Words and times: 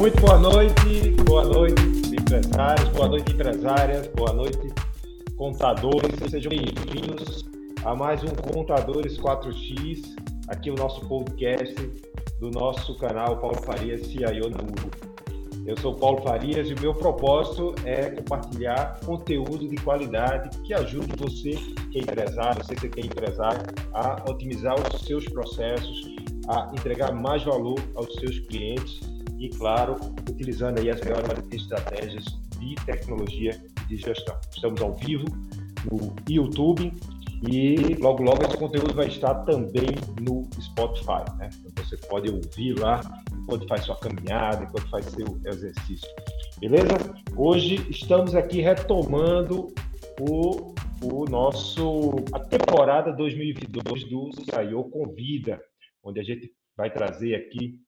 Muito 0.00 0.18
boa 0.18 0.38
noite, 0.38 1.10
boa 1.26 1.44
noite, 1.44 1.82
empresários, 2.10 2.88
boa 2.88 3.06
noite, 3.06 3.34
empresárias, 3.34 4.06
boa 4.06 4.32
noite, 4.32 4.72
contadores. 5.36 6.18
Sejam 6.30 6.48
bem-vindos 6.48 7.44
a 7.84 7.94
mais 7.94 8.22
um 8.24 8.28
Contadores 8.28 9.18
4X, 9.18 10.16
aqui 10.48 10.70
o 10.70 10.74
nosso 10.74 11.06
podcast 11.06 11.74
do 12.40 12.50
nosso 12.50 12.96
canal 12.96 13.36
Paulo 13.36 13.60
Farias 13.60 14.06
CIO 14.06 14.48
na 14.48 15.66
Eu 15.66 15.76
sou 15.76 15.94
Paulo 15.94 16.22
Farias 16.22 16.70
e 16.70 16.72
o 16.72 16.80
meu 16.80 16.94
propósito 16.94 17.74
é 17.84 18.08
compartilhar 18.08 18.98
conteúdo 19.04 19.68
de 19.68 19.76
qualidade 19.76 20.48
que 20.60 20.72
ajude 20.72 21.12
você, 21.18 21.50
que 21.92 21.98
é 21.98 22.00
empresário, 22.00 22.64
você 22.64 22.74
que 22.74 23.00
é 23.00 23.04
empresário, 23.04 23.60
a 23.92 24.24
otimizar 24.30 24.76
os 24.80 25.02
seus 25.02 25.26
processos, 25.26 26.14
a 26.48 26.70
entregar 26.72 27.12
mais 27.12 27.44
valor 27.44 27.78
aos 27.94 28.14
seus 28.14 28.38
clientes 28.38 29.09
e, 29.40 29.48
claro, 29.48 29.96
utilizando 30.28 30.78
aí 30.78 30.90
as 30.90 31.00
melhores 31.00 31.32
estratégias 31.50 32.24
de 32.58 32.74
tecnologia 32.84 33.58
de 33.88 33.96
gestão. 33.96 34.38
Estamos 34.54 34.82
ao 34.82 34.94
vivo 34.94 35.24
no 35.90 36.14
YouTube 36.28 36.92
e 37.50 37.94
logo 37.94 38.22
logo 38.22 38.44
esse 38.44 38.56
conteúdo 38.58 38.92
vai 38.94 39.08
estar 39.08 39.34
também 39.46 39.88
no 40.20 40.46
Spotify, 40.60 41.24
né? 41.38 41.48
Então 41.64 41.82
você 41.82 41.96
pode 41.96 42.30
ouvir 42.30 42.78
lá 42.78 43.00
enquanto 43.32 43.66
faz 43.66 43.84
sua 43.84 43.96
caminhada, 43.96 44.64
enquanto 44.64 44.90
faz 44.90 45.06
seu 45.06 45.40
exercício. 45.46 46.08
Beleza? 46.58 47.14
Hoje 47.34 47.76
estamos 47.88 48.34
aqui 48.34 48.60
retomando 48.60 49.68
o, 50.20 50.74
o 51.02 51.24
nosso 51.24 52.16
a 52.34 52.40
temporada 52.40 53.10
2022 53.10 54.04
do 54.04 54.30
CIO 54.44 54.84
Convida, 54.90 55.58
onde 56.04 56.20
a 56.20 56.22
gente 56.22 56.52
vai 56.76 56.92
trazer 56.92 57.34
aqui 57.36 57.80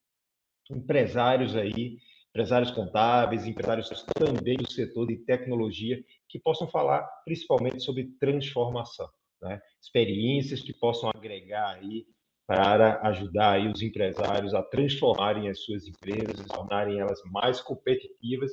empresários 0.76 1.56
aí, 1.56 1.98
empresários 2.30 2.70
contábeis, 2.70 3.46
empresários 3.46 3.88
também 4.14 4.56
do 4.56 4.70
setor 4.70 5.06
de 5.06 5.16
tecnologia, 5.16 6.02
que 6.28 6.38
possam 6.38 6.66
falar 6.68 7.02
principalmente 7.24 7.80
sobre 7.80 8.10
transformação, 8.18 9.08
né? 9.40 9.60
experiências 9.80 10.62
que 10.62 10.72
possam 10.72 11.10
agregar 11.14 11.74
aí 11.74 12.06
para 12.46 13.00
ajudar 13.08 13.52
aí 13.52 13.68
os 13.68 13.82
empresários 13.82 14.54
a 14.54 14.62
transformarem 14.62 15.48
as 15.48 15.62
suas 15.62 15.86
empresas, 15.86 16.46
tornarem 16.46 16.98
elas 16.98 17.20
mais 17.26 17.60
competitivas. 17.60 18.50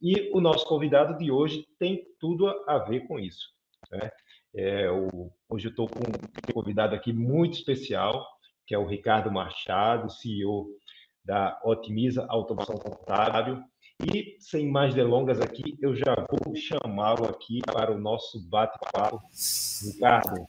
E 0.00 0.30
o 0.32 0.40
nosso 0.40 0.66
convidado 0.66 1.16
de 1.18 1.30
hoje 1.30 1.66
tem 1.78 2.04
tudo 2.18 2.48
a 2.66 2.78
ver 2.78 3.06
com 3.06 3.18
isso. 3.18 3.46
Né? 3.90 4.10
É, 4.54 4.90
o, 4.90 5.30
hoje 5.48 5.66
eu 5.66 5.70
estou 5.70 5.88
com 5.88 6.00
um 6.00 6.52
convidado 6.52 6.94
aqui 6.94 7.12
muito 7.12 7.54
especial, 7.54 8.26
que 8.66 8.74
é 8.74 8.78
o 8.78 8.86
Ricardo 8.86 9.30
Machado, 9.30 10.10
CEO 10.10 10.68
da 11.26 11.60
Otimiza 11.64 12.24
Automação 12.28 12.76
Contábil. 12.76 13.62
E, 14.00 14.36
sem 14.38 14.70
mais 14.70 14.94
delongas 14.94 15.40
aqui, 15.40 15.76
eu 15.80 15.96
já 15.96 16.14
vou 16.14 16.54
chamá-lo 16.54 17.24
aqui 17.26 17.60
para 17.62 17.92
o 17.92 17.98
nosso 17.98 18.40
bate-papo. 18.48 19.20
Ricardo, 19.84 20.46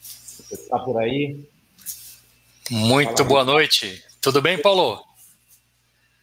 você 0.00 0.54
está 0.54 0.78
por 0.78 0.98
aí? 0.98 1.48
Muito 2.70 3.18
Fala, 3.18 3.28
boa 3.28 3.44
noite. 3.44 4.02
Tudo 4.20 4.42
bem, 4.42 4.60
Paulo? 4.60 5.02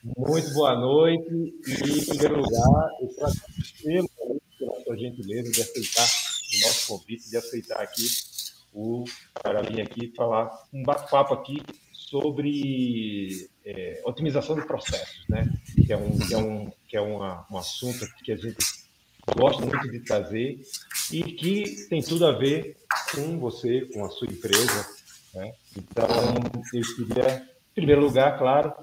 Muito 0.03 0.53
boa 0.53 0.75
noite. 0.75 1.53
E, 1.67 1.99
em 1.99 2.05
primeiro 2.05 2.41
lugar, 2.41 2.89
eu 2.99 3.09
quero 3.09 4.09
pela 4.57 4.83
sua 4.83 4.97
gentileza 4.97 5.51
de 5.51 5.61
aceitar 5.61 6.03
o 6.03 6.67
nosso 6.67 6.87
convite, 6.87 7.29
de 7.29 7.37
aceitar 7.37 7.81
aqui 7.81 8.07
o 8.73 9.03
para 9.41 9.61
vir 9.61 9.81
aqui 9.81 10.11
falar 10.15 10.51
um 10.73 10.83
bate-papo 10.83 11.33
aqui 11.33 11.61
sobre 12.21 13.49
é, 13.65 14.01
otimização 14.05 14.55
de 14.55 14.65
processos, 14.65 15.25
né? 15.27 15.51
Que 15.85 15.91
é 15.91 15.97
um, 15.97 16.17
que 16.17 16.33
é 16.33 16.37
um, 16.37 16.71
que 16.87 16.97
é 16.97 17.01
uma, 17.01 17.45
um 17.51 17.57
assunto 17.57 18.07
que 18.23 18.31
a 18.31 18.37
gente 18.37 18.57
gosta 19.35 19.65
muito 19.65 19.91
de 19.91 19.99
trazer 19.99 20.61
e 21.11 21.23
que 21.23 21.87
tem 21.89 22.01
tudo 22.01 22.25
a 22.25 22.31
ver 22.31 22.77
com 23.13 23.37
você, 23.37 23.81
com 23.93 24.05
a 24.05 24.09
sua 24.09 24.27
empresa, 24.27 24.87
né? 25.33 25.53
Então, 25.77 26.07
eu 26.73 26.81
queria, 26.81 27.37
em 27.71 27.75
primeiro 27.75 28.01
lugar, 28.01 28.37
claro, 28.37 28.73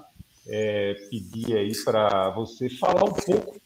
é, 0.47 0.93
pedir 1.09 1.57
aí 1.57 1.71
para 1.83 2.29
você 2.31 2.69
falar 2.69 3.03
um 3.03 3.13
pouco 3.13 3.59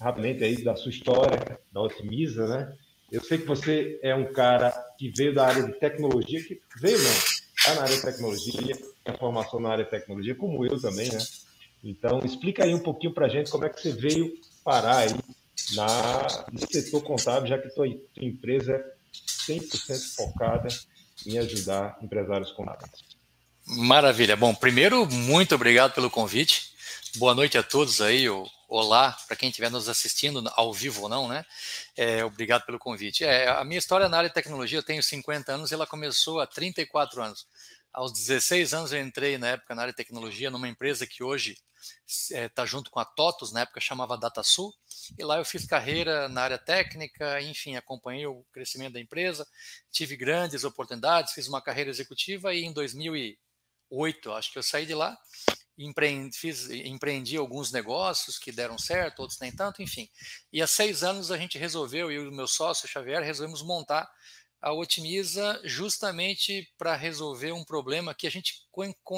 rapidamente 0.00 0.44
aí 0.44 0.62
da 0.62 0.76
sua 0.76 0.90
história, 0.90 1.58
da 1.72 1.80
Otimiza, 1.80 2.46
né? 2.46 2.72
Eu 3.10 3.24
sei 3.24 3.38
que 3.38 3.46
você 3.46 3.98
é 4.04 4.14
um 4.14 4.32
cara 4.32 4.70
que 4.96 5.10
veio 5.10 5.34
da 5.34 5.48
área 5.48 5.64
de 5.64 5.72
tecnologia, 5.80 6.40
que 6.44 6.60
veio 6.80 6.96
não, 6.96 7.10
está 7.60 7.74
na 7.74 7.82
área 7.82 7.96
de 7.96 8.02
tecnologia, 8.02 8.78
tem 9.04 9.16
formação 9.16 9.60
na 9.60 9.70
área 9.70 9.84
de 9.84 9.90
tecnologia, 9.90 10.34
como 10.34 10.64
eu 10.64 10.80
também, 10.80 11.10
né? 11.10 11.18
Então, 11.82 12.20
explica 12.24 12.64
aí 12.64 12.74
um 12.74 12.78
pouquinho 12.78 13.14
para 13.14 13.26
a 13.26 13.28
gente 13.28 13.50
como 13.50 13.64
é 13.64 13.68
que 13.68 13.80
você 13.80 13.92
veio 13.92 14.32
parar 14.62 14.98
aí 14.98 15.14
na, 15.74 16.44
no 16.52 16.60
setor 16.70 17.02
contábil, 17.02 17.48
já 17.48 17.58
que 17.58 17.68
tua, 17.70 17.86
tua 18.14 18.24
empresa 18.24 18.72
é 18.72 19.52
100% 19.52 20.14
focada 20.14 20.68
em 21.26 21.38
ajudar 21.38 21.98
empresários 22.02 22.52
contábeis. 22.52 23.04
Maravilha. 23.66 24.36
Bom, 24.36 24.54
primeiro, 24.54 25.06
muito 25.06 25.54
obrigado 25.54 25.92
pelo 25.92 26.10
convite. 26.10 26.70
Boa 27.16 27.34
noite 27.34 27.58
a 27.58 27.62
todos 27.62 28.00
aí, 28.00 28.26
olá 28.68 29.16
para 29.26 29.36
quem 29.36 29.48
estiver 29.48 29.70
nos 29.70 29.88
assistindo 29.88 30.42
ao 30.54 30.72
vivo 30.72 31.02
ou 31.02 31.08
não, 31.08 31.28
né? 31.28 31.44
É, 31.96 32.24
obrigado 32.24 32.64
pelo 32.64 32.78
convite. 32.78 33.24
É, 33.24 33.48
a 33.48 33.64
minha 33.64 33.78
história 33.78 34.08
na 34.08 34.18
área 34.18 34.28
de 34.28 34.34
tecnologia, 34.34 34.78
eu 34.78 34.82
tenho 34.82 35.02
50 35.02 35.52
anos 35.52 35.70
e 35.70 35.74
ela 35.74 35.86
começou 35.86 36.40
há 36.40 36.46
34 36.46 37.22
anos. 37.22 37.46
Aos 37.92 38.12
16 38.12 38.72
anos 38.72 38.92
eu 38.92 39.00
entrei 39.00 39.36
na 39.36 39.48
época 39.48 39.74
na 39.74 39.82
área 39.82 39.92
de 39.92 39.96
tecnologia 39.96 40.50
numa 40.50 40.68
empresa 40.68 41.06
que 41.06 41.24
hoje 41.24 41.56
está 42.06 42.36
é, 42.36 42.48
tá 42.48 42.66
junto 42.66 42.90
com 42.90 43.00
a 43.00 43.04
TOTUS, 43.04 43.52
na 43.52 43.60
época 43.60 43.80
chamava 43.80 44.16
DataSul, 44.16 44.72
e 45.18 45.24
lá 45.24 45.38
eu 45.38 45.44
fiz 45.44 45.66
carreira 45.66 46.28
na 46.28 46.42
área 46.42 46.58
técnica, 46.58 47.40
enfim, 47.40 47.74
acompanhei 47.74 48.26
o 48.26 48.44
crescimento 48.52 48.92
da 48.92 49.00
empresa, 49.00 49.46
tive 49.90 50.16
grandes 50.16 50.62
oportunidades, 50.62 51.32
fiz 51.32 51.48
uma 51.48 51.62
carreira 51.62 51.90
executiva 51.90 52.54
e 52.54 52.64
em 52.64 52.72
2008, 52.72 54.32
acho 54.32 54.52
que 54.52 54.58
eu 54.58 54.62
saí 54.62 54.86
de 54.86 54.94
lá 54.94 55.18
empreendi, 55.84 56.36
fiz, 56.36 56.68
empreendi 56.70 57.36
alguns 57.36 57.72
negócios 57.72 58.38
que 58.38 58.52
deram 58.52 58.78
certo, 58.78 59.20
outros 59.20 59.38
nem 59.40 59.50
tanto, 59.50 59.82
enfim. 59.82 60.08
E 60.52 60.60
há 60.60 60.66
seis 60.66 61.02
anos 61.02 61.30
a 61.30 61.38
gente 61.38 61.58
resolveu, 61.58 62.10
eu 62.10 62.24
e 62.24 62.28
o 62.28 62.32
meu 62.32 62.46
sócio 62.46 62.86
Xavier, 62.86 63.22
resolvemos 63.22 63.62
montar 63.62 64.08
a 64.60 64.72
Otimiza 64.72 65.60
justamente 65.64 66.70
para 66.76 66.94
resolver 66.94 67.52
um 67.52 67.64
problema 67.64 68.14
que 68.14 68.26
a 68.26 68.30
gente 68.30 68.54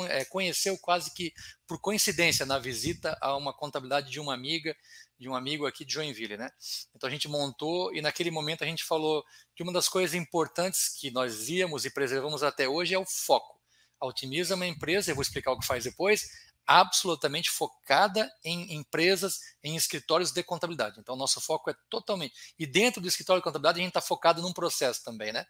é, 0.09 0.25
conheceu 0.25 0.79
quase 0.79 1.13
que 1.13 1.33
por 1.67 1.81
coincidência 1.81 2.47
na 2.47 2.59
visita 2.59 3.17
a 3.21 3.37
uma 3.37 3.53
contabilidade 3.53 4.11
de 4.11 4.21
uma 4.21 4.35
amiga, 4.35 4.77
de 5.19 5.29
um 5.29 5.35
amigo 5.35 5.67
aqui 5.67 5.85
de 5.85 5.95
Joinville, 5.95 6.37
né? 6.37 6.49
Então 6.95 7.09
a 7.09 7.11
gente 7.11 7.29
montou 7.29 7.93
e 7.93 8.01
naquele 8.01 8.31
momento 8.31 8.63
a 8.63 8.67
gente 8.67 8.85
falou 8.85 9.25
que 9.57 9.63
uma 9.63 9.73
das 9.73 9.89
coisas 9.89 10.15
importantes 10.15 10.89
que 10.99 11.11
nós 11.11 11.49
íamos 11.49 11.85
e 11.85 11.91
preservamos 11.91 12.43
até 12.43 12.69
hoje 12.69 12.95
é 12.95 12.99
o 12.99 13.07
foco. 13.07 13.61
A 14.01 14.07
Otimiza 14.07 14.55
é 14.55 14.57
uma 14.57 14.67
empresa, 14.67 15.11
eu 15.11 15.15
vou 15.15 15.23
explicar 15.23 15.53
o 15.53 15.59
que 15.59 15.67
faz 15.67 15.85
depois, 15.85 16.29
absolutamente 16.67 17.51
focada 17.51 18.31
em 18.45 18.75
empresas, 18.75 19.41
em 19.63 19.77
escritórios 19.77 20.33
de 20.33 20.43
contabilidade. 20.43 20.99
Então, 21.01 21.17
nosso 21.17 21.41
foco 21.41 21.71
é 21.71 21.75
totalmente. 21.91 22.35
E 22.59 22.67
dentro 22.67 23.01
do 23.01 23.09
escritório 23.09 23.41
de 23.41 23.45
contabilidade, 23.45 23.79
a 23.79 23.83
gente 23.83 23.91
está 23.91 24.01
focado 24.01 24.41
num 24.41 24.53
processo 24.53 25.03
também, 25.05 25.33
né? 25.33 25.45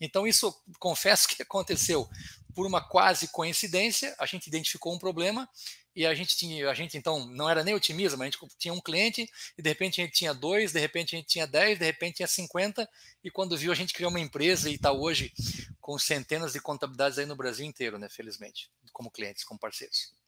Então, 0.00 0.26
isso, 0.26 0.54
confesso 0.78 1.28
que 1.28 1.42
aconteceu 1.42 2.08
por 2.54 2.66
uma 2.66 2.80
quase 2.80 3.28
coincidência. 3.28 4.14
A 4.18 4.26
gente 4.26 4.46
identificou 4.46 4.94
um 4.94 4.98
problema 4.98 5.48
e 5.94 6.06
a 6.06 6.14
gente 6.14 6.36
tinha, 6.36 6.70
a 6.70 6.74
gente 6.74 6.96
então 6.96 7.26
não 7.26 7.48
era 7.50 7.64
nem 7.64 7.74
otimista, 7.74 8.16
mas 8.16 8.28
a 8.28 8.30
gente 8.30 8.56
tinha 8.58 8.72
um 8.72 8.80
cliente 8.80 9.28
e 9.58 9.62
de 9.62 9.68
repente 9.68 10.00
a 10.00 10.04
gente 10.04 10.14
tinha 10.14 10.32
dois, 10.32 10.72
de 10.72 10.78
repente 10.78 11.14
a 11.14 11.18
gente 11.18 11.28
tinha 11.28 11.46
dez, 11.46 11.78
de 11.78 11.84
repente 11.84 12.16
tinha 12.16 12.28
cinquenta 12.28 12.88
e 13.24 13.30
quando 13.30 13.56
viu 13.56 13.72
a 13.72 13.74
gente 13.74 13.92
criou 13.92 14.10
uma 14.10 14.20
empresa 14.20 14.70
e 14.70 14.74
está 14.74 14.92
hoje 14.92 15.32
com 15.80 15.98
centenas 15.98 16.52
de 16.52 16.60
contabilidades 16.60 17.18
aí 17.18 17.26
no 17.26 17.36
Brasil 17.36 17.66
inteiro, 17.66 17.98
né? 17.98 18.08
Felizmente, 18.08 18.70
como 18.92 19.10
clientes, 19.10 19.42
como 19.42 19.58
parceiros. 19.58 20.19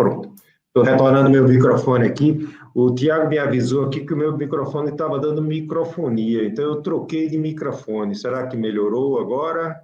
Pronto. 0.00 0.34
Estou 0.66 0.82
retornando 0.82 1.28
meu 1.28 1.46
microfone 1.46 2.06
aqui. 2.06 2.48
O 2.74 2.94
Tiago 2.94 3.28
me 3.28 3.38
avisou 3.38 3.84
aqui 3.84 4.06
que 4.06 4.14
o 4.14 4.16
meu 4.16 4.34
microfone 4.34 4.90
estava 4.90 5.18
dando 5.18 5.42
microfonia, 5.42 6.44
então 6.44 6.64
eu 6.64 6.80
troquei 6.80 7.28
de 7.28 7.36
microfone. 7.36 8.14
Será 8.14 8.46
que 8.46 8.56
melhorou 8.56 9.20
agora? 9.20 9.78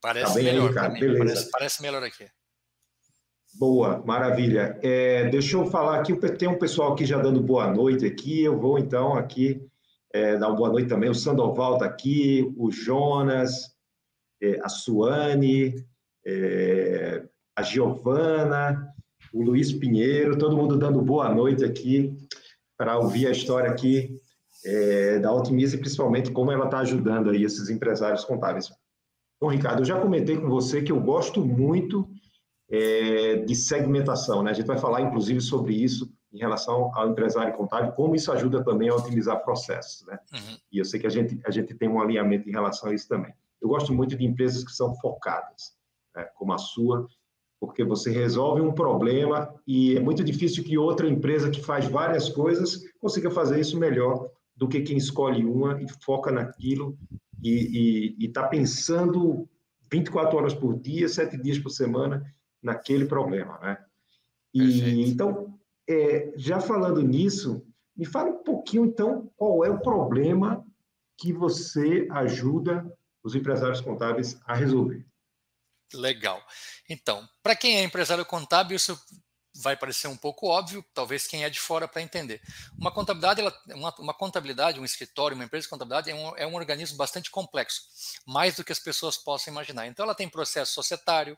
Parece 0.00 0.34
tá 0.34 0.42
melhor, 0.42 0.68
aí, 0.68 0.74
cara? 0.74 0.88
Beleza. 0.90 1.18
Parece, 1.18 1.50
parece, 1.50 1.82
melhor 1.82 2.02
aqui. 2.04 2.26
Boa, 3.58 4.00
maravilha. 4.06 4.78
É, 4.82 5.28
deixa 5.30 5.56
eu 5.56 5.66
falar 5.66 5.98
aqui, 5.98 6.14
tem 6.36 6.48
um 6.48 6.58
pessoal 6.58 6.92
aqui 6.92 7.04
já 7.04 7.18
dando 7.18 7.40
boa 7.40 7.66
noite 7.66 8.06
aqui, 8.06 8.44
eu 8.44 8.56
vou 8.56 8.78
então 8.78 9.14
aqui 9.16 9.66
é, 10.12 10.36
dar 10.36 10.48
uma 10.48 10.56
boa 10.56 10.68
noite 10.68 10.88
também. 10.88 11.10
O 11.10 11.14
Sandoval 11.14 11.74
está 11.74 11.86
aqui, 11.86 12.54
o 12.56 12.70
Jonas, 12.70 13.74
é, 14.40 14.60
a 14.62 14.68
Suane, 14.68 15.74
é, 16.24 17.24
a 17.56 17.62
Giovana, 17.62 18.91
o 19.32 19.42
Luiz 19.42 19.72
Pinheiro, 19.72 20.36
todo 20.36 20.56
mundo 20.56 20.76
dando 20.76 21.00
boa 21.00 21.34
noite 21.34 21.64
aqui 21.64 22.16
para 22.76 22.98
ouvir 22.98 23.26
a 23.26 23.30
história 23.30 23.70
aqui 23.70 24.16
é, 24.64 25.18
da 25.18 25.32
Otimize, 25.32 25.78
principalmente 25.78 26.30
como 26.30 26.52
ela 26.52 26.66
está 26.66 26.78
ajudando 26.78 27.30
aí 27.30 27.42
esses 27.42 27.70
empresários 27.70 28.24
contábeis. 28.24 28.70
Bom, 29.40 29.48
Ricardo, 29.48 29.80
eu 29.80 29.84
já 29.84 29.98
comentei 30.00 30.36
com 30.36 30.48
você 30.48 30.82
que 30.82 30.92
eu 30.92 31.00
gosto 31.00 31.44
muito 31.44 32.08
é, 32.70 33.36
de 33.36 33.54
segmentação. 33.54 34.42
Né? 34.42 34.50
A 34.50 34.54
gente 34.54 34.66
vai 34.66 34.78
falar, 34.78 35.00
inclusive, 35.00 35.40
sobre 35.40 35.74
isso 35.74 36.12
em 36.32 36.38
relação 36.38 36.90
ao 36.94 37.10
empresário 37.10 37.52
contábil, 37.54 37.92
como 37.92 38.14
isso 38.14 38.32
ajuda 38.32 38.64
também 38.64 38.88
a 38.88 38.94
otimizar 38.94 39.42
processos. 39.42 40.06
Né? 40.06 40.18
Uhum. 40.32 40.56
E 40.72 40.78
eu 40.78 40.84
sei 40.84 41.00
que 41.00 41.06
a 41.06 41.10
gente, 41.10 41.40
a 41.44 41.50
gente 41.50 41.74
tem 41.74 41.88
um 41.88 42.00
alinhamento 42.00 42.48
em 42.48 42.52
relação 42.52 42.90
a 42.90 42.94
isso 42.94 43.08
também. 43.08 43.34
Eu 43.60 43.68
gosto 43.68 43.92
muito 43.92 44.16
de 44.16 44.24
empresas 44.24 44.64
que 44.64 44.72
são 44.72 44.94
focadas, 44.96 45.74
né? 46.14 46.24
como 46.36 46.52
a 46.52 46.58
sua, 46.58 47.06
porque 47.62 47.84
você 47.84 48.10
resolve 48.10 48.60
um 48.60 48.72
problema 48.72 49.54
e 49.64 49.96
é 49.96 50.00
muito 50.00 50.24
difícil 50.24 50.64
que 50.64 50.76
outra 50.76 51.08
empresa 51.08 51.48
que 51.48 51.62
faz 51.62 51.86
várias 51.86 52.28
coisas 52.28 52.82
consiga 52.98 53.30
fazer 53.30 53.60
isso 53.60 53.78
melhor 53.78 54.28
do 54.56 54.66
que 54.66 54.80
quem 54.80 54.96
escolhe 54.96 55.44
uma 55.44 55.80
e 55.80 55.86
foca 56.02 56.32
naquilo 56.32 56.98
e 57.40 58.16
está 58.18 58.48
pensando 58.48 59.48
24 59.92 60.36
horas 60.36 60.54
por 60.54 60.76
dia, 60.76 61.08
7 61.08 61.40
dias 61.40 61.56
por 61.56 61.70
semana 61.70 62.24
naquele 62.60 63.04
problema, 63.04 63.56
né? 63.60 63.78
E, 64.52 65.08
então, 65.08 65.56
é, 65.88 66.32
já 66.34 66.58
falando 66.58 67.00
nisso, 67.00 67.64
me 67.96 68.04
fala 68.04 68.30
um 68.30 68.42
pouquinho, 68.42 68.86
então, 68.86 69.30
qual 69.36 69.64
é 69.64 69.70
o 69.70 69.80
problema 69.80 70.66
que 71.16 71.32
você 71.32 72.08
ajuda 72.10 72.92
os 73.22 73.36
empresários 73.36 73.80
contábeis 73.80 74.36
a 74.46 74.52
resolver. 74.52 75.06
Legal. 75.94 76.44
Então, 76.88 77.28
para 77.42 77.56
quem 77.56 77.78
é 77.78 77.82
empresário 77.82 78.24
contábil, 78.24 78.76
isso 78.76 79.00
vai 79.54 79.76
parecer 79.76 80.08
um 80.08 80.16
pouco 80.16 80.46
óbvio, 80.46 80.84
talvez 80.94 81.26
quem 81.26 81.44
é 81.44 81.50
de 81.50 81.60
fora 81.60 81.86
para 81.86 82.00
entender. 82.00 82.40
Uma 82.78 82.90
contabilidade, 82.90 83.40
ela, 83.40 83.62
uma, 83.68 83.94
uma, 83.98 84.14
contabilidade, 84.14 84.80
um 84.80 84.84
escritório, 84.84 85.34
uma 85.34 85.44
empresa 85.44 85.64
de 85.64 85.70
contabilidade 85.70 86.10
é 86.10 86.14
um, 86.14 86.36
é 86.36 86.46
um 86.46 86.54
organismo 86.54 86.96
bastante 86.96 87.30
complexo, 87.30 87.82
mais 88.26 88.56
do 88.56 88.64
que 88.64 88.72
as 88.72 88.78
pessoas 88.78 89.16
possam 89.16 89.52
imaginar. 89.52 89.86
Então, 89.86 90.04
ela 90.04 90.14
tem 90.14 90.28
processo 90.28 90.72
societário, 90.72 91.36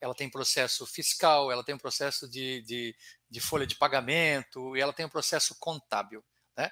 ela 0.00 0.14
tem 0.14 0.28
processo 0.28 0.84
fiscal, 0.84 1.52
ela 1.52 1.62
tem 1.62 1.74
um 1.74 1.78
processo 1.78 2.28
de, 2.28 2.62
de, 2.62 2.96
de 3.30 3.40
folha 3.40 3.66
de 3.66 3.76
pagamento 3.76 4.76
e 4.76 4.80
ela 4.80 4.92
tem 4.92 5.06
um 5.06 5.10
processo 5.10 5.54
contábil. 5.60 6.24
Né? 6.56 6.70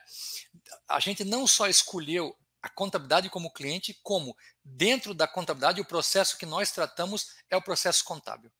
A 0.89 0.99
gente 0.99 1.25
não 1.25 1.47
só 1.47 1.69
escolheu 1.69 2.37
a 2.63 2.69
contabilidade 2.69 3.31
como 3.31 3.53
cliente, 3.53 3.99
como 4.03 4.37
dentro 4.65 5.15
da 5.15 5.27
contabilidade 5.27 5.81
o 5.81 5.85
processo 5.85 6.37
que 6.37 6.47
nós 6.47 6.71
tratamos 6.71 7.35
é 7.49 7.57
o 7.57 7.63
processo 7.63 8.05
contábil. 8.05 8.51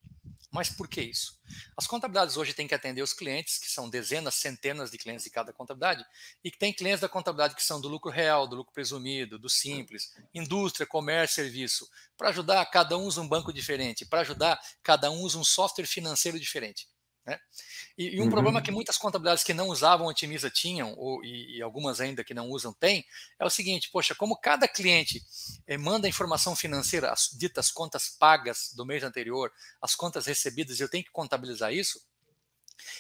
Mas 0.51 0.69
por 0.69 0.89
que 0.89 1.01
isso? 1.01 1.39
As 1.77 1.87
contabilidades 1.87 2.37
hoje 2.37 2.53
têm 2.53 2.67
que 2.67 2.75
atender 2.75 3.03
os 3.03 3.13
clientes, 3.13 3.57
que 3.59 3.71
são 3.71 3.89
dezenas, 3.89 4.35
centenas 4.35 4.91
de 4.91 4.99
clientes 4.99 5.25
de 5.25 5.31
cada 5.31 5.53
contabilidade, 5.53 6.05
e 6.43 6.51
que 6.51 6.59
tem 6.59 6.73
clientes 6.73 7.01
da 7.01 7.09
contabilidade 7.09 7.55
que 7.55 7.63
são 7.63 7.81
do 7.81 7.89
lucro 7.89 8.11
real, 8.11 8.49
do 8.49 8.57
lucro 8.57 8.73
presumido, 8.73 9.39
do 9.39 9.49
simples, 9.49 10.13
indústria, 10.35 10.87
comércio, 10.87 11.37
serviço. 11.37 11.89
Para 12.17 12.31
ajudar, 12.31 12.67
cada 12.67 12.99
um 12.99 13.05
usa 13.05 13.21
um 13.21 13.29
banco 13.29 13.53
diferente. 13.53 14.05
Para 14.05 14.23
ajudar, 14.23 14.61
cada 14.83 15.09
um 15.11 15.21
usa 15.21 15.39
um 15.39 15.45
software 15.45 15.87
financeiro 15.87 16.39
diferente. 16.41 16.89
Né? 17.31 17.39
E, 17.97 18.17
e, 18.17 18.21
um 18.21 18.25
uhum. 18.25 18.31
problema 18.31 18.61
que 18.61 18.73
muitas 18.73 18.99
contabilidades 18.99 19.45
que 19.45 19.55
não 19.55 19.69
usavam 19.69 20.09
Otimiza 20.09 20.51
tinham, 20.51 20.95
ou, 20.97 21.25
e, 21.25 21.59
e, 21.59 21.63
algumas 21.63 22.01
ainda 22.01 22.25
que 22.25 22.35
não 22.35 22.51
usam 22.51 22.73
têm, 22.73 23.05
é 23.39 23.45
o 23.45 23.51
seguinte: 23.51 23.89
poxa, 23.93 24.17
como 24.17 24.37
cada 24.37 24.67
cliente 24.67 25.23
eh, 25.65 25.79
manda 25.79 26.09
informação 26.09 26.57
financeira, 26.57 27.13
as 27.13 27.29
ditas 27.33 27.71
contas 27.71 28.09
pagas 28.09 28.73
do 28.75 28.85
mês 28.85 29.05
anterior, 29.05 29.53
as 29.81 29.95
contas 29.95 30.27
recebidas, 30.27 30.81
eu 30.81 30.89
tenho 30.89 31.05
que 31.05 31.13
contabilizar 31.13 31.73
isso, 31.73 32.05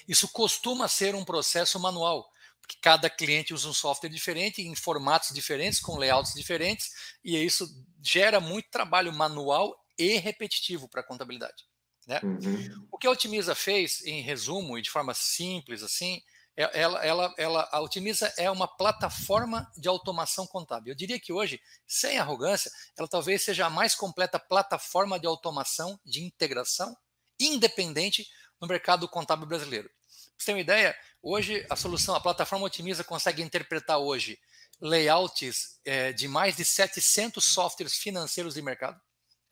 isso 0.06 0.28
costuma 0.28 0.86
ser 0.86 1.16
um 1.16 1.24
processo 1.24 1.80
manual. 1.80 2.30
Porque 2.60 2.76
cada 2.80 3.10
cliente 3.10 3.52
usa 3.52 3.68
um 3.68 3.74
software 3.74 4.10
diferente, 4.10 4.62
em 4.62 4.76
formatos 4.76 5.34
diferentes, 5.34 5.80
com 5.80 5.96
layouts 5.96 6.34
diferentes, 6.34 7.16
e 7.24 7.36
isso 7.36 7.66
gera 8.00 8.38
muito 8.38 8.70
trabalho 8.70 9.12
manual 9.12 9.74
e 9.98 10.18
repetitivo 10.18 10.88
para 10.88 11.00
a 11.00 11.04
contabilidade. 11.04 11.69
Né? 12.10 12.20
Uhum. 12.24 12.88
O 12.90 12.98
que 12.98 13.06
a 13.06 13.10
Otimiza 13.12 13.54
fez, 13.54 14.04
em 14.04 14.20
resumo 14.20 14.76
e 14.76 14.82
de 14.82 14.90
forma 14.90 15.14
simples 15.14 15.80
assim, 15.80 16.20
é, 16.56 16.80
ela, 16.80 17.04
ela, 17.06 17.34
ela, 17.38 17.68
a 17.70 17.80
Otimiza 17.80 18.34
é 18.36 18.50
uma 18.50 18.66
plataforma 18.66 19.70
de 19.76 19.88
automação 19.88 20.44
contábil. 20.44 20.90
Eu 20.90 20.96
diria 20.96 21.20
que 21.20 21.32
hoje, 21.32 21.60
sem 21.86 22.18
arrogância, 22.18 22.68
ela 22.98 23.06
talvez 23.06 23.44
seja 23.44 23.66
a 23.66 23.70
mais 23.70 23.94
completa 23.94 24.40
plataforma 24.40 25.20
de 25.20 25.26
automação, 25.28 26.00
de 26.04 26.20
integração, 26.20 26.96
independente 27.38 28.26
no 28.60 28.66
mercado 28.66 29.08
contábil 29.08 29.46
brasileiro. 29.46 29.88
Para 29.88 30.34
você 30.36 30.46
ter 30.46 30.52
uma 30.54 30.60
ideia, 30.60 30.98
hoje 31.22 31.64
a 31.70 31.76
solução, 31.76 32.16
a 32.16 32.20
plataforma 32.20 32.66
Otimiza 32.66 33.04
consegue 33.04 33.40
interpretar 33.40 33.98
hoje 33.98 34.36
layouts 34.80 35.78
é, 35.84 36.12
de 36.12 36.26
mais 36.26 36.56
de 36.56 36.64
700 36.64 37.44
softwares 37.44 37.94
financeiros 37.94 38.54
de 38.54 38.62
mercado. 38.62 39.00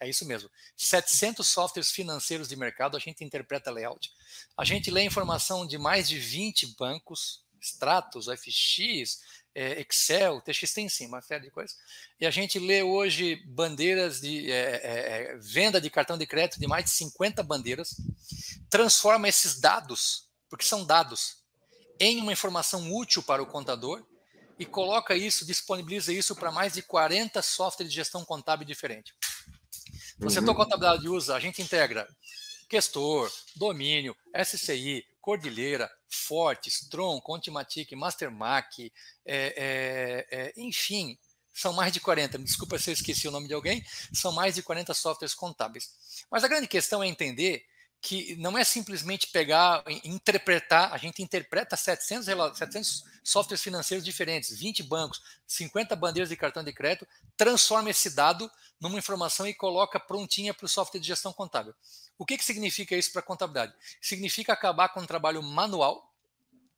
É 0.00 0.08
isso 0.08 0.24
mesmo. 0.24 0.48
700 0.76 1.46
softwares 1.46 1.90
financeiros 1.90 2.48
de 2.48 2.56
mercado, 2.56 2.96
a 2.96 3.00
gente 3.00 3.24
interpreta 3.24 3.70
layout. 3.70 4.12
A 4.56 4.64
gente 4.64 4.90
lê 4.90 5.04
informação 5.04 5.66
de 5.66 5.76
mais 5.76 6.08
de 6.08 6.18
20 6.18 6.74
bancos, 6.78 7.42
extratos, 7.60 8.26
FX, 8.26 9.20
é, 9.54 9.80
Excel, 9.80 10.40
TX 10.40 10.72
tem 10.72 10.88
sim, 10.88 11.06
uma 11.06 11.20
série 11.20 11.44
de 11.44 11.50
coisas. 11.50 11.76
E 12.20 12.26
a 12.26 12.30
gente 12.30 12.60
lê 12.60 12.82
hoje 12.82 13.36
bandeiras 13.46 14.20
de 14.20 14.50
é, 14.52 14.80
é, 14.84 15.32
é 15.32 15.36
venda 15.38 15.80
de 15.80 15.90
cartão 15.90 16.16
de 16.16 16.26
crédito 16.26 16.60
de 16.60 16.66
mais 16.68 16.84
de 16.84 16.90
50 16.90 17.42
bandeiras, 17.42 17.96
transforma 18.70 19.28
esses 19.28 19.58
dados, 19.58 20.28
porque 20.48 20.64
são 20.64 20.84
dados, 20.84 21.38
em 21.98 22.20
uma 22.20 22.32
informação 22.32 22.94
útil 22.94 23.22
para 23.22 23.42
o 23.42 23.46
contador 23.46 24.06
e 24.58 24.64
coloca 24.64 25.16
isso, 25.16 25.44
disponibiliza 25.44 26.12
isso 26.12 26.36
para 26.36 26.52
mais 26.52 26.74
de 26.74 26.82
40 26.82 27.42
softwares 27.42 27.92
de 27.92 27.96
gestão 27.96 28.24
contábil 28.24 28.66
diferentes. 28.66 29.12
No 30.19 30.31
setor 30.31 30.50
uhum. 30.50 30.56
contabilidade 30.56 31.09
usa, 31.09 31.37
a 31.37 31.41
gente 31.41 31.62
integra 31.62 32.09
Questor, 32.69 33.32
Domínio, 33.56 34.17
SCI, 34.35 35.05
Cordilheira, 35.20 35.91
Fortes, 36.09 36.88
Tron, 36.88 37.20
Contimatic, 37.20 37.93
Mastermac, 37.93 38.93
é, 39.25 39.37
é, 39.56 40.26
é, 40.31 40.53
enfim, 40.56 41.19
são 41.55 41.73
mais 41.73 41.93
de 41.93 42.00
40. 42.00 42.38
Desculpa 42.38 42.79
se 42.79 42.91
eu 42.91 42.94
esqueci 42.94 43.29
o 43.29 43.31
nome 43.31 43.47
de 43.47 43.55
alguém, 43.55 43.85
são 44.12 44.32
mais 44.32 44.55
de 44.55 44.62
40 44.62 44.93
softwares 44.94 45.35
contábeis. 45.35 45.91
Mas 46.31 46.44
a 46.44 46.49
grande 46.49 46.67
questão 46.67 47.03
é 47.03 47.06
entender 47.06 47.65
que 48.00 48.37
não 48.37 48.56
é 48.56 48.62
simplesmente 48.62 49.26
pegar, 49.26 49.82
interpretar, 50.05 50.93
a 50.93 50.99
gente 50.99 51.20
interpreta 51.20 51.76
700, 51.76 52.26
700 52.56 53.05
softwares 53.25 53.62
financeiros 53.62 54.05
diferentes, 54.05 54.56
20 54.56 54.85
bancos, 54.85 55.20
50 55.47 55.97
bandeiras 55.97 56.29
de 56.29 56.37
cartão 56.37 56.62
de 56.62 56.73
crédito, 56.73 57.06
transforma 57.37 57.91
esse 57.91 58.11
dado 58.11 58.49
numa 58.80 58.98
informação 58.98 59.46
e 59.46 59.54
coloca 59.54 59.98
prontinha 59.98 60.54
para 60.54 60.66
o 60.66 60.69
software 60.69 61.00
de 61.00 61.06
gestão 61.06 61.32
contábil. 61.32 61.75
O 62.16 62.25
que, 62.25 62.36
que 62.36 62.44
significa 62.44 62.96
isso 62.96 63.12
para 63.12 63.20
a 63.20 63.25
contabilidade? 63.25 63.75
Significa 64.00 64.52
acabar 64.52 64.88
com 64.91 65.00
um 65.00 65.06
trabalho 65.06 65.43
manual, 65.43 66.12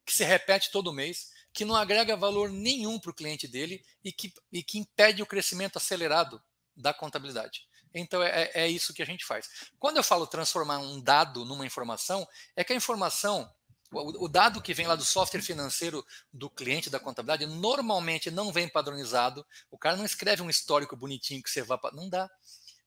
que 0.04 0.12
se 0.12 0.24
repete 0.24 0.70
todo 0.70 0.92
mês, 0.92 1.30
que 1.52 1.64
não 1.64 1.76
agrega 1.76 2.16
valor 2.16 2.50
nenhum 2.50 2.98
para 2.98 3.10
o 3.10 3.14
cliente 3.14 3.46
dele 3.46 3.84
e 4.04 4.12
que, 4.12 4.32
e 4.52 4.62
que 4.62 4.78
impede 4.78 5.22
o 5.22 5.26
crescimento 5.26 5.76
acelerado 5.76 6.42
da 6.76 6.94
contabilidade. 6.94 7.66
Então 7.92 8.22
é, 8.22 8.50
é, 8.54 8.68
isso 8.68 8.94
que 8.94 9.02
a 9.02 9.06
gente 9.06 9.24
faz. 9.24 9.48
Quando 9.78 9.96
eu 9.96 10.04
falo 10.04 10.26
transformar 10.26 10.78
um 10.78 11.00
dado 11.00 11.44
numa 11.44 11.66
informação, 11.66 12.26
é 12.54 12.62
que 12.62 12.72
a 12.72 12.76
informação 12.76 13.52
o, 13.92 14.28
dado 14.28 14.62
que 14.62 14.72
vem 14.72 14.86
lá 14.86 14.94
do 14.94 15.04
software 15.04 15.42
financeiro 15.42 16.06
do 16.32 16.48
cliente 16.48 16.88
da 16.88 17.00
contabilidade 17.00 17.46
normalmente 17.46 18.30
não 18.30 18.52
vem 18.52 18.68
padronizado. 18.68 19.44
O 19.70 19.76
cara 19.76 19.96
não 19.96 20.04
escreve 20.04 20.42
um 20.42 20.50
histórico 20.50 20.96
bonitinho 20.96 21.42
que 21.42 21.50
você 21.50 21.62
vá. 21.62 21.78
Não 21.92 22.08
dá. 22.08 22.30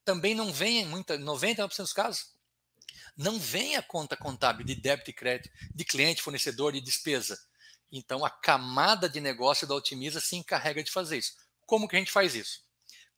Também 0.05 0.33
não 0.33 0.51
vem 0.51 0.79
em 0.79 0.85
muita, 0.85 1.17
99% 1.17 1.77
dos 1.77 1.93
casos. 1.93 2.33
Não 3.17 3.37
vem 3.37 3.75
a 3.75 3.81
conta 3.81 4.15
contábil 4.15 4.65
de 4.65 4.75
débito 4.75 5.09
e 5.09 5.13
crédito, 5.13 5.49
de 5.73 5.83
cliente, 5.83 6.21
fornecedor 6.21 6.75
e 6.75 6.81
despesa. 6.81 7.37
Então 7.91 8.25
a 8.25 8.29
camada 8.29 9.09
de 9.09 9.19
negócio 9.19 9.67
da 9.67 9.75
Otimiza 9.75 10.19
se 10.19 10.35
encarrega 10.35 10.83
de 10.83 10.91
fazer 10.91 11.17
isso. 11.17 11.33
Como 11.65 11.87
que 11.87 11.95
a 11.95 11.99
gente 11.99 12.11
faz 12.11 12.33
isso? 12.33 12.63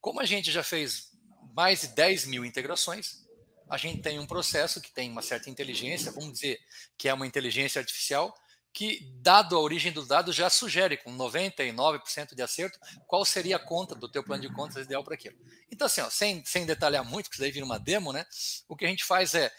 Como 0.01 0.20
a 0.20 0.25
gente 0.25 0.51
já 0.51 0.63
fez 0.63 1.12
mais 1.54 1.82
de 1.82 1.88
10 1.89 2.25
mil 2.25 2.44
integrações, 2.44 3.25
a 3.69 3.77
gente 3.77 4.01
tem 4.01 4.19
um 4.19 4.25
processo 4.25 4.81
que 4.81 4.91
tem 4.91 5.10
uma 5.10 5.22
certa 5.22 5.50
inteligência, 5.50 6.12
vamos 6.12 6.34
dizer 6.34 6.60
que 6.98 7.10
é 7.10 7.13
uma 7.13 7.27
inteligência 7.27 7.79
artificial, 7.79 8.34
que, 8.75 9.00
dado 9.22 9.55
a 9.55 9.60
origem 9.60 9.91
do 9.91 10.05
dado, 10.05 10.34
já 10.34 10.50
sugere 10.50 10.98
com 10.98 11.15
99% 11.15 12.36
de 12.36 12.41
acerto 12.41 12.77
qual 13.07 13.24
seria 13.24 13.55
a 13.55 13.60
conta 13.60 13.95
do 13.95 14.12
teu 14.12 14.22
plano 14.22 14.41
de 14.41 14.53
contas 14.53 14.84
ideal 14.84 15.01
para 15.01 15.15
aquilo. 15.15 15.38
Então, 15.72 15.88
assim, 15.88 16.01
ó, 16.01 16.10
sem, 16.10 16.43
sem 16.45 16.65
detalhar 16.65 17.05
muito, 17.05 17.25
porque 17.25 17.36
isso 17.36 17.41
daí 17.41 17.51
vira 17.51 17.65
uma 17.65 17.79
demo, 17.79 18.12
né? 18.12 18.25
O 18.67 18.75
que 18.75 18.84
a 18.84 18.89
gente 18.89 19.05
faz 19.05 19.34
é, 19.34 19.50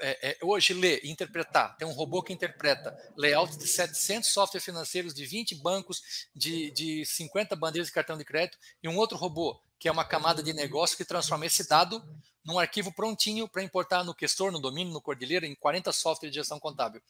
é, 0.00 0.30
é, 0.30 0.38
hoje 0.42 0.74
ler 0.74 1.00
interpretar. 1.04 1.76
Tem 1.76 1.86
um 1.86 1.92
robô 1.92 2.24
que 2.24 2.32
interpreta 2.32 2.92
layout 3.16 3.56
de 3.56 3.68
700 3.68 4.28
softwares 4.28 4.64
financeiros, 4.64 5.14
de 5.14 5.24
20 5.24 5.54
bancos, 5.54 6.02
de, 6.34 6.72
de 6.72 7.06
50 7.06 7.54
bandeiras 7.54 7.86
de 7.86 7.94
cartão 7.94 8.18
de 8.18 8.24
crédito, 8.24 8.58
e 8.82 8.88
um 8.88 8.96
outro 8.96 9.16
robô 9.16 9.62
que 9.80 9.88
é 9.88 9.92
uma 9.92 10.04
camada 10.04 10.42
de 10.42 10.52
negócio 10.52 10.94
que 10.94 11.06
transforma 11.06 11.46
esse 11.46 11.66
dado 11.66 12.04
num 12.44 12.58
arquivo 12.58 12.92
prontinho 12.92 13.48
para 13.48 13.62
importar 13.62 14.04
no 14.04 14.14
Questor, 14.14 14.52
no 14.52 14.58
Domínio, 14.58 14.92
no 14.92 15.00
Cordilheira, 15.00 15.46
em 15.46 15.54
40 15.54 15.90
softwares 15.90 16.30
de 16.30 16.38
gestão 16.38 16.60
contábil. 16.60 17.00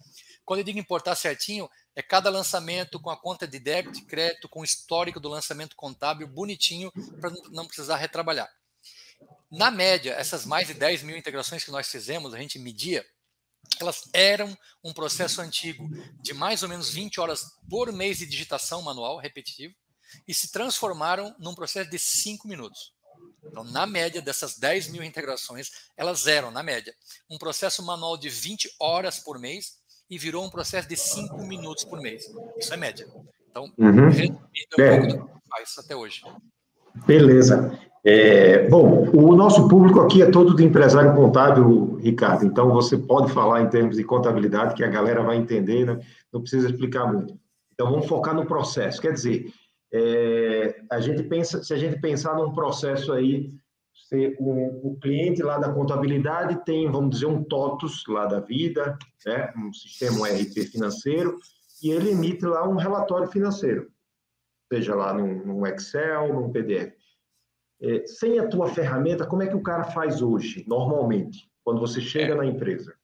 Quando 0.45 0.61
eu 0.61 0.65
digo 0.65 0.79
importar 0.79 1.17
certinho, 1.17 1.69
é 1.97 2.03
cada 2.03 2.31
lançamento 2.31 3.01
com 3.01 3.11
a 3.11 3.17
conta 3.17 3.47
de 3.47 3.59
débito 3.59 4.07
crédito, 4.07 4.49
com 4.49 4.61
o 4.61 4.65
histórico 4.65 5.19
do 5.19 5.29
lançamento 5.29 5.75
contábil 5.75 6.29
bonitinho, 6.29 6.93
para 7.21 7.33
não 7.51 7.67
precisar 7.67 7.97
retrabalhar. 7.97 8.49
Na 9.51 9.69
média, 9.69 10.13
essas 10.13 10.47
mais 10.47 10.69
de 10.69 10.75
10 10.75 11.03
mil 11.03 11.17
integrações 11.17 11.65
que 11.65 11.73
nós 11.73 11.89
fizemos, 11.89 12.33
a 12.33 12.39
gente 12.39 12.57
media, 12.57 13.05
elas 13.81 14.09
eram 14.13 14.57
um 14.83 14.93
processo 14.93 15.41
antigo 15.41 15.89
de 16.23 16.33
mais 16.33 16.63
ou 16.63 16.69
menos 16.69 16.89
20 16.91 17.21
horas 17.21 17.47
por 17.69 17.93
mês 17.93 18.19
de 18.19 18.27
digitação 18.27 18.81
manual 18.81 19.19
repetitivo 19.19 19.75
e 20.27 20.35
se 20.35 20.51
transformaram 20.51 21.35
num 21.39 21.55
processo 21.55 21.91
de 21.91 21.99
5 21.99 22.47
minutos. 22.47 22.93
Então, 23.45 23.65
na 23.65 23.87
média 23.87 24.21
dessas 24.21 24.59
10 24.59 24.89
mil 24.89 25.03
integrações, 25.03 25.71
elas 25.97 26.27
eram, 26.27 26.51
na 26.51 26.63
média, 26.63 26.95
um 27.31 27.39
processo 27.39 27.83
manual 27.85 28.17
de 28.17 28.29
20 28.29 28.71
horas 28.79 29.19
por 29.19 29.39
mês 29.39 29.79
e 30.09 30.19
virou 30.19 30.45
um 30.45 30.51
processo 30.51 30.89
de 30.89 30.97
5 30.97 31.43
minutos 31.45 31.85
por 31.85 32.01
mês. 32.01 32.25
Isso 32.59 32.73
é 32.75 32.77
média. 32.77 33.07
Então, 33.51 33.73
uhum. 33.79 34.09
resumindo, 34.09 34.39
é 34.79 34.93
um 34.93 35.01
pouco 35.01 35.07
do 35.07 35.27
que 35.27 35.49
faz 35.49 35.79
até 35.79 35.97
hoje. 35.97 36.23
Beleza. 37.07 37.79
É, 38.03 38.67
bom, 38.69 39.11
o 39.13 39.37
nosso 39.37 39.69
público 39.69 40.01
aqui 40.01 40.23
é 40.23 40.31
todo 40.31 40.57
de 40.57 40.65
empresário 40.65 41.15
contábil, 41.15 41.97
Ricardo, 41.97 42.47
então 42.47 42.73
você 42.73 42.97
pode 42.97 43.31
falar 43.31 43.61
em 43.61 43.69
termos 43.69 43.97
de 43.97 44.05
contabilidade 44.05 44.75
que 44.75 44.83
a 44.83 44.89
galera 44.89 45.23
vai 45.23 45.37
entender, 45.37 45.85
né? 45.85 46.01
não 46.33 46.41
precisa 46.41 46.69
explicar 46.69 47.13
muito. 47.13 47.39
Então 47.75 47.91
vamos 47.91 48.07
focar 48.07 48.35
no 48.35 48.47
processo. 48.47 49.01
Quer 49.01 49.13
dizer, 49.13 49.53
é, 49.93 50.83
a 50.91 51.01
gente 51.01 51.23
pensa, 51.25 51.63
se 51.63 51.75
a 51.75 51.77
gente 51.77 52.01
pensar 52.01 52.35
num 52.35 52.53
processo 52.53 53.13
aí, 53.13 53.51
se 54.09 54.37
o, 54.39 54.93
o, 54.93 54.99
cliente 55.01 55.43
lá 55.43 55.59
da 55.59 55.73
contabilidade 55.73 56.65
tem, 56.65 56.91
vamos 56.91 57.11
dizer, 57.11 57.27
um 57.27 57.43
TOTUS 57.43 58.05
lá 58.09 58.27
da 58.27 58.41
vida, 58.41 58.97
né? 59.27 59.53
um 59.57 59.73
sistema 59.73 60.21
um 60.21 60.25
RP 60.25 60.65
financeiro, 60.71 61.37
e 61.83 61.91
ele 61.91 62.11
emite 62.11 62.45
lá 62.45 62.69
um 62.69 62.77
relatório 62.77 63.29
financeiro, 63.29 63.91
seja 64.73 64.95
lá 64.95 65.13
num, 65.13 65.45
num 65.45 65.67
Excel, 65.67 66.33
num 66.35 66.53
PDF. 66.53 66.95
É, 67.83 68.07
sem 68.07 68.39
a 68.39 68.47
tua 68.47 68.69
ferramenta, 68.69 69.27
como 69.27 69.43
é 69.43 69.47
que 69.47 69.57
o 69.57 69.63
cara 69.63 69.85
faz 69.85 70.21
hoje, 70.21 70.65
normalmente, 70.69 71.51
quando 71.65 71.81
você 71.81 72.01
chega 72.01 72.35
é, 72.35 72.37
na 72.37 72.47
empresa? 72.47 72.95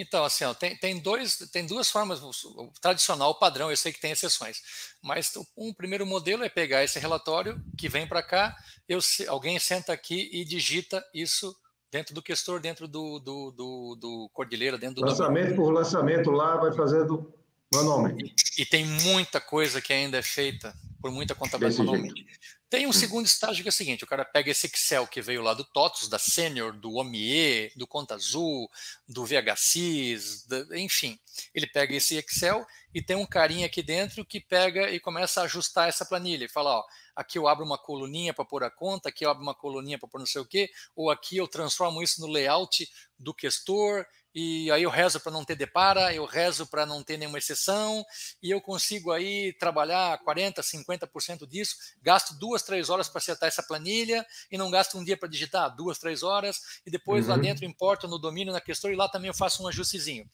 Então, 0.00 0.24
assim, 0.24 0.44
ó, 0.44 0.54
tem, 0.54 0.74
tem, 0.78 0.98
dois, 0.98 1.36
tem 1.52 1.66
duas 1.66 1.90
formas, 1.90 2.22
o 2.22 2.72
tradicional, 2.80 3.32
o 3.32 3.38
padrão, 3.38 3.70
eu 3.70 3.76
sei 3.76 3.92
que 3.92 4.00
tem 4.00 4.12
exceções, 4.12 4.62
mas 5.02 5.30
um 5.54 5.74
primeiro 5.74 6.06
modelo 6.06 6.42
é 6.42 6.48
pegar 6.48 6.82
esse 6.82 6.98
relatório 6.98 7.62
que 7.76 7.86
vem 7.86 8.06
para 8.06 8.22
cá, 8.22 8.56
eu, 8.88 8.98
alguém 9.28 9.58
senta 9.58 9.92
aqui 9.92 10.30
e 10.32 10.42
digita 10.42 11.04
isso 11.12 11.54
dentro 11.92 12.14
do 12.14 12.22
questor, 12.22 12.60
dentro 12.60 12.88
do, 12.88 13.18
do, 13.18 13.50
do, 13.50 13.96
do 14.00 14.30
Cordilheira, 14.32 14.78
dentro 14.78 15.02
do... 15.02 15.06
Lançamento 15.06 15.54
por 15.54 15.70
lançamento 15.70 16.30
lá, 16.30 16.56
vai 16.56 16.72
fazendo 16.72 17.34
manualmente. 17.70 18.34
E, 18.56 18.62
e 18.62 18.64
tem 18.64 18.86
muita 18.86 19.38
coisa 19.38 19.82
que 19.82 19.92
ainda 19.92 20.16
é 20.16 20.22
feita 20.22 20.74
por 20.98 21.10
muita 21.10 21.34
contabilidade 21.34 21.76
manualmente. 21.78 22.26
Tem 22.70 22.86
um 22.86 22.92
segundo 22.92 23.26
estágio 23.26 23.64
que 23.64 23.68
é 23.68 23.70
o 23.70 23.72
seguinte: 23.72 24.04
o 24.04 24.06
cara 24.06 24.24
pega 24.24 24.48
esse 24.48 24.68
Excel 24.68 25.04
que 25.04 25.20
veio 25.20 25.42
lá 25.42 25.52
do 25.54 25.64
TOTUS, 25.64 26.08
da 26.08 26.20
Senior, 26.20 26.72
do 26.72 26.94
OMIE, 26.94 27.72
do 27.74 27.84
Conta 27.84 28.14
Azul, 28.14 28.70
do 29.08 29.26
VHSIS, 29.26 30.46
enfim. 30.76 31.18
Ele 31.52 31.66
pega 31.66 31.96
esse 31.96 32.16
Excel 32.16 32.64
e 32.94 33.02
tem 33.02 33.16
um 33.16 33.26
carinha 33.26 33.66
aqui 33.66 33.82
dentro 33.82 34.24
que 34.24 34.38
pega 34.38 34.88
e 34.88 35.00
começa 35.00 35.40
a 35.40 35.44
ajustar 35.44 35.88
essa 35.88 36.06
planilha. 36.06 36.44
E 36.44 36.48
fala: 36.48 36.78
ó, 36.78 36.84
aqui 37.16 37.36
eu 37.36 37.48
abro 37.48 37.64
uma 37.64 37.76
coluninha 37.76 38.32
para 38.32 38.44
pôr 38.44 38.62
a 38.62 38.70
conta, 38.70 39.08
aqui 39.08 39.24
eu 39.24 39.30
abro 39.30 39.42
uma 39.42 39.54
coluninha 39.54 39.98
para 39.98 40.08
pôr 40.08 40.20
não 40.20 40.26
sei 40.26 40.40
o 40.40 40.46
quê, 40.46 40.70
ou 40.94 41.10
aqui 41.10 41.38
eu 41.38 41.48
transformo 41.48 42.00
isso 42.00 42.20
no 42.20 42.28
layout 42.28 42.88
do 43.18 43.34
questor, 43.34 44.06
e 44.34 44.70
aí 44.70 44.82
eu 44.82 44.90
rezo 44.90 45.20
para 45.20 45.32
não 45.32 45.44
ter 45.44 45.56
depara, 45.56 46.14
eu 46.14 46.24
rezo 46.24 46.66
para 46.66 46.86
não 46.86 47.02
ter 47.02 47.16
nenhuma 47.16 47.38
exceção, 47.38 48.04
e 48.42 48.50
eu 48.50 48.60
consigo 48.60 49.10
aí 49.12 49.52
trabalhar 49.58 50.18
40%, 50.24 50.60
50% 50.60 51.46
disso, 51.46 51.76
gasto 52.02 52.38
duas, 52.38 52.62
três 52.62 52.88
horas 52.88 53.08
para 53.08 53.18
acertar 53.18 53.48
essa 53.48 53.62
planilha, 53.62 54.24
e 54.50 54.56
não 54.56 54.70
gasto 54.70 54.98
um 54.98 55.04
dia 55.04 55.16
para 55.16 55.28
digitar, 55.28 55.74
duas, 55.74 55.98
três 55.98 56.22
horas, 56.22 56.60
e 56.86 56.90
depois 56.90 57.24
uhum. 57.24 57.32
lá 57.32 57.36
dentro 57.38 57.64
importo 57.64 58.06
no 58.06 58.18
domínio, 58.18 58.52
na 58.52 58.60
questão, 58.60 58.90
e 58.90 58.96
lá 58.96 59.08
também 59.08 59.28
eu 59.28 59.34
faço 59.34 59.62
um 59.62 59.68
ajustezinho. 59.68 60.28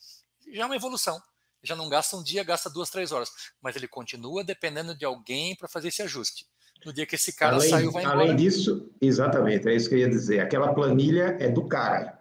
Já 0.52 0.62
é 0.62 0.66
uma 0.66 0.76
evolução. 0.76 1.20
Já 1.62 1.74
não 1.74 1.88
gasta 1.88 2.16
um 2.16 2.22
dia, 2.22 2.44
gasta 2.44 2.70
duas, 2.70 2.90
três 2.90 3.10
horas. 3.10 3.30
Mas 3.60 3.74
ele 3.74 3.88
continua 3.88 4.44
dependendo 4.44 4.96
de 4.96 5.04
alguém 5.04 5.56
para 5.56 5.68
fazer 5.68 5.88
esse 5.88 6.02
ajuste. 6.02 6.46
No 6.84 6.92
dia 6.92 7.06
que 7.06 7.16
esse 7.16 7.34
cara 7.34 7.56
além, 7.56 7.70
saiu, 7.70 7.90
vai 7.90 8.04
embora. 8.04 8.20
Além 8.20 8.36
disso, 8.36 8.88
exatamente, 9.00 9.68
é 9.68 9.74
isso 9.74 9.88
que 9.88 9.94
eu 9.94 9.98
ia 9.98 10.08
dizer. 10.08 10.40
Aquela 10.40 10.72
planilha 10.72 11.36
é 11.40 11.48
do 11.48 11.66
cara. 11.66 12.15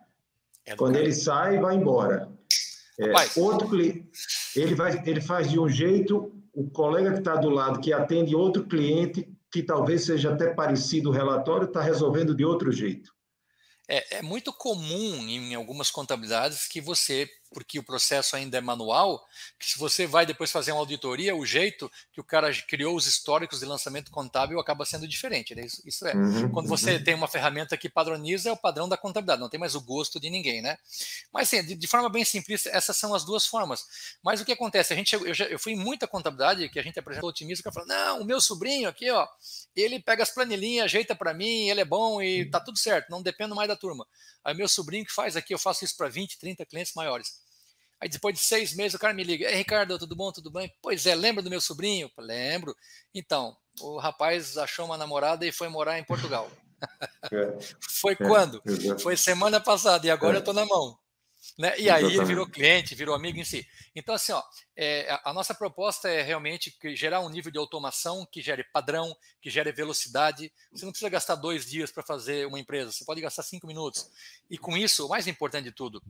É 0.66 0.76
Quando 0.76 0.96
ele 0.96 1.14
sai, 1.14 1.60
vai 1.60 1.76
embora. 1.76 2.30
É, 3.00 3.12
outro 3.40 3.70
cliente, 3.70 4.10
ele, 4.56 4.74
vai, 4.74 5.04
ele 5.06 5.22
faz 5.22 5.50
de 5.50 5.60
um 5.60 5.68
jeito, 5.68 6.34
o 6.54 6.70
colega 6.70 7.12
que 7.12 7.20
está 7.20 7.36
do 7.36 7.50
lado, 7.50 7.82
que 7.82 7.92
atende 7.92 8.36
outro 8.36 8.66
cliente, 8.66 9.30
que 9.52 9.62
talvez 9.62 10.06
seja 10.06 10.34
até 10.34 10.54
parecido 10.54 11.10
o 11.10 11.14
relatório, 11.14 11.68
está 11.68 11.82
resolvendo 11.82 12.34
de 12.34 12.46
outro 12.46 12.72
jeito. 12.72 13.14
É, 13.88 14.18
é, 14.18 14.22
muito 14.22 14.52
comum 14.52 15.28
em 15.28 15.54
algumas 15.54 15.92
contabilidades 15.92 16.68
que 16.68 16.82
você 16.82 17.30
porque 17.56 17.80
o 17.80 17.84
processo 17.84 18.36
ainda 18.36 18.58
é 18.58 18.62
manual, 18.62 19.26
que 19.58 19.66
se 19.66 19.80
você 19.80 20.06
vai 20.06 20.26
depois 20.26 20.52
fazer 20.52 20.74
uma 20.74 20.82
auditoria, 20.82 21.34
o 21.34 21.46
jeito 21.46 21.90
que 22.12 22.20
o 22.20 22.24
cara 22.24 22.54
criou 22.68 22.94
os 22.94 23.08
históricos 23.08 23.62
de 23.62 23.66
lançamento 23.66 24.12
contábil 24.12 24.60
acaba 24.60 24.84
sendo 24.84 25.08
diferente. 25.08 25.56
Né? 25.56 25.66
Isso, 25.66 25.82
isso, 25.86 26.06
é. 26.06 26.14
Uhum, 26.14 26.52
Quando 26.52 26.68
você 26.68 26.96
uhum. 26.96 27.04
tem 27.06 27.14
uma 27.14 27.30
ferramenta 27.30 27.78
que 27.78 27.88
padroniza, 27.88 28.50
é 28.50 28.52
o 28.52 28.58
padrão 28.58 28.90
da 28.90 28.98
contabilidade, 28.98 29.40
não 29.40 29.48
tem 29.48 29.58
mais 29.58 29.74
o 29.74 29.80
gosto 29.80 30.20
de 30.20 30.30
ninguém, 30.30 30.62
né? 30.62 30.78
Mas 31.32 31.48
sim, 31.48 31.64
de, 31.64 31.76
de 31.76 31.88
forma 31.88 32.10
bem 32.10 32.26
simplista, 32.26 32.70
essas 32.74 32.98
são 32.98 33.14
as 33.14 33.24
duas 33.24 33.46
formas. 33.48 33.86
Mas 34.22 34.42
o 34.42 34.46
que 34.46 34.52
acontece? 34.52 34.92
A 34.92 34.98
gente, 34.98 35.16
eu, 35.16 35.34
já, 35.34 35.46
eu 35.46 35.58
fui 35.58 35.72
em 35.72 35.78
muita 35.78 36.06
contabilidade 36.06 36.68
que 36.68 36.78
a 36.78 36.84
gente 36.84 37.00
apresentou 37.00 37.30
otimista, 37.30 37.64
que 37.64 37.74
falou: 37.74 37.88
não, 37.88 38.20
o 38.20 38.26
meu 38.26 38.42
sobrinho 38.42 38.90
aqui, 38.90 39.10
ó, 39.10 39.26
ele 39.74 40.02
pega 40.02 40.24
as 40.24 40.30
planilhinhas, 40.30 40.86
ajeita 40.86 41.16
para 41.16 41.34
mim, 41.34 41.70
ele 41.70 41.80
é 41.80 41.86
bom 41.86 42.22
e 42.22 42.50
tá 42.50 42.60
tudo 42.60 42.78
certo, 42.78 43.10
não 43.10 43.24
dependo 43.24 43.56
mais 43.56 43.70
da 43.70 43.78
turma. 43.78 44.06
Aí 44.44 44.54
meu 44.54 44.68
sobrinho 44.68 45.06
que 45.06 45.14
faz 45.14 45.38
aqui, 45.38 45.54
eu 45.54 45.60
faço 45.60 45.86
isso 45.86 45.96
para 45.96 46.10
20, 46.10 46.38
30 46.38 46.66
clientes 46.66 46.94
maiores. 46.94 47.45
Aí 48.02 48.10
depois 48.10 48.36
de 48.36 48.42
seis 48.42 48.75
meses 48.75 48.94
o 48.94 49.00
cara 49.00 49.14
me 49.14 49.24
liga, 49.24 49.50
Ei, 49.50 49.56
Ricardo, 49.56 49.98
tudo 49.98 50.16
bom, 50.16 50.32
tudo 50.32 50.52
bem? 50.52 50.72
Pois 50.82 51.06
é, 51.06 51.16
lembra 51.16 51.42
do 51.42 51.50
meu 51.50 51.62
sobrinho? 51.62 52.12
Lembro. 52.18 52.75
Então, 53.14 53.56
o 53.80 53.98
rapaz 53.98 54.58
achou 54.58 54.86
uma 54.86 54.98
namorada 54.98 55.46
e 55.46 55.52
foi 55.52 55.70
morar 55.70 55.98
em 56.00 56.04
Portugal. 56.04 56.50
É, 57.32 57.58
foi 57.80 58.14
é, 58.14 58.16
quando? 58.16 58.62
Foi 59.00 59.16
semana 59.16 59.60
passada 59.60 60.06
e 60.06 60.12
agora 60.12 60.36
é. 60.36 60.38
eu 60.38 60.40
estou 60.40 60.54
na 60.54 60.66
mão. 60.66 60.98
Né? 61.58 61.80
E 61.80 61.90
aí 61.90 62.04
ele 62.04 62.25
virou 62.25 62.48
cliente, 62.48 62.96
virou 62.96 63.16
amigo 63.16 63.38
em 63.38 63.46
si. 63.46 63.66
Então, 63.96 64.16
assim, 64.16 64.32
ó, 64.32 64.44
é, 64.75 65.20
a 65.24 65.32
nossa 65.32 65.54
proposta 65.54 66.10
é 66.10 66.22
realmente 66.22 66.75
gerar 66.96 67.22
um 67.22 67.30
nível 67.30 67.52
de 67.52 67.58
automação 67.58 68.28
que 68.30 68.42
gere 68.42 68.64
padrão, 68.74 69.16
que 69.42 69.50
gere 69.50 69.72
velocidade. 69.72 70.52
Você 70.72 70.84
não 70.84 70.92
precisa 70.92 71.10
gastar 71.10 71.36
dois 71.36 71.66
dias 71.66 71.92
para 71.92 72.04
fazer 72.04 72.48
uma 72.48 72.60
empresa, 72.60 72.92
você 72.92 73.06
pode 73.06 73.22
gastar 73.22 73.44
cinco 73.44 73.68
minutos. 73.68 74.10
E 74.50 74.58
com 74.58 74.75
isso, 74.75 75.06
o 75.06 75.10
mais 75.10 75.28
importante 75.28 75.66
de 75.66 75.72
tudo, 75.72 76.02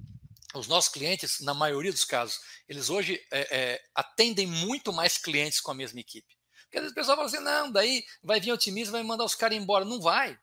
os 0.59 0.67
nossos 0.67 0.91
clientes, 0.91 1.39
na 1.41 1.53
maioria 1.53 1.91
dos 1.91 2.05
casos, 2.05 2.39
eles 2.67 2.89
hoje 2.89 3.21
é, 3.31 3.47
é, 3.55 3.81
atendem 3.93 4.47
muito 4.47 4.91
mais 4.93 5.17
clientes 5.17 5.59
com 5.59 5.71
a 5.71 5.75
mesma 5.75 5.99
equipe. 5.99 6.35
Porque 6.63 6.77
às 6.77 6.81
vezes 6.83 6.91
o 6.91 6.95
pessoal 6.95 7.17
fala 7.17 7.27
assim, 7.27 7.39
não, 7.39 7.71
daí 7.71 8.03
vai 8.23 8.39
vir 8.39 8.51
otimismo, 8.51 8.93
vai 8.93 9.03
mandar 9.03 9.23
os 9.23 9.35
caras 9.35 9.57
embora. 9.57 9.85
Não 9.85 10.01
vai. 10.01 10.37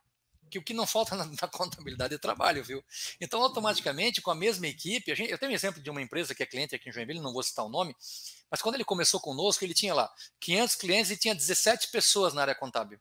Que 0.50 0.58
o 0.58 0.62
que 0.62 0.74
não 0.74 0.86
falta 0.86 1.14
na, 1.16 1.26
na, 1.26 1.48
contabilidade 1.48 2.14
é 2.14 2.18
trabalho, 2.18 2.62
viu? 2.62 2.84
Então, 3.20 3.42
automaticamente, 3.42 4.20
com 4.20 4.30
a 4.30 4.34
mesma 4.34 4.66
equipe, 4.66 5.14
gente, 5.14 5.30
eu 5.30 5.38
tenho 5.38 5.52
um 5.52 5.54
exemplo 5.54 5.82
de 5.82 5.90
uma 5.90 6.00
empresa 6.00 6.34
que 6.34 6.42
é 6.42 6.46
cliente 6.46 6.74
aqui 6.74 6.88
em 6.88 6.92
Joinville, 6.92 7.20
não 7.20 7.32
vou 7.32 7.42
citar 7.42 7.64
o 7.64 7.68
nome, 7.68 7.94
mas 8.50 8.60
quando 8.60 8.74
ele 8.76 8.84
começou 8.84 9.20
conosco, 9.20 9.64
ele 9.64 9.74
tinha 9.74 9.94
lá 9.94 10.12
500 10.40 10.76
clientes 10.76 11.10
e 11.10 11.16
tinha 11.16 11.34
17 11.34 11.90
pessoas 11.90 12.34
na 12.34 12.42
área 12.42 12.54
contábil. 12.54 13.00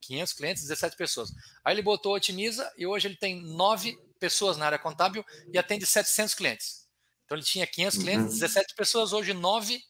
500 0.00 0.32
clientes, 0.32 0.62
17 0.62 0.96
pessoas. 0.96 1.30
Aí 1.64 1.74
ele 1.74 1.82
botou 1.82 2.14
Otimiza 2.14 2.72
e 2.76 2.86
hoje 2.86 3.06
ele 3.06 3.16
tem 3.16 3.40
9 3.40 3.96
pessoas 4.20 4.56
na 4.56 4.66
área 4.66 4.78
contábil 4.78 5.24
e 5.52 5.58
atende 5.58 5.86
700 5.86 6.34
clientes. 6.34 6.86
Então 7.24 7.36
ele 7.36 7.44
tinha 7.44 7.66
500 7.66 7.96
uhum. 7.96 8.04
clientes, 8.04 8.38
17 8.38 8.74
pessoas, 8.74 9.12
hoje 9.12 9.32
9 9.32 9.80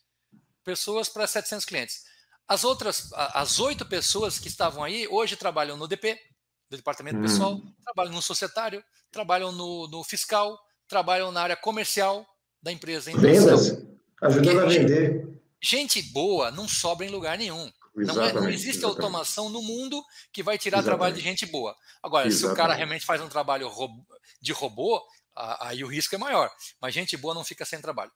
pessoas 0.65 1.09
para 1.09 1.27
700 1.27 1.65
clientes. 1.65 2.05
As 2.47 2.65
outras, 2.65 3.13
as 3.13 3.61
oito 3.61 3.85
pessoas 3.85 4.39
que 4.39 4.49
estavam 4.49 4.83
aí, 4.83 5.07
hoje 5.09 5.37
trabalham 5.37 5.77
no 5.77 5.87
DP, 5.87 6.19
do 6.69 6.77
departamento 6.77 7.17
uhum. 7.17 7.23
pessoal, 7.23 7.61
trabalham 7.85 8.13
no 8.13 8.23
societário, 8.23 8.85
trabalham 9.11 9.53
no, 9.53 9.89
no, 9.89 10.05
fiscal, 10.05 10.59
trabalham 10.89 11.33
na 11.33 11.43
área 11.43 11.57
comercial 11.57 12.27
da 12.63 12.71
empresa. 12.71 13.11
Vendas, 13.17 13.83
ajudando 14.23 14.61
a 14.61 14.67
vender. 14.67 15.41
Gente 15.63 16.03
boa 16.03 16.51
não 16.51 16.69
sobra 16.69 17.07
em 17.07 17.11
lugar 17.11 17.37
nenhum. 17.37 17.71
Não, 17.95 18.23
é, 18.23 18.33
não, 18.33 18.49
existe 18.49 18.79
exatamente. 18.79 19.03
automação 19.03 19.49
no 19.49 19.63
mundo 19.63 20.03
que 20.33 20.43
vai 20.43 20.57
tirar 20.57 20.79
exatamente. 20.79 20.99
trabalho 20.99 21.15
de 21.15 21.21
gente 21.21 21.47
boa. 21.47 21.75
Agora, 22.03 22.29
exatamente. 22.29 22.49
se 22.49 22.53
o 22.53 22.57
cara 22.57 22.75
realmente 22.75 23.05
faz 23.05 23.21
um 23.21 23.29
trabalho 23.29 23.69
de 24.41 24.53
robô, 24.53 25.03
aí 25.35 25.83
o 25.83 25.89
risco 25.89 26.15
é 26.15 26.19
maior. 26.19 26.51
Mas 26.81 26.95
gente 26.95 27.17
boa 27.17 27.35
não 27.35 27.45
fica 27.45 27.65
sem 27.65 27.81
trabalho. 27.81 28.13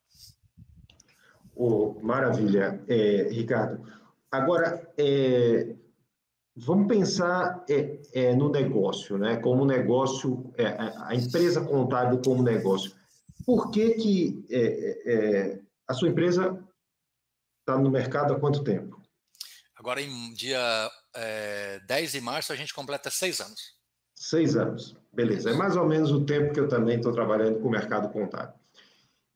Oh, 1.56 2.00
maravilha, 2.02 2.82
é, 2.88 3.28
Ricardo. 3.30 3.86
Agora, 4.30 4.92
é, 4.98 5.74
vamos 6.56 6.88
pensar 6.88 7.64
é, 7.68 8.00
é 8.12 8.34
no 8.34 8.50
negócio, 8.50 9.16
né? 9.16 9.36
Como 9.36 9.64
negócio, 9.64 10.52
é, 10.56 10.66
a 11.04 11.14
empresa 11.14 11.64
contábil 11.64 12.20
como 12.24 12.42
negócio. 12.42 12.92
Por 13.46 13.70
que, 13.70 13.90
que 13.94 15.60
a 15.86 15.92
sua 15.92 16.08
empresa 16.08 16.58
está 17.60 17.78
no 17.78 17.90
mercado 17.90 18.32
há 18.32 18.40
quanto 18.40 18.64
tempo? 18.64 18.93
Agora, 19.84 20.00
em 20.00 20.32
dia 20.32 20.90
é, 21.14 21.78
10 21.80 22.12
de 22.12 22.20
março, 22.22 22.54
a 22.54 22.56
gente 22.56 22.72
completa 22.72 23.10
seis 23.10 23.38
anos. 23.38 23.74
Seis 24.14 24.56
anos. 24.56 24.96
Beleza. 25.12 25.50
É 25.50 25.52
mais 25.52 25.76
ou 25.76 25.86
menos 25.86 26.10
o 26.10 26.24
tempo 26.24 26.54
que 26.54 26.58
eu 26.58 26.66
também 26.66 26.96
estou 26.96 27.12
trabalhando 27.12 27.60
com 27.60 27.68
o 27.68 27.70
mercado 27.70 28.10
contábil. 28.10 28.54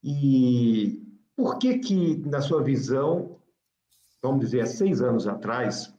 E 0.02 1.02
por 1.36 1.58
que 1.58 1.78
que, 1.80 2.16
na 2.26 2.40
sua 2.40 2.64
visão, 2.64 3.38
vamos 4.22 4.40
dizer, 4.40 4.62
há 4.62 4.66
seis 4.66 5.02
anos 5.02 5.26
atrás, 5.26 5.92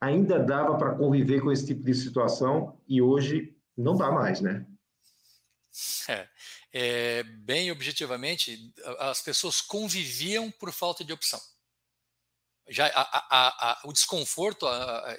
ainda 0.00 0.38
dava 0.38 0.78
para 0.78 0.94
conviver 0.94 1.40
com 1.40 1.50
esse 1.50 1.66
tipo 1.66 1.82
de 1.82 1.92
situação 1.92 2.78
e 2.86 3.02
hoje 3.02 3.52
não 3.76 3.96
dá 3.96 4.12
mais, 4.12 4.40
né? 4.40 4.64
É, 6.08 6.28
é, 6.72 7.22
bem 7.24 7.72
objetivamente, 7.72 8.72
as 9.00 9.20
pessoas 9.22 9.60
conviviam 9.60 10.52
por 10.52 10.70
falta 10.70 11.04
de 11.04 11.12
opção 11.12 11.40
já 12.68 12.86
a, 12.88 13.00
a, 13.00 13.70
a, 13.70 13.80
o 13.84 13.92
desconforto, 13.92 14.66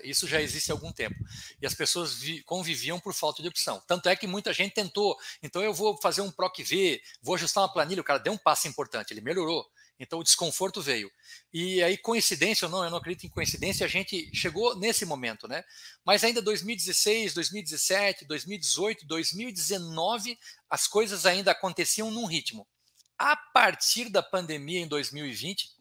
isso 0.04 0.28
já 0.28 0.42
existe 0.42 0.72
há 0.72 0.76
algum 0.76 0.92
tempo. 0.92 1.16
E 1.62 1.66
as 1.66 1.74
pessoas 1.74 2.16
vi, 2.16 2.44
conviviam 2.44 3.00
por 3.00 3.14
falta 3.14 3.42
de 3.42 3.48
opção. 3.48 3.82
Tanto 3.88 4.10
é 4.10 4.16
que 4.16 4.28
muita 4.28 4.54
gente 4.54 4.74
tentou. 4.74 5.18
Então 5.42 5.62
eu 5.62 5.74
vou 5.74 5.98
fazer 6.02 6.22
um 6.22 6.32
PROC 6.32 6.64
V, 6.64 7.02
vou 7.22 7.36
ajustar 7.36 7.64
uma 7.64 7.72
planilha, 7.72 8.02
o 8.02 8.06
cara 8.06 8.20
deu 8.20 8.34
um 8.34 8.38
passo 8.38 8.68
importante, 8.68 9.14
ele 9.14 9.22
melhorou. 9.22 9.66
Então 10.00 10.20
o 10.20 10.24
desconforto 10.24 10.82
veio. 10.82 11.10
E 11.52 11.82
aí, 11.82 11.98
coincidência 11.98 12.66
ou 12.66 12.72
não, 12.72 12.84
eu 12.84 12.92
não 12.92 12.98
acredito 12.98 13.26
em 13.26 13.30
coincidência, 13.30 13.86
a 13.86 13.90
gente 13.90 14.30
chegou 14.36 14.76
nesse 14.76 15.06
momento, 15.06 15.48
né? 15.48 15.64
Mas 16.06 16.24
ainda 16.24 16.42
2016, 16.42 17.34
2017, 17.34 18.26
2018, 18.26 19.08
2019, 19.08 20.38
as 20.70 20.88
coisas 20.88 21.26
ainda 21.26 21.52
aconteciam 21.52 22.12
num 22.12 22.26
ritmo 22.26 22.68
a 23.18 23.36
partir 23.36 24.10
da 24.10 24.22
pandemia 24.22 24.80
em 24.80 24.88
2020, 24.88 25.72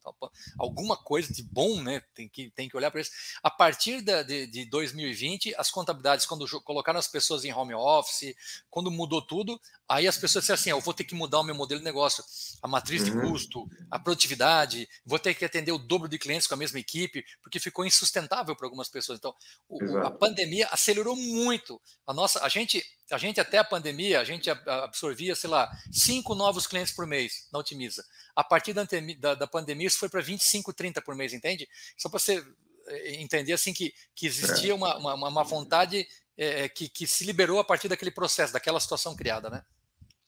alguma 0.58 0.96
coisa 0.96 1.32
de 1.32 1.42
bom, 1.42 1.82
né? 1.82 2.02
Tem 2.14 2.28
que, 2.28 2.50
tem 2.50 2.68
que 2.68 2.76
olhar 2.76 2.90
para 2.90 3.00
isso. 3.00 3.10
A 3.42 3.50
partir 3.50 4.00
da, 4.00 4.22
de, 4.22 4.46
de 4.46 4.64
2020, 4.66 5.54
as 5.56 5.70
contabilidades, 5.70 6.26
quando 6.26 6.46
colocaram 6.62 6.98
as 6.98 7.08
pessoas 7.08 7.44
em 7.44 7.52
home 7.52 7.74
office, 7.74 8.34
quando 8.70 8.90
mudou 8.90 9.22
tudo, 9.22 9.60
aí 9.88 10.06
as 10.06 10.18
pessoas 10.18 10.44
disseram 10.44 10.58
assim: 10.58 10.70
eu 10.70 10.80
vou 10.80 10.94
ter 10.94 11.04
que 11.04 11.14
mudar 11.14 11.40
o 11.40 11.44
meu 11.44 11.54
modelo 11.54 11.80
de 11.80 11.84
negócio, 11.84 12.24
a 12.62 12.68
matriz 12.68 13.04
de 13.04 13.10
uhum. 13.10 13.30
custo, 13.30 13.68
a 13.90 13.98
produtividade, 13.98 14.88
vou 15.04 15.18
ter 15.18 15.34
que 15.34 15.44
atender 15.44 15.72
o 15.72 15.78
dobro 15.78 16.08
de 16.08 16.18
clientes 16.18 16.46
com 16.46 16.54
a 16.54 16.58
mesma 16.58 16.78
equipe, 16.78 17.24
porque 17.42 17.58
ficou 17.58 17.84
insustentável 17.84 18.54
para 18.56 18.66
algumas 18.66 18.88
pessoas. 18.88 19.18
Então, 19.18 19.34
o, 19.68 19.98
a 19.98 20.10
pandemia 20.10 20.68
acelerou 20.70 21.16
muito 21.16 21.80
a 22.06 22.12
nossa. 22.12 22.44
A 22.44 22.48
gente 22.48 22.84
a 23.10 23.18
gente 23.18 23.40
até 23.40 23.58
a 23.58 23.64
pandemia, 23.64 24.20
a 24.20 24.24
gente 24.24 24.50
absorvia, 24.50 25.36
sei 25.36 25.48
lá, 25.48 25.70
cinco 25.92 26.34
novos 26.34 26.66
clientes 26.66 26.92
por 26.92 27.06
mês 27.06 27.46
na 27.52 27.58
Otimiza. 27.60 28.04
A 28.36 28.44
partir 28.44 28.74
da, 28.74 28.86
da, 29.18 29.34
da 29.34 29.46
pandemia, 29.46 29.86
isso 29.86 29.98
foi 29.98 30.10
para 30.10 30.20
25, 30.20 30.72
30 30.72 31.00
por 31.00 31.16
mês, 31.16 31.32
entende? 31.32 31.66
Só 31.96 32.08
para 32.08 32.20
você 32.20 32.44
eh, 32.86 33.20
entender 33.20 33.54
assim 33.54 33.72
que, 33.72 33.92
que 34.14 34.26
existia 34.26 34.74
uma, 34.74 34.96
uma, 34.98 35.14
uma 35.14 35.42
vontade 35.42 36.06
é, 36.36 36.68
que, 36.68 36.88
que 36.88 37.06
se 37.06 37.24
liberou 37.24 37.58
a 37.58 37.64
partir 37.64 37.88
daquele 37.88 38.10
processo, 38.10 38.52
daquela 38.52 38.78
situação 38.78 39.16
criada, 39.16 39.48
né? 39.48 39.62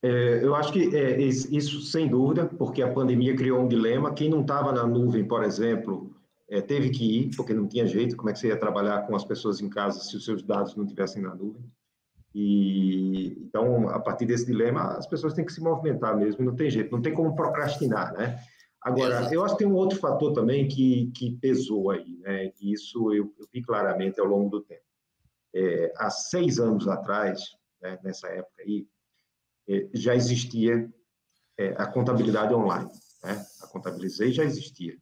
É, 0.03 0.41
eu 0.43 0.55
acho 0.55 0.73
que 0.73 0.95
é, 0.97 1.21
isso 1.21 1.83
sem 1.83 2.09
dúvida, 2.09 2.47
porque 2.47 2.83
a 2.83 2.93
pandemia 2.93 3.37
criou 3.37 3.61
um 3.61 3.69
dilema. 3.69 4.15
Quem 4.15 4.31
não 4.31 4.43
estava 4.43 4.73
na 4.73 4.87
nuvem, 4.87 5.27
por 5.27 5.43
exemplo, 5.43 6.15
é, 6.49 6.61
teve 6.61 6.91
que 6.91 7.21
ir, 7.21 7.37
porque 7.37 7.53
não 7.53 7.69
tinha 7.69 7.87
jeito. 7.87 8.17
Como 8.17 8.31
é 8.31 8.33
que 8.33 8.39
você 8.39 8.49
ia 8.49 8.59
trabalhar 8.59 9.07
com 9.07 9.15
as 9.15 9.25
pessoas 9.25 9.61
em 9.61 9.69
casa 9.69 10.01
se 10.01 10.17
os 10.17 10.25
seus 10.25 10.43
dados 10.43 10.77
não 10.77 10.85
estivessem 10.85 11.21
na 11.21 11.35
nuvem? 11.35 11.63
E 12.35 13.39
então, 13.43 13.89
a 13.89 13.99
partir 13.99 14.27
desse 14.27 14.47
dilema, 14.47 14.97
as 14.97 15.07
pessoas 15.07 15.35
têm 15.35 15.45
que 15.45 15.53
se 15.53 15.61
movimentar 15.61 16.17
mesmo, 16.17 16.45
não 16.45 16.55
tem 16.55 16.71
jeito, 16.71 16.93
não 16.93 17.01
tem 17.01 17.15
como 17.15 17.35
procrastinar, 17.35 18.13
né? 18.13 18.39
Agora, 18.81 19.29
eu 19.33 19.45
acho 19.45 19.55
que 19.55 19.65
tem 19.65 19.67
um 19.67 19.75
outro 19.75 19.99
fator 19.99 20.33
também 20.33 20.69
que, 20.69 21.11
que 21.15 21.37
pesou 21.39 21.91
aí, 21.91 22.17
né? 22.19 22.53
E 22.61 22.73
isso 22.73 23.13
eu, 23.13 23.33
eu 23.39 23.49
vi 23.53 23.61
claramente 23.61 24.21
ao 24.21 24.27
longo 24.27 24.51
do 24.51 24.61
tempo. 24.63 24.83
É, 25.55 25.93
há 25.97 26.11
seis 26.11 26.61
anos 26.61 26.87
atrás, 26.87 27.41
né, 27.83 27.99
nessa 28.05 28.29
época 28.29 28.63
aí, 28.63 28.87
é, 29.69 29.89
já 29.95 30.15
existia 30.15 30.89
é, 31.59 31.69
a 31.77 31.87
contabilidade 31.87 32.55
online, 32.55 32.91
né? 33.25 33.45
A 33.63 33.67
contabilizei 33.67 34.31
já 34.31 34.45
existia. 34.45 34.97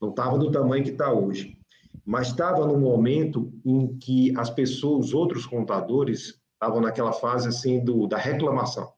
Não 0.00 0.10
estava 0.10 0.38
do 0.38 0.50
tamanho 0.50 0.84
que 0.84 0.90
está 0.90 1.12
hoje, 1.12 1.58
mas 2.04 2.28
estava 2.28 2.66
no 2.66 2.78
momento 2.78 3.52
em 3.64 3.98
que 3.98 4.32
as 4.38 4.50
pessoas, 4.50 5.06
os 5.06 5.14
outros 5.14 5.46
contadores, 5.46 6.40
estavam 6.56 6.80
naquela 6.80 7.12
fase 7.12 7.48
assim 7.48 7.84
do, 7.84 8.06
da 8.06 8.16
reclamação. 8.16 8.90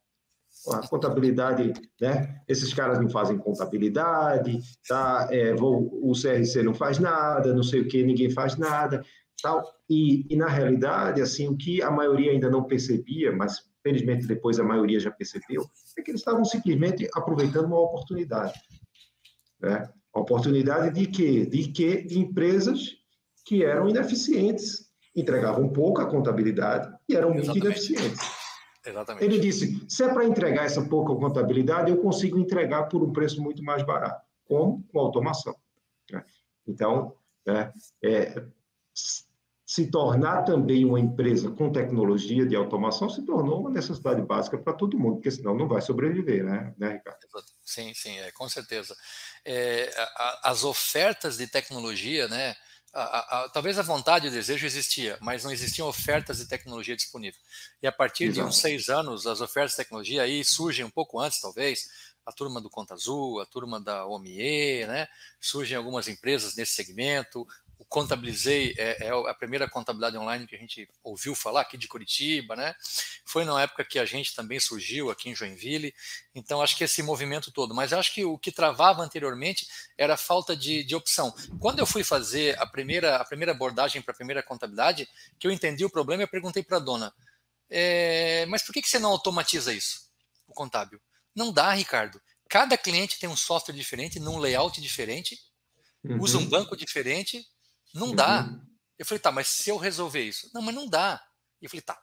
A 0.70 0.86
contabilidade, 0.88 1.72
né? 2.00 2.40
Esses 2.48 2.72
caras 2.72 2.98
não 2.98 3.08
fazem 3.08 3.38
contabilidade, 3.38 4.58
tá? 4.88 5.28
É, 5.30 5.54
vou, 5.54 5.88
o 6.02 6.12
CRC 6.12 6.62
não 6.62 6.74
faz 6.74 6.98
nada, 6.98 7.54
não 7.54 7.62
sei 7.62 7.80
o 7.80 7.88
que, 7.88 8.02
ninguém 8.02 8.30
faz 8.30 8.56
nada, 8.56 9.04
tal. 9.42 9.62
E, 9.88 10.26
e 10.28 10.36
na 10.36 10.48
realidade, 10.48 11.20
assim, 11.22 11.48
o 11.48 11.56
que 11.56 11.80
a 11.82 11.90
maioria 11.90 12.32
ainda 12.32 12.50
não 12.50 12.64
percebia, 12.64 13.30
mas 13.32 13.68
felizmente 13.82 14.26
depois 14.26 14.58
a 14.58 14.64
maioria 14.64 14.98
já 14.98 15.10
percebeu, 15.10 15.64
é 15.96 16.02
que 16.02 16.10
eles 16.10 16.20
estavam 16.20 16.44
simplesmente 16.44 17.08
aproveitando 17.14 17.66
uma 17.66 17.80
oportunidade, 17.80 18.54
né? 19.60 19.88
A 20.14 20.20
oportunidade 20.20 20.98
de 20.98 21.06
quê? 21.06 21.46
De 21.46 21.68
que 21.68 22.06
empresas 22.10 22.96
que 23.44 23.64
eram 23.64 23.88
ineficientes, 23.88 24.87
entregavam 25.20 25.68
pouco 25.68 26.00
a 26.00 26.06
contabilidade 26.06 26.92
e 27.08 27.16
eram 27.16 27.30
muito 27.30 27.56
ineficientes. 27.56 28.20
Exatamente. 28.84 29.24
Ele 29.24 29.38
disse: 29.38 29.84
se 29.88 30.02
é 30.02 30.12
para 30.12 30.24
entregar 30.24 30.64
essa 30.64 30.82
pouca 30.82 31.14
contabilidade, 31.14 31.90
eu 31.90 31.98
consigo 31.98 32.38
entregar 32.38 32.84
por 32.84 33.02
um 33.02 33.12
preço 33.12 33.42
muito 33.42 33.62
mais 33.62 33.82
barato. 33.82 34.24
Como? 34.44 34.84
Com 34.92 34.98
automação. 34.98 35.54
Né? 36.10 36.24
Então, 36.66 37.14
é, 37.46 37.72
é, 38.02 38.44
se 39.68 39.90
tornar 39.90 40.44
também 40.44 40.84
uma 40.84 40.98
empresa 40.98 41.50
com 41.50 41.70
tecnologia 41.70 42.46
de 42.46 42.56
automação 42.56 43.10
se 43.10 43.20
tornou 43.22 43.60
uma 43.60 43.70
necessidade 43.70 44.22
básica 44.22 44.56
para 44.56 44.72
todo 44.72 44.98
mundo, 44.98 45.16
porque 45.16 45.30
senão 45.30 45.54
não 45.54 45.68
vai 45.68 45.82
sobreviver, 45.82 46.42
né, 46.42 46.74
né 46.78 46.92
Ricardo? 46.94 47.18
Sim, 47.66 47.92
sim, 47.92 48.18
é, 48.18 48.30
com 48.32 48.48
certeza. 48.48 48.96
É, 49.44 49.92
a, 50.16 50.50
as 50.50 50.64
ofertas 50.64 51.36
de 51.36 51.46
tecnologia, 51.46 52.26
né, 52.28 52.56
a, 52.92 53.44
a, 53.44 53.48
talvez 53.50 53.78
a 53.78 53.82
vontade 53.82 54.26
e 54.26 54.28
o 54.28 54.32
desejo 54.32 54.66
existia, 54.66 55.18
mas 55.20 55.44
não 55.44 55.52
existiam 55.52 55.88
ofertas 55.88 56.38
de 56.38 56.46
tecnologia 56.46 56.96
disponível. 56.96 57.40
E 57.82 57.86
a 57.86 57.92
partir 57.92 58.24
Exato. 58.24 58.40
de 58.40 58.48
uns 58.48 58.58
seis 58.58 58.88
anos, 58.88 59.26
as 59.26 59.40
ofertas 59.40 59.72
de 59.72 59.78
tecnologia 59.78 60.22
aí 60.22 60.44
surgem 60.44 60.84
um 60.84 60.90
pouco 60.90 61.20
antes, 61.20 61.40
talvez, 61.40 61.88
a 62.24 62.32
turma 62.32 62.60
do 62.60 62.68
Conta 62.68 62.94
Azul, 62.94 63.40
a 63.40 63.46
turma 63.46 63.80
da 63.80 64.06
OMIE, 64.06 64.86
né? 64.86 65.08
Surgem 65.40 65.76
algumas 65.76 66.08
empresas 66.08 66.54
nesse 66.56 66.74
segmento, 66.74 67.46
Contabilizei 67.88 68.74
é, 68.76 69.06
é, 69.06 69.30
a 69.30 69.34
primeira 69.34 69.68
contabilidade 69.68 70.16
online 70.18 70.46
que 70.46 70.54
a 70.54 70.58
gente 70.58 70.86
ouviu 71.02 71.34
falar 71.34 71.62
aqui 71.62 71.78
de 71.78 71.88
Curitiba, 71.88 72.54
né? 72.54 72.74
Foi 73.24 73.46
na 73.46 73.62
época 73.62 73.84
que 73.84 73.98
a 73.98 74.04
gente 74.04 74.34
também 74.34 74.60
surgiu 74.60 75.10
aqui 75.10 75.30
em 75.30 75.34
Joinville. 75.34 75.94
Então, 76.34 76.60
acho 76.60 76.76
que 76.76 76.84
esse 76.84 77.02
movimento 77.02 77.50
todo. 77.50 77.74
Mas 77.74 77.94
acho 77.94 78.12
que 78.12 78.24
o 78.24 78.36
que 78.36 78.52
travava 78.52 79.02
anteriormente 79.02 79.66
era 79.96 80.14
a 80.14 80.18
falta 80.18 80.54
de, 80.54 80.84
de 80.84 80.94
opção. 80.94 81.34
Quando 81.58 81.78
eu 81.78 81.86
fui 81.86 82.04
fazer 82.04 82.58
a 82.60 82.66
primeira, 82.66 83.16
a 83.16 83.24
primeira 83.24 83.52
abordagem 83.52 84.02
para 84.02 84.12
a 84.12 84.16
primeira 84.16 84.42
contabilidade, 84.42 85.08
que 85.38 85.46
eu 85.46 85.50
entendi 85.50 85.84
o 85.84 85.90
problema, 85.90 86.22
eu 86.22 86.28
perguntei 86.28 86.62
para 86.62 86.76
a 86.76 86.80
dona: 86.80 87.14
é, 87.70 88.44
mas 88.46 88.62
por 88.62 88.72
que, 88.72 88.82
que 88.82 88.88
você 88.88 88.98
não 88.98 89.10
automatiza 89.10 89.72
isso, 89.72 90.10
o 90.46 90.52
contábil? 90.52 91.00
Não 91.34 91.52
dá, 91.52 91.72
Ricardo. 91.72 92.20
Cada 92.48 92.76
cliente 92.76 93.18
tem 93.18 93.28
um 93.28 93.36
software 93.36 93.74
diferente, 93.74 94.18
num 94.18 94.38
layout 94.38 94.80
diferente, 94.80 95.38
uhum. 96.04 96.20
usa 96.20 96.38
um 96.38 96.46
banco 96.46 96.76
diferente 96.76 97.46
não 97.94 98.14
dá. 98.14 98.42
Uhum. 98.42 98.66
Eu 98.98 99.06
falei, 99.06 99.20
tá, 99.20 99.30
mas 99.30 99.48
se 99.48 99.70
eu 99.70 99.76
resolver 99.76 100.22
isso? 100.22 100.50
Não, 100.52 100.60
mas 100.60 100.74
não 100.74 100.88
dá. 100.88 101.22
E 101.60 101.64
eu 101.66 101.70
falei, 101.70 101.82
tá. 101.82 101.98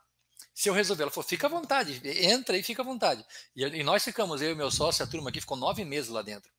Se 0.54 0.68
eu 0.68 0.74
resolver, 0.74 1.02
ela 1.02 1.12
falou, 1.12 1.28
fica 1.28 1.46
à 1.46 1.50
vontade, 1.50 2.00
entra 2.04 2.56
e 2.56 2.62
fica 2.62 2.80
à 2.80 2.84
vontade. 2.84 3.24
E, 3.54 3.62
e 3.62 3.82
nós 3.82 4.02
ficamos, 4.02 4.40
eu 4.40 4.52
e 4.52 4.54
meu 4.54 4.70
sócio, 4.70 5.04
a 5.04 5.06
turma 5.06 5.28
aqui 5.28 5.40
ficou 5.40 5.56
nove 5.56 5.84
meses 5.84 6.08
lá 6.10 6.22
dentro. 6.22 6.50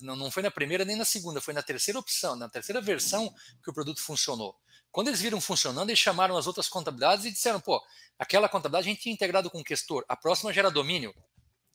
Não, 0.00 0.16
não 0.16 0.30
foi 0.30 0.42
na 0.42 0.50
primeira 0.50 0.84
nem 0.84 0.96
na 0.96 1.04
segunda, 1.04 1.40
foi 1.40 1.52
na 1.52 1.62
terceira 1.62 1.98
opção, 1.98 2.36
na 2.36 2.48
terceira 2.48 2.80
versão 2.80 3.34
que 3.62 3.70
o 3.70 3.74
produto 3.74 4.00
funcionou. 4.00 4.54
Quando 4.90 5.08
eles 5.08 5.20
viram 5.20 5.40
funcionando, 5.40 5.90
eles 5.90 5.98
chamaram 5.98 6.36
as 6.36 6.46
outras 6.46 6.68
contabilidades 6.68 7.24
e 7.24 7.30
disseram, 7.30 7.60
pô, 7.60 7.82
aquela 8.18 8.48
contabilidade 8.48 8.88
a 8.88 8.92
gente 8.92 9.02
tinha 9.02 9.14
integrado 9.14 9.50
com 9.50 9.60
o 9.60 9.64
questor, 9.64 10.04
a 10.08 10.16
próxima 10.16 10.52
gera 10.52 10.70
domínio. 10.70 11.14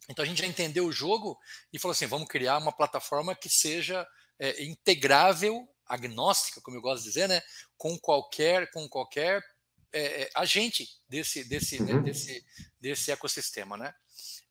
Então 0.07 0.23
a 0.23 0.27
gente 0.27 0.39
já 0.41 0.47
entendeu 0.47 0.85
o 0.85 0.91
jogo 0.91 1.37
e 1.71 1.77
falou 1.77 1.91
assim, 1.91 2.07
vamos 2.07 2.27
criar 2.27 2.57
uma 2.57 2.71
plataforma 2.71 3.35
que 3.35 3.49
seja 3.49 4.07
é, 4.39 4.63
integrável 4.63 5.67
agnóstica, 5.89 6.61
como 6.61 6.77
eu 6.77 6.81
gosto 6.81 7.03
de 7.03 7.09
dizer, 7.09 7.27
né, 7.27 7.41
com 7.77 7.97
qualquer, 7.97 8.69
com 8.71 8.87
qualquer 8.87 9.43
é, 9.91 10.23
é 10.23 10.29
agente 10.35 10.87
desse, 11.09 11.43
desse, 11.43 11.81
né, 11.81 11.93
uhum. 11.93 12.03
desse, 12.03 12.45
desse 12.79 13.11
ecossistema, 13.11 13.75
né? 13.75 13.93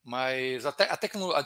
Mas 0.02 0.66
a, 0.66 0.70
a, 0.70 0.98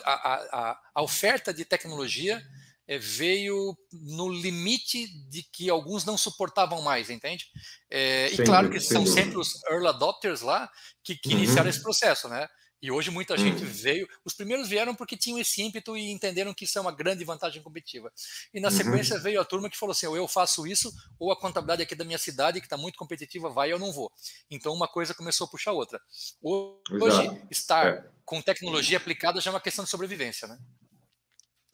a, 0.04 0.80
a 0.94 1.02
oferta 1.02 1.52
de 1.52 1.64
tecnologia 1.64 2.42
é, 2.86 2.98
veio 2.98 3.76
no 3.92 4.28
limite 4.28 5.06
de 5.28 5.42
que 5.42 5.68
alguns 5.68 6.04
não 6.04 6.16
suportavam 6.16 6.82
mais, 6.82 7.10
entende? 7.10 7.46
É, 7.90 8.30
e 8.32 8.36
claro 8.44 8.70
que 8.70 8.80
são 8.80 9.06
sempre 9.06 9.36
os 9.36 9.62
early 9.64 9.88
adopters 9.88 10.40
lá 10.42 10.70
que, 11.02 11.16
que 11.16 11.30
uhum. 11.30 11.38
iniciaram 11.38 11.70
esse 11.70 11.82
processo, 11.82 12.28
né? 12.28 12.48
E 12.82 12.90
hoje 12.90 13.12
muita 13.12 13.36
gente 13.38 13.62
hum. 13.62 13.68
veio. 13.70 14.08
Os 14.24 14.34
primeiros 14.34 14.68
vieram 14.68 14.92
porque 14.92 15.16
tinham 15.16 15.38
esse 15.38 15.62
ímpeto 15.62 15.96
e 15.96 16.10
entenderam 16.10 16.52
que 16.52 16.64
isso 16.64 16.76
é 16.76 16.80
uma 16.80 16.90
grande 16.90 17.24
vantagem 17.24 17.62
competitiva. 17.62 18.12
E 18.52 18.58
na 18.58 18.68
uhum. 18.68 18.74
sequência 18.74 19.20
veio 19.20 19.40
a 19.40 19.44
turma 19.44 19.70
que 19.70 19.78
falou 19.78 19.92
assim: 19.92 20.06
ou 20.06 20.16
eu 20.16 20.26
faço 20.26 20.66
isso, 20.66 20.92
ou 21.16 21.30
a 21.30 21.36
contabilidade 21.36 21.82
aqui 21.82 21.94
da 21.94 22.04
minha 22.04 22.18
cidade, 22.18 22.60
que 22.60 22.66
está 22.66 22.76
muito 22.76 22.98
competitiva, 22.98 23.48
vai 23.48 23.72
eu 23.72 23.78
não 23.78 23.92
vou. 23.92 24.10
Então 24.50 24.72
uma 24.72 24.88
coisa 24.88 25.14
começou 25.14 25.46
a 25.46 25.50
puxar 25.50 25.70
a 25.70 25.74
outra. 25.74 26.00
Hoje, 26.42 27.22
Exato. 27.22 27.46
estar 27.50 27.86
é. 27.86 28.04
com 28.24 28.42
tecnologia 28.42 28.96
aplicada 28.96 29.40
já 29.40 29.52
é 29.52 29.54
uma 29.54 29.60
questão 29.60 29.84
de 29.84 29.90
sobrevivência, 29.90 30.48
né? 30.48 30.58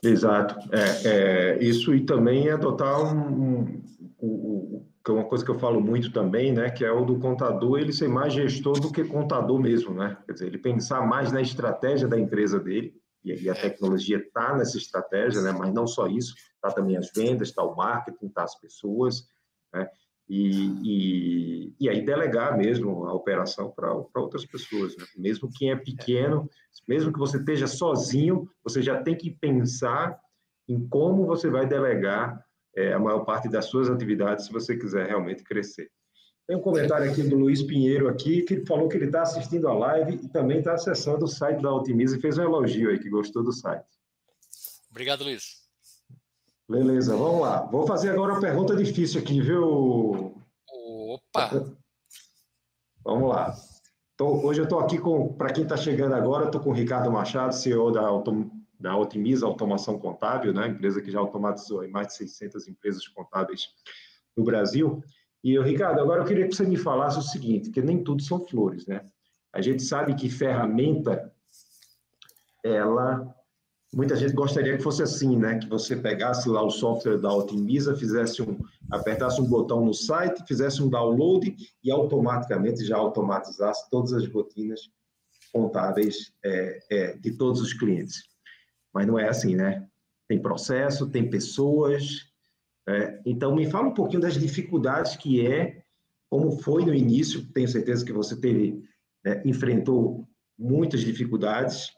Exato. 0.02 0.56
É, 0.72 1.56
é 1.58 1.64
isso 1.64 1.94
e 1.94 2.04
também 2.04 2.50
adotar 2.50 3.00
um, 3.00 3.18
um, 3.18 3.84
um, 4.20 4.86
que 5.08 5.12
é 5.12 5.14
uma 5.14 5.24
coisa 5.24 5.42
que 5.42 5.50
eu 5.50 5.58
falo 5.58 5.80
muito 5.80 6.12
também, 6.12 6.52
né, 6.52 6.70
que 6.70 6.84
é 6.84 6.92
o 6.92 7.02
do 7.02 7.18
contador 7.18 7.78
ele 7.78 7.94
ser 7.94 8.08
mais 8.08 8.34
gestor 8.34 8.78
do 8.78 8.92
que 8.92 9.02
contador 9.04 9.58
mesmo, 9.58 9.94
né? 9.94 10.18
Quer 10.26 10.32
dizer, 10.32 10.46
ele 10.48 10.58
pensar 10.58 11.06
mais 11.06 11.32
na 11.32 11.40
estratégia 11.40 12.06
da 12.06 12.18
empresa 12.18 12.60
dele, 12.60 12.94
e 13.24 13.48
a 13.48 13.54
tecnologia 13.54 14.18
está 14.18 14.54
nessa 14.56 14.76
estratégia, 14.76 15.40
né? 15.40 15.50
Mas 15.50 15.72
não 15.72 15.86
só 15.86 16.06
isso, 16.06 16.34
está 16.54 16.70
também 16.70 16.96
as 16.96 17.10
vendas, 17.10 17.48
está 17.48 17.62
o 17.62 17.74
marketing, 17.74 18.26
está 18.26 18.44
as 18.44 18.54
pessoas, 18.60 19.26
né? 19.72 19.88
E, 20.28 20.66
e, 20.84 21.74
e, 21.80 21.88
aí 21.88 22.04
delegar 22.04 22.56
mesmo 22.58 23.06
a 23.06 23.14
operação 23.14 23.70
para 23.70 23.94
outras 24.14 24.44
pessoas. 24.44 24.94
Né? 24.94 25.06
Mesmo 25.16 25.50
quem 25.50 25.70
é 25.70 25.76
pequeno, 25.76 26.50
mesmo 26.86 27.10
que 27.10 27.18
você 27.18 27.38
esteja 27.38 27.66
sozinho, 27.66 28.46
você 28.62 28.82
já 28.82 29.02
tem 29.02 29.16
que 29.16 29.30
pensar 29.30 30.20
em 30.68 30.86
como 30.86 31.24
você 31.24 31.48
vai 31.48 31.66
delegar 31.66 32.44
é, 32.76 32.92
a 32.92 32.98
maior 32.98 33.24
parte 33.24 33.48
das 33.48 33.66
suas 33.66 33.90
atividades 33.90 34.46
se 34.46 34.52
você 34.52 34.76
quiser 34.76 35.06
realmente 35.06 35.42
crescer. 35.42 35.90
Tem 36.46 36.56
um 36.56 36.62
comentário 36.62 37.10
aqui 37.10 37.22
do 37.22 37.36
Luiz 37.36 37.62
Pinheiro 37.62 38.08
aqui, 38.08 38.42
que 38.42 38.64
falou 38.64 38.88
que 38.88 38.96
ele 38.96 39.06
está 39.06 39.22
assistindo 39.22 39.68
a 39.68 39.74
live 39.74 40.14
e 40.22 40.28
também 40.28 40.60
está 40.60 40.72
acessando 40.72 41.26
o 41.26 41.28
site 41.28 41.60
da 41.60 41.70
Otimiza 41.70 42.16
e 42.16 42.20
fez 42.20 42.38
um 42.38 42.42
elogio 42.42 42.88
aí, 42.88 42.98
que 42.98 43.10
gostou 43.10 43.44
do 43.44 43.52
site. 43.52 43.84
Obrigado, 44.90 45.24
Luiz. 45.24 45.58
Beleza, 46.66 47.16
vamos 47.16 47.42
lá. 47.42 47.62
Vou 47.66 47.86
fazer 47.86 48.10
agora 48.10 48.32
uma 48.32 48.40
pergunta 48.40 48.74
difícil 48.74 49.20
aqui, 49.20 49.40
viu? 49.40 50.34
Opa! 50.70 51.50
Vamos 53.04 53.30
lá. 53.30 53.54
Tô, 54.16 54.44
hoje 54.44 54.60
eu 54.60 54.64
estou 54.64 54.80
aqui 54.80 54.98
com, 54.98 55.32
para 55.32 55.52
quem 55.52 55.62
está 55.62 55.76
chegando 55.76 56.14
agora, 56.14 56.46
estou 56.46 56.60
com 56.60 56.70
o 56.70 56.74
Ricardo 56.74 57.10
Machado, 57.10 57.54
CEO 57.54 57.90
da 57.90 58.02
Autom 58.02 58.50
da 58.78 58.96
Otimiza 58.96 59.46
Automação 59.46 59.98
Contábil, 59.98 60.52
né, 60.52 60.68
empresa 60.68 61.02
que 61.02 61.10
já 61.10 61.18
automatizou 61.18 61.88
mais 61.90 62.08
de 62.08 62.14
600 62.14 62.68
empresas 62.68 63.08
contábeis 63.08 63.68
no 64.36 64.44
Brasil. 64.44 65.02
E, 65.42 65.58
Ricardo, 65.60 66.00
agora 66.00 66.22
eu 66.22 66.26
queria 66.26 66.46
que 66.46 66.54
você 66.54 66.64
me 66.64 66.76
falasse 66.76 67.18
o 67.18 67.22
seguinte, 67.22 67.70
que 67.70 67.82
nem 67.82 68.02
tudo 68.02 68.22
são 68.22 68.44
flores, 68.46 68.86
né? 68.86 69.04
A 69.52 69.60
gente 69.60 69.82
sabe 69.82 70.14
que 70.14 70.28
ferramenta, 70.28 71.32
ela, 72.64 73.34
muita 73.92 74.14
gente 74.14 74.34
gostaria 74.34 74.76
que 74.76 74.82
fosse 74.82 75.02
assim, 75.02 75.36
né? 75.36 75.58
Que 75.58 75.68
você 75.68 75.96
pegasse 75.96 76.48
lá 76.48 76.62
o 76.62 76.70
software 76.70 77.18
da 77.18 77.32
Otimiza, 77.32 77.96
fizesse 77.96 78.42
um, 78.42 78.58
apertasse 78.90 79.40
um 79.40 79.46
botão 79.46 79.84
no 79.84 79.94
site, 79.94 80.44
fizesse 80.46 80.82
um 80.82 80.88
download 80.88 81.56
e 81.82 81.90
automaticamente 81.90 82.84
já 82.84 82.96
automatizasse 82.96 83.88
todas 83.90 84.12
as 84.12 84.28
rotinas 84.28 84.90
contábeis 85.52 86.32
é, 86.44 86.78
é, 86.90 87.16
de 87.16 87.32
todos 87.36 87.60
os 87.60 87.72
clientes 87.72 88.28
mas 88.92 89.06
não 89.06 89.18
é 89.18 89.28
assim, 89.28 89.54
né? 89.54 89.86
Tem 90.26 90.40
processo, 90.40 91.08
tem 91.08 91.28
pessoas. 91.28 92.26
É, 92.88 93.20
então, 93.24 93.54
me 93.54 93.70
fala 93.70 93.88
um 93.88 93.94
pouquinho 93.94 94.22
das 94.22 94.34
dificuldades 94.34 95.16
que 95.16 95.46
é, 95.46 95.82
como 96.30 96.52
foi 96.60 96.84
no 96.84 96.94
início, 96.94 97.46
tenho 97.52 97.68
certeza 97.68 98.04
que 98.04 98.12
você 98.12 98.38
teve, 98.38 98.82
é, 99.24 99.42
enfrentou 99.46 100.28
muitas 100.58 101.00
dificuldades, 101.00 101.92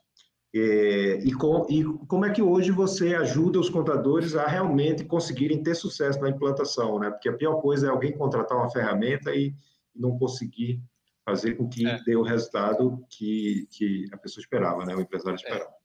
é, 0.53 1.19
e, 1.23 1.33
com, 1.33 1.65
e, 1.71 1.85
como 2.09 2.25
é 2.25 2.31
que 2.31 2.43
hoje 2.43 2.73
você 2.73 3.15
ajuda 3.15 3.61
os 3.61 3.71
contadores 3.71 4.35
a 4.35 4.47
realmente 4.47 5.05
conseguirem 5.05 5.63
ter 5.63 5.77
sucesso 5.77 6.21
na 6.21 6.29
implantação, 6.29 6.99
né? 6.99 7.09
Porque 7.09 7.29
a 7.29 7.37
pior 7.37 7.61
coisa 7.61 7.87
é 7.87 7.91
alguém 7.91 8.17
contratar 8.17 8.59
uma 8.59 8.71
ferramenta 8.71 9.33
e 9.33 9.55
não 9.95 10.19
conseguir 10.19 10.83
fazer 11.25 11.55
com 11.55 11.69
que 11.69 11.87
é. 11.87 12.03
dê 12.03 12.17
o 12.17 12.23
resultado 12.23 13.05
que, 13.09 13.69
que 13.71 14.07
a 14.13 14.17
pessoa 14.17 14.43
esperava, 14.43 14.85
né? 14.85 14.97
O 14.97 15.01
empresário 15.01 15.39
é. 15.39 15.41
esperava. 15.41 15.71
É, 15.71 15.80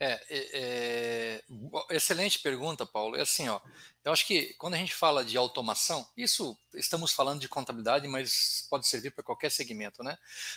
é, 0.00 0.20
é, 0.30 1.44
excelente 1.90 2.38
pergunta, 2.38 2.86
Paulo. 2.86 3.16
É 3.16 3.22
assim, 3.22 3.48
ó. 3.48 3.60
Eu 4.04 4.12
acho 4.12 4.26
que 4.26 4.54
quando 4.54 4.74
a 4.74 4.78
gente 4.78 4.94
fala 4.94 5.24
de 5.24 5.36
automação, 5.36 6.08
isso 6.16 6.56
estamos 6.74 7.12
falando 7.12 7.40
de 7.40 7.48
contabilidade, 7.48 8.06
mas 8.06 8.66
pode 8.70 8.86
servir 8.86 9.10
para 9.10 9.24
qualquer 9.24 9.50
segmento, 9.50 10.02
né? 10.02 10.16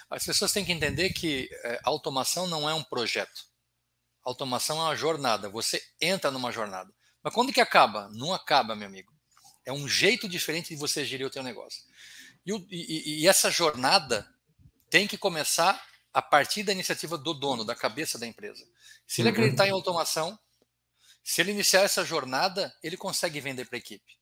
As 0.10 0.26
pessoas 0.26 0.54
têm 0.54 0.64
que 0.64 0.72
entender 0.72 1.12
que 1.12 1.50
é, 1.64 1.80
automação 1.84 2.48
não 2.48 2.70
é 2.70 2.74
um 2.74 2.84
projeto. 2.84 3.46
Automação 4.24 4.78
é 4.78 4.84
uma 4.84 4.96
jornada. 4.96 5.50
Você 5.50 5.82
entra 6.00 6.30
numa 6.30 6.52
jornada. 6.52 6.94
Mas 7.24 7.34
quando 7.34 7.52
que 7.52 7.62
acaba? 7.62 8.10
Não 8.14 8.34
acaba, 8.34 8.76
meu 8.76 8.88
amigo. 8.88 9.12
É 9.66 9.74
um 9.74 9.88
jeito 9.88 10.30
diferente 10.30 10.70
de 10.70 10.76
você 10.76 11.04
gerir 11.04 11.26
o 11.26 11.32
teu 11.32 11.42
negócio. 11.44 11.84
E, 12.46 12.52
e, 12.70 13.22
e 13.22 13.28
essa 13.28 13.50
jornada 13.50 14.28
tem 14.90 15.08
que 15.08 15.18
começar 15.18 15.84
a 16.14 16.22
partir 16.22 16.64
da 16.64 16.72
iniciativa 16.72 17.18
do 17.18 17.34
dono, 17.34 17.64
da 17.64 17.76
cabeça 17.76 18.18
da 18.18 18.28
empresa. 18.28 18.66
Se 19.08 19.22
ele 19.22 19.30
uhum. 19.30 19.36
acreditar 19.36 19.68
em 19.68 19.72
automação, 19.72 20.38
se 21.24 21.42
ele 21.42 21.52
iniciar 21.52 21.82
essa 21.82 22.04
jornada, 22.04 22.74
ele 22.84 22.98
consegue 22.98 23.40
vender 23.40 23.66
para 23.66 23.78
a 23.78 23.80
equipe. 23.80 24.18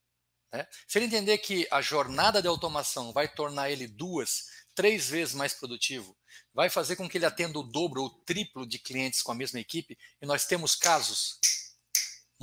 Né? 0.52 0.68
Se 0.88 0.98
ele 0.98 1.06
entender 1.06 1.38
que 1.38 1.68
a 1.72 1.82
jornada 1.82 2.42
de 2.42 2.48
automação 2.48 3.14
vai 3.14 3.28
tornar 3.28 3.70
ele 3.70 3.88
duas, 3.88 4.46
três 4.76 5.10
vezes 5.10 5.34
mais 5.34 5.54
produtivo, 5.54 6.16
vai 6.54 6.70
fazer 6.70 6.96
com 6.96 7.08
que 7.08 7.18
ele 7.18 7.26
atenda 7.26 7.60
o 7.60 7.64
dobro 7.64 8.02
ou 8.02 8.08
o 8.08 8.24
triplo 8.24 8.68
de 8.68 8.80
clientes 8.80 9.22
com 9.22 9.32
a 9.32 9.36
mesma 9.36 9.60
equipe, 9.60 9.98
e 10.22 10.26
nós 10.26 10.46
temos 10.46 10.76
casos, 10.76 11.40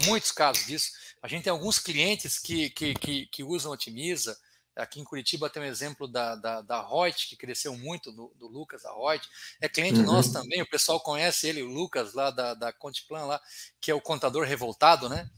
muitos 0.04 0.32
casos 0.32 0.66
disso. 0.66 0.92
A 1.22 1.28
gente 1.28 1.44
tem 1.44 1.50
alguns 1.50 1.78
clientes 1.78 2.38
que, 2.38 2.70
que, 2.70 2.94
que, 2.94 3.26
que 3.26 3.42
usam 3.42 3.72
Otimiza, 3.72 4.38
Aqui 4.76 5.00
em 5.00 5.04
Curitiba 5.04 5.48
tem 5.48 5.62
um 5.62 5.66
exemplo 5.66 6.06
da, 6.06 6.36
da, 6.36 6.60
da 6.60 6.86
Reut, 6.86 7.28
que 7.28 7.36
cresceu 7.36 7.76
muito, 7.76 8.12
do, 8.12 8.32
do 8.36 8.46
Lucas, 8.46 8.82
da 8.82 8.92
Reut. 8.92 9.26
É 9.60 9.68
cliente 9.68 10.00
uhum. 10.00 10.06
nosso 10.06 10.32
também, 10.32 10.60
o 10.62 10.68
pessoal 10.68 11.00
conhece 11.00 11.48
ele, 11.48 11.62
o 11.62 11.66
Lucas, 11.66 12.14
lá 12.14 12.30
da, 12.30 12.54
da 12.54 12.72
Contiplan, 12.72 13.24
lá, 13.24 13.40
que 13.80 13.90
é 13.90 13.94
o 13.94 14.00
contador 14.00 14.44
revoltado, 14.44 15.08
né? 15.08 15.28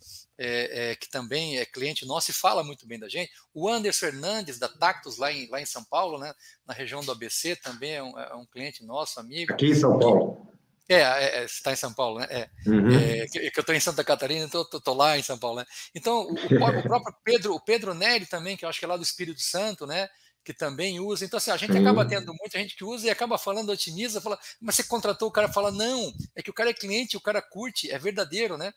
É, 0.40 0.90
é, 0.90 0.96
que 0.96 1.10
também 1.10 1.58
é 1.58 1.66
cliente 1.66 2.06
nosso 2.06 2.30
e 2.30 2.34
fala 2.34 2.62
muito 2.62 2.86
bem 2.86 2.98
da 2.98 3.08
gente. 3.08 3.32
O 3.52 3.68
Anderson 3.68 3.98
Fernandes, 3.98 4.58
da 4.58 4.68
Tactus, 4.68 5.18
lá 5.18 5.32
em, 5.32 5.48
lá 5.48 5.60
em 5.60 5.66
São 5.66 5.84
Paulo, 5.84 6.16
né? 6.16 6.32
na 6.64 6.72
região 6.72 7.00
do 7.00 7.10
ABC, 7.10 7.56
também 7.56 7.94
é 7.94 8.02
um, 8.02 8.18
é 8.18 8.34
um 8.36 8.46
cliente 8.46 8.84
nosso, 8.84 9.18
amigo. 9.18 9.52
Aqui 9.52 9.66
em 9.66 9.74
São 9.74 9.98
Paulo. 9.98 10.57
É, 10.88 11.00
é, 11.00 11.38
é 11.40 11.44
está 11.44 11.72
em 11.72 11.76
São 11.76 11.92
Paulo, 11.92 12.18
né? 12.18 12.26
É, 12.30 12.50
uhum. 12.66 12.90
é 12.90 13.26
que, 13.26 13.50
que, 13.50 13.58
eu 13.58 13.60
estou 13.60 13.74
em 13.74 13.80
Santa 13.80 14.02
Catarina, 14.02 14.44
então 14.44 14.62
estou 14.62 14.94
lá 14.94 15.18
em 15.18 15.22
São 15.22 15.38
Paulo, 15.38 15.58
né? 15.58 15.66
Então, 15.94 16.22
o, 16.22 16.32
o, 16.32 16.82
próprio 16.82 17.14
Pedro, 17.22 17.54
o 17.54 17.60
Pedro 17.60 17.94
Neri 17.94 18.26
também, 18.26 18.56
que 18.56 18.64
eu 18.64 18.68
acho 18.68 18.78
que 18.78 18.84
é 18.84 18.88
lá 18.88 18.96
do 18.96 19.02
Espírito 19.02 19.40
Santo, 19.40 19.86
né? 19.86 20.08
Que 20.42 20.54
também 20.54 20.98
usa. 20.98 21.24
Então, 21.24 21.36
assim, 21.36 21.50
a 21.50 21.56
gente 21.56 21.76
acaba 21.76 22.06
tendo 22.06 22.32
muita 22.34 22.58
gente 22.58 22.74
que 22.74 22.84
usa 22.84 23.06
e 23.06 23.10
acaba 23.10 23.36
falando, 23.36 23.70
otimiza, 23.70 24.20
fala, 24.20 24.38
mas 24.60 24.76
você 24.76 24.84
contratou 24.84 25.28
o 25.28 25.32
cara 25.32 25.52
fala, 25.52 25.70
não, 25.70 26.12
é 26.34 26.42
que 26.42 26.50
o 26.50 26.54
cara 26.54 26.70
é 26.70 26.74
cliente, 26.74 27.16
o 27.16 27.20
cara 27.20 27.42
curte, 27.42 27.90
é 27.90 27.98
verdadeiro, 27.98 28.56
né? 28.56 28.72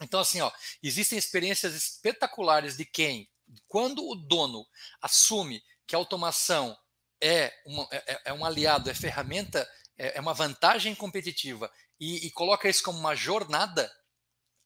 Então, 0.00 0.20
assim, 0.20 0.40
ó, 0.40 0.50
existem 0.82 1.18
experiências 1.18 1.74
espetaculares 1.74 2.76
de 2.76 2.84
quem, 2.84 3.28
quando 3.68 4.06
o 4.06 4.14
dono 4.14 4.66
assume 5.00 5.62
que 5.86 5.94
a 5.94 5.98
automação 5.98 6.76
é, 7.20 7.52
uma, 7.64 7.86
é, 7.92 8.20
é 8.26 8.32
um 8.32 8.44
aliado, 8.44 8.90
é 8.90 8.94
ferramenta 8.94 9.68
é, 10.02 10.18
é 10.18 10.20
uma 10.20 10.34
vantagem 10.34 10.96
competitiva 10.96 11.70
e, 12.00 12.26
e 12.26 12.30
coloca 12.32 12.68
isso 12.68 12.82
como 12.82 12.98
uma 12.98 13.14
jornada, 13.14 13.90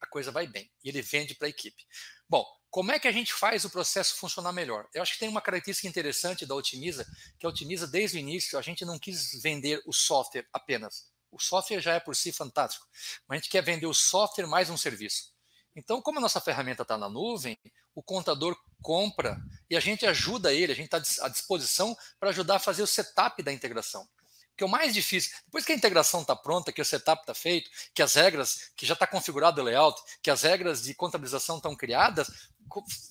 a 0.00 0.06
coisa 0.06 0.32
vai 0.32 0.46
bem. 0.46 0.70
E 0.82 0.88
ele 0.88 1.02
vende 1.02 1.34
para 1.34 1.46
a 1.46 1.50
equipe. 1.50 1.84
Bom, 2.26 2.42
como 2.70 2.90
é 2.90 2.98
que 2.98 3.06
a 3.06 3.12
gente 3.12 3.34
faz 3.34 3.64
o 3.66 3.70
processo 3.70 4.16
funcionar 4.16 4.52
melhor? 4.52 4.88
Eu 4.94 5.02
acho 5.02 5.12
que 5.12 5.18
tem 5.18 5.28
uma 5.28 5.42
característica 5.42 5.86
interessante 5.86 6.46
da 6.46 6.54
Otimiza, 6.54 7.06
que 7.38 7.44
a 7.44 7.50
Otimiza, 7.50 7.86
desde 7.86 8.16
o 8.16 8.20
início, 8.20 8.58
a 8.58 8.62
gente 8.62 8.84
não 8.86 8.98
quis 8.98 9.40
vender 9.42 9.82
o 9.86 9.92
software 9.92 10.48
apenas. 10.52 11.12
O 11.30 11.38
software 11.38 11.80
já 11.80 11.92
é 11.92 12.00
por 12.00 12.16
si 12.16 12.32
fantástico, 12.32 12.86
mas 13.28 13.36
a 13.36 13.40
gente 13.42 13.50
quer 13.50 13.62
vender 13.62 13.86
o 13.86 13.92
software 13.94 14.46
mais 14.46 14.70
um 14.70 14.76
serviço. 14.76 15.34
Então, 15.74 16.00
como 16.00 16.18
a 16.18 16.22
nossa 16.22 16.40
ferramenta 16.40 16.80
está 16.80 16.96
na 16.96 17.10
nuvem, 17.10 17.58
o 17.94 18.02
contador 18.02 18.56
compra 18.80 19.38
e 19.68 19.76
a 19.76 19.80
gente 19.80 20.06
ajuda 20.06 20.54
ele, 20.54 20.72
a 20.72 20.76
gente 20.76 20.94
está 20.94 21.26
à 21.26 21.28
disposição 21.28 21.94
para 22.18 22.30
ajudar 22.30 22.56
a 22.56 22.58
fazer 22.60 22.82
o 22.82 22.86
setup 22.86 23.42
da 23.42 23.52
integração. 23.52 24.08
Porque 24.56 24.64
o 24.64 24.68
mais 24.68 24.94
difícil, 24.94 25.36
depois 25.44 25.66
que 25.66 25.72
a 25.72 25.74
integração 25.74 26.22
está 26.22 26.34
pronta, 26.34 26.72
que 26.72 26.80
o 26.80 26.84
setup 26.84 27.20
está 27.20 27.34
feito, 27.34 27.70
que 27.94 28.00
as 28.00 28.14
regras, 28.14 28.70
que 28.74 28.86
já 28.86 28.94
está 28.94 29.06
configurado 29.06 29.60
o 29.60 29.64
layout, 29.64 30.00
que 30.22 30.30
as 30.30 30.40
regras 30.42 30.82
de 30.82 30.94
contabilização 30.94 31.56
estão 31.58 31.76
criadas, 31.76 32.30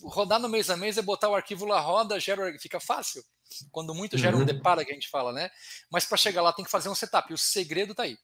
rodar 0.01 0.39
no 0.39 0.49
mês 0.49 0.71
a 0.71 0.75
mês 0.75 0.97
é 0.97 1.03
botar 1.03 1.29
o 1.29 1.35
arquivo 1.35 1.65
lá, 1.65 1.79
roda, 1.79 2.19
gera, 2.19 2.51
fica 2.59 2.79
fácil. 2.79 3.23
Quando 3.71 3.93
muito 3.93 4.17
gera 4.17 4.35
uhum. 4.35 4.41
um 4.41 4.45
depara 4.45 4.83
que 4.83 4.89
a 4.89 4.95
gente 4.95 5.07
fala, 5.07 5.31
né? 5.31 5.51
Mas 5.91 6.03
para 6.03 6.17
chegar 6.17 6.41
lá 6.41 6.51
tem 6.51 6.65
que 6.65 6.71
fazer 6.71 6.89
um 6.89 6.95
setup. 6.95 7.31
E 7.31 7.35
o 7.35 7.37
segredo 7.37 7.91
está 7.91 8.01
aí. 8.01 8.17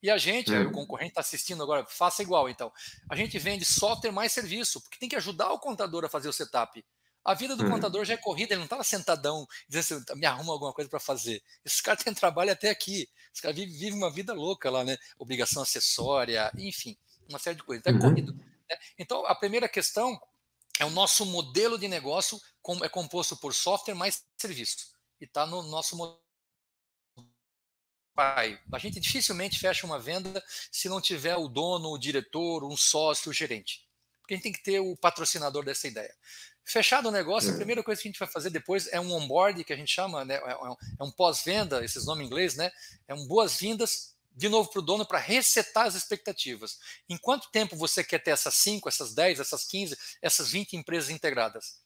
E 0.00 0.08
a 0.08 0.16
gente, 0.16 0.52
uhum. 0.52 0.68
o 0.68 0.72
concorrente 0.72 1.10
está 1.10 1.20
assistindo 1.20 1.60
agora, 1.60 1.84
faça 1.88 2.22
igual 2.22 2.48
então. 2.48 2.72
A 3.10 3.16
gente 3.16 3.36
vende 3.40 3.64
software 3.64 4.12
mais 4.12 4.30
serviço, 4.30 4.80
porque 4.80 4.98
tem 5.00 5.08
que 5.08 5.16
ajudar 5.16 5.50
o 5.50 5.58
contador 5.58 6.04
a 6.04 6.08
fazer 6.08 6.28
o 6.28 6.32
setup. 6.32 6.84
A 7.24 7.34
vida 7.34 7.56
do 7.56 7.64
hum. 7.64 7.70
contador 7.70 8.04
já 8.04 8.14
é 8.14 8.16
corrida, 8.16 8.54
ele 8.54 8.58
não 8.58 8.64
estava 8.64 8.82
sentadão 8.82 9.46
dizendo 9.68 10.04
assim, 10.08 10.18
me 10.18 10.26
arruma 10.26 10.52
alguma 10.52 10.72
coisa 10.72 10.88
para 10.88 11.00
fazer. 11.00 11.42
Esses 11.64 11.80
caras 11.80 12.02
têm 12.02 12.14
trabalho 12.14 12.52
até 12.52 12.70
aqui. 12.70 13.08
Esses 13.30 13.40
caras 13.40 13.56
vivem, 13.56 13.74
vivem, 13.76 13.98
uma 13.98 14.10
vida 14.10 14.32
louca 14.32 14.70
lá, 14.70 14.84
né? 14.84 14.96
Obrigação 15.18 15.62
acessória, 15.62 16.50
enfim, 16.56 16.96
uma 17.28 17.38
série 17.38 17.56
de 17.56 17.62
coisas. 17.62 17.82
Então 17.82 17.92
é 17.92 17.96
uhum. 17.96 18.14
corrido. 18.14 18.32
Né? 18.32 18.78
Então, 18.98 19.26
a 19.26 19.34
primeira 19.34 19.68
questão 19.68 20.18
é 20.78 20.84
o 20.84 20.90
nosso 20.90 21.26
modelo 21.26 21.78
de 21.78 21.88
negócio 21.88 22.40
é 22.82 22.88
composto 22.88 23.36
por 23.36 23.54
software 23.54 23.94
mais 23.94 24.24
serviço. 24.36 24.76
E 25.20 25.24
está 25.24 25.46
no 25.46 25.62
nosso 25.62 25.96
modelo. 25.96 26.20
A 28.16 28.78
gente 28.78 29.00
dificilmente 29.00 29.58
fecha 29.58 29.86
uma 29.86 29.98
venda 29.98 30.42
se 30.72 30.88
não 30.88 31.00
tiver 31.00 31.36
o 31.36 31.48
dono, 31.48 31.90
o 31.90 31.98
diretor, 31.98 32.64
um 32.64 32.76
sócio, 32.76 33.30
o 33.30 33.34
gerente. 33.34 33.86
Porque 34.20 34.34
a 34.34 34.36
gente 34.36 34.42
tem 34.42 34.52
que 34.52 34.62
ter 34.62 34.80
o 34.80 34.96
patrocinador 34.96 35.64
dessa 35.64 35.88
ideia. 35.88 36.14
Fechado 36.68 37.08
o 37.08 37.10
negócio, 37.10 37.48
a 37.48 37.52
uhum. 37.52 37.56
primeira 37.56 37.82
coisa 37.82 38.00
que 38.00 38.06
a 38.06 38.10
gente 38.10 38.18
vai 38.18 38.28
fazer 38.28 38.50
depois 38.50 38.88
é 38.88 39.00
um 39.00 39.10
onboard, 39.12 39.64
que 39.64 39.72
a 39.72 39.76
gente 39.76 39.90
chama, 39.90 40.22
né, 40.22 40.34
é 40.34 40.54
um, 40.54 40.76
é 41.00 41.04
um 41.04 41.10
pós-venda, 41.10 41.82
esses 41.82 42.04
nomes 42.04 42.24
em 42.24 42.26
inglês, 42.26 42.56
né? 42.56 42.70
É 43.08 43.14
um 43.14 43.26
boas-vindas 43.26 44.14
de 44.30 44.50
novo 44.50 44.70
para 44.70 44.80
o 44.80 44.82
dono 44.82 45.06
para 45.06 45.18
resetar 45.18 45.86
as 45.86 45.94
expectativas. 45.94 46.78
Em 47.08 47.16
quanto 47.16 47.50
tempo 47.50 47.74
você 47.74 48.04
quer 48.04 48.22
ter 48.22 48.32
essas 48.32 48.54
5, 48.56 48.86
essas 48.86 49.14
10, 49.14 49.40
essas 49.40 49.64
15, 49.64 49.96
essas 50.20 50.50
20 50.50 50.76
empresas 50.76 51.08
integradas? 51.08 51.80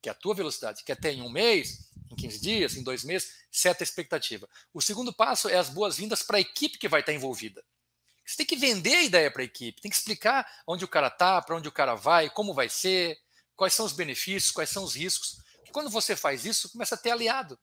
Que 0.00 0.08
é 0.08 0.12
a 0.12 0.14
tua 0.14 0.32
velocidade. 0.32 0.84
Quer 0.84 0.96
ter 0.96 1.10
em 1.10 1.22
um 1.22 1.28
mês, 1.28 1.90
em 2.08 2.14
15 2.14 2.40
dias, 2.40 2.76
em 2.76 2.84
dois 2.84 3.02
meses, 3.02 3.32
seta 3.50 3.82
a 3.82 3.84
expectativa. 3.84 4.48
O 4.72 4.80
segundo 4.80 5.12
passo 5.12 5.48
é 5.48 5.56
as 5.56 5.68
boas-vindas 5.68 6.22
para 6.22 6.36
a 6.36 6.40
equipe 6.40 6.78
que 6.78 6.88
vai 6.88 7.00
estar 7.00 7.12
envolvida. 7.12 7.64
Você 8.24 8.36
tem 8.36 8.46
que 8.46 8.54
vender 8.54 8.94
a 8.94 9.02
ideia 9.02 9.28
para 9.28 9.42
a 9.42 9.44
equipe, 9.44 9.82
tem 9.82 9.90
que 9.90 9.96
explicar 9.96 10.48
onde 10.68 10.84
o 10.84 10.88
cara 10.88 11.08
está, 11.08 11.42
para 11.42 11.56
onde 11.56 11.66
o 11.68 11.72
cara 11.72 11.96
vai, 11.96 12.30
como 12.30 12.54
vai 12.54 12.68
ser, 12.68 13.18
quais 13.60 13.74
são 13.74 13.84
os 13.84 13.92
benefícios, 13.92 14.50
quais 14.50 14.70
são 14.70 14.82
os 14.82 14.94
riscos. 14.94 15.36
E 15.66 15.70
quando 15.70 15.90
você 15.90 16.16
faz 16.16 16.46
isso, 16.46 16.72
começa 16.72 16.94
a 16.94 16.98
ter 16.98 17.10
aliado. 17.10 17.60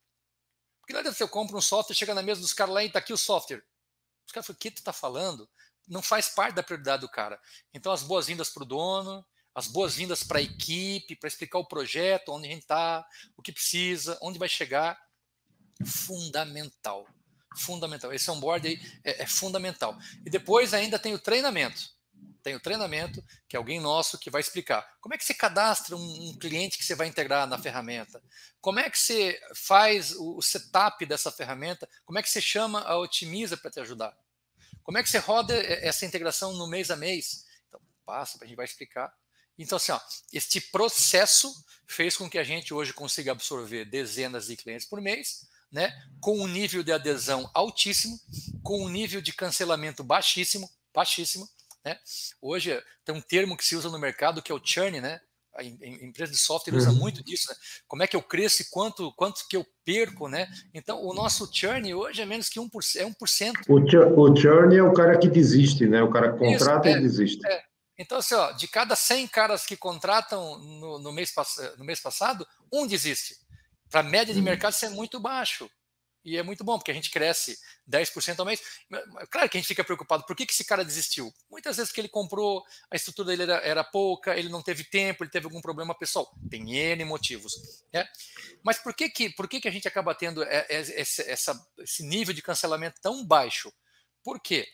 Porque 0.80 0.94
não 0.94 1.00
adianta 1.00 1.18
você 1.18 1.28
compra 1.28 1.58
um 1.58 1.62
software, 1.62 1.96
chega 1.96 2.14
na 2.14 2.22
mesa 2.22 2.40
dos 2.40 2.54
caras 2.54 2.76
lá 2.76 2.84
e 2.84 2.86
está 2.86 3.00
aqui 3.00 3.12
o 3.12 3.18
software. 3.18 3.64
Os 4.24 4.32
caras 4.32 4.46
falam, 4.46 4.58
o 4.58 4.60
que 4.60 4.70
tu 4.70 4.78
está 4.78 4.94
falando? 4.94 5.50
Não 5.88 6.04
faz 6.04 6.30
parte 6.30 6.54
da 6.54 6.62
prioridade 6.62 7.02
do 7.02 7.10
cara. 7.10 7.42
Então, 7.74 7.92
as 7.92 8.04
boas-vindas 8.04 8.48
para 8.48 8.62
o 8.62 8.66
dono, 8.68 9.26
as 9.56 9.66
boas-vindas 9.68 10.22
para 10.22 10.38
a 10.38 10.42
equipe, 10.44 11.16
para 11.16 11.30
explicar 11.30 11.58
o 11.58 11.68
projeto, 11.68 12.32
onde 12.32 12.48
a 12.48 12.52
gente 12.52 12.62
está, 12.62 13.04
o 13.36 13.42
que 13.42 13.52
precisa, 13.52 14.20
onde 14.22 14.38
vai 14.38 14.48
chegar. 14.48 15.02
Fundamental. 15.84 17.08
Fundamental. 17.58 18.14
Esse 18.14 18.30
onboard 18.30 18.68
aí 18.68 19.00
é, 19.04 19.24
é 19.24 19.26
fundamental. 19.26 19.98
E 20.24 20.30
depois 20.30 20.76
ainda 20.76 21.00
tem 21.00 21.16
o 21.16 21.20
treinamento 21.20 21.97
tem 22.48 22.56
o 22.56 22.62
treinamento, 22.62 23.22
que 23.46 23.58
é 23.58 23.60
alguém 23.60 23.78
nosso 23.78 24.18
que 24.18 24.30
vai 24.30 24.40
explicar. 24.40 24.90
Como 25.02 25.14
é 25.14 25.18
que 25.18 25.26
você 25.26 25.34
cadastra 25.34 25.98
um, 25.98 26.30
um, 26.30 26.40
cliente 26.40 26.78
que 26.78 26.86
você 26.86 26.96
vai 26.96 27.06
integrar 27.06 27.46
na 27.46 27.58
ferramenta, 27.58 28.24
como 28.62 28.80
é 28.80 28.90
que 28.90 28.98
você 28.98 29.38
faz 29.54 30.14
o, 30.14 30.38
o 30.38 30.42
setup 30.42 31.06
dessa 31.06 31.30
ferramenta, 31.30 31.90
como 32.06 32.18
é 32.18 32.24
que 32.24 32.30
você 32.30 32.40
chama 32.40 32.80
a 32.84 32.98
Otimiza 32.98 33.58
para 33.58 33.70
te 33.70 33.82
ajudar, 33.82 34.18
como 34.82 34.98
é 34.98 35.04
que 35.04 35.10
você 35.10 35.18
roda 35.18 35.54
essa 35.54 36.06
integração 36.06 36.54
no 36.54 36.70
mês 36.70 36.90
a 36.90 36.96
mês. 36.96 37.44
Então, 37.68 37.82
passa, 38.06 38.38
a 38.42 38.46
gente 38.46 38.56
vai 38.56 38.64
explicar. 38.64 39.14
Então, 39.58 39.76
assim, 39.76 39.92
ó, 39.92 40.00
este 40.32 40.62
processo 40.62 41.54
fez 41.86 42.16
com 42.16 42.30
que 42.30 42.38
a 42.38 42.46
gente 42.46 42.74
hoje 42.74 42.94
consiga 42.94 43.34
absorver 43.34 43.84
dezenas 43.84 44.48
de 44.48 44.56
clientes 44.56 44.88
por 44.88 45.02
mês, 45.02 45.46
né, 45.70 45.92
com 46.22 46.40
um 46.40 46.48
nível 46.48 46.82
de 46.82 46.94
adesão 46.94 47.52
altíssimo, 47.54 48.18
com 48.64 48.86
um 48.86 48.88
nível 48.88 49.20
de 49.20 49.34
cancelamento 49.34 50.02
baixíssimo, 50.02 50.72
baixíssimo, 50.94 51.50
né? 51.88 51.98
Hoje 52.42 52.82
tem 53.06 53.16
um 53.16 53.22
termo 53.22 53.56
que 53.56 53.66
se 53.66 53.76
usa 53.76 53.90
no 53.90 53.98
mercado 53.98 54.42
que 54.42 54.52
é 54.52 54.56
o 54.56 54.62
churn, 54.64 55.00
né? 55.00 55.20
A 55.56 55.64
empresa 55.64 56.32
de 56.32 56.38
software 56.38 56.76
usa 56.76 56.92
uhum. 56.92 56.98
muito 56.98 57.24
disso, 57.24 57.50
né? 57.50 57.56
Como 57.88 58.04
é 58.04 58.08
que 58.08 58.16
eu 58.16 58.22
cresço 58.22 58.62
e 58.62 58.66
quanto, 58.66 59.12
quanto 59.14 59.48
que 59.50 59.58
eu 59.58 59.66
perco, 59.84 60.28
né? 60.28 60.48
Então, 60.72 61.04
o 61.04 61.14
nosso 61.16 61.50
churn 61.52 61.92
hoje 61.96 62.22
é 62.22 62.26
menos 62.26 62.48
que 62.48 62.60
1%. 62.60 62.70
É 62.98 63.06
1%. 63.06 63.54
O, 63.68 63.90
churn, 63.90 64.14
o 64.16 64.36
churn 64.36 64.76
é 64.76 64.84
o 64.84 64.94
cara 64.94 65.18
que 65.18 65.28
desiste, 65.28 65.88
né? 65.88 66.04
O 66.04 66.12
cara 66.12 66.34
que 66.34 66.40
contrata 66.40 66.90
Isso, 66.90 66.98
é, 66.98 67.00
e 67.00 67.02
desiste. 67.02 67.48
É. 67.48 67.64
Então, 67.98 68.20
assim, 68.20 68.36
ó, 68.36 68.52
de 68.52 68.68
cada 68.68 68.96
100 68.96 69.28
caras 69.30 69.66
que 69.66 69.76
contratam 69.76 70.60
no, 70.60 71.00
no, 71.00 71.12
mês, 71.12 71.34
no 71.78 71.86
mês 71.86 72.00
passado, 72.00 72.46
um 72.72 72.86
desiste. 72.86 73.36
Para 73.90 74.02
a 74.02 74.04
média 74.04 74.34
de 74.34 74.40
uhum. 74.40 74.46
mercado, 74.46 74.74
isso 74.74 74.86
é 74.86 74.90
muito 74.90 75.20
baixo. 75.20 75.68
E 76.28 76.36
é 76.36 76.44
muito 76.44 76.62
bom, 76.62 76.78
porque 76.78 76.92
a 76.92 76.94
gente 76.94 77.10
cresce 77.10 77.58
10% 77.90 78.38
ao 78.38 78.46
mês. 78.46 78.62
Claro 79.32 79.50
que 79.50 79.58
a 79.58 79.62
gente 79.62 79.68
fica 79.68 79.82
preocupado, 79.82 80.26
por 80.26 80.36
que, 80.36 80.46
que 80.46 80.52
esse 80.52 80.66
cara 80.66 80.84
desistiu? 80.84 81.34
Muitas 81.50 81.78
vezes 81.78 81.90
que 81.90 82.02
ele 82.02 82.10
comprou, 82.10 82.66
a 82.92 82.98
estrutura 82.98 83.30
dele 83.30 83.44
era, 83.44 83.56
era 83.66 83.82
pouca, 83.82 84.38
ele 84.38 84.50
não 84.50 84.62
teve 84.62 84.84
tempo, 84.84 85.24
ele 85.24 85.32
teve 85.32 85.46
algum 85.46 85.62
problema 85.62 85.98
pessoal. 85.98 86.30
Tem 86.50 86.76
N 86.76 87.06
motivos. 87.06 87.82
Né? 87.94 88.06
Mas 88.62 88.78
por 88.78 88.94
que, 88.94 89.10
que, 89.10 89.30
por 89.30 89.48
que, 89.48 89.62
que 89.62 89.70
a 89.70 89.72
gente 89.72 89.88
acaba 89.88 90.14
tendo 90.14 90.44
esse, 90.44 91.22
essa, 91.22 91.66
esse 91.80 92.04
nível 92.04 92.34
de 92.34 92.42
cancelamento 92.42 93.00
tão 93.00 93.26
baixo? 93.26 93.72
Por 94.22 94.42
quê? 94.42 94.68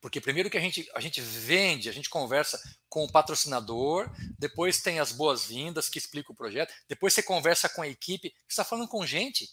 Porque 0.00 0.22
primeiro 0.22 0.48
que 0.48 0.56
a 0.56 0.60
gente, 0.60 0.90
a 0.94 1.00
gente 1.00 1.20
vende, 1.20 1.90
a 1.90 1.92
gente 1.92 2.08
conversa 2.08 2.58
com 2.88 3.04
o 3.04 3.12
patrocinador, 3.12 4.10
depois 4.38 4.80
tem 4.80 5.00
as 5.00 5.12
boas-vindas 5.12 5.90
que 5.90 5.98
explica 5.98 6.32
o 6.32 6.34
projeto, 6.34 6.72
depois 6.88 7.12
você 7.12 7.22
conversa 7.22 7.68
com 7.68 7.82
a 7.82 7.88
equipe, 7.88 8.30
você 8.30 8.52
está 8.54 8.64
falando 8.64 8.88
com 8.88 9.04
gente 9.04 9.46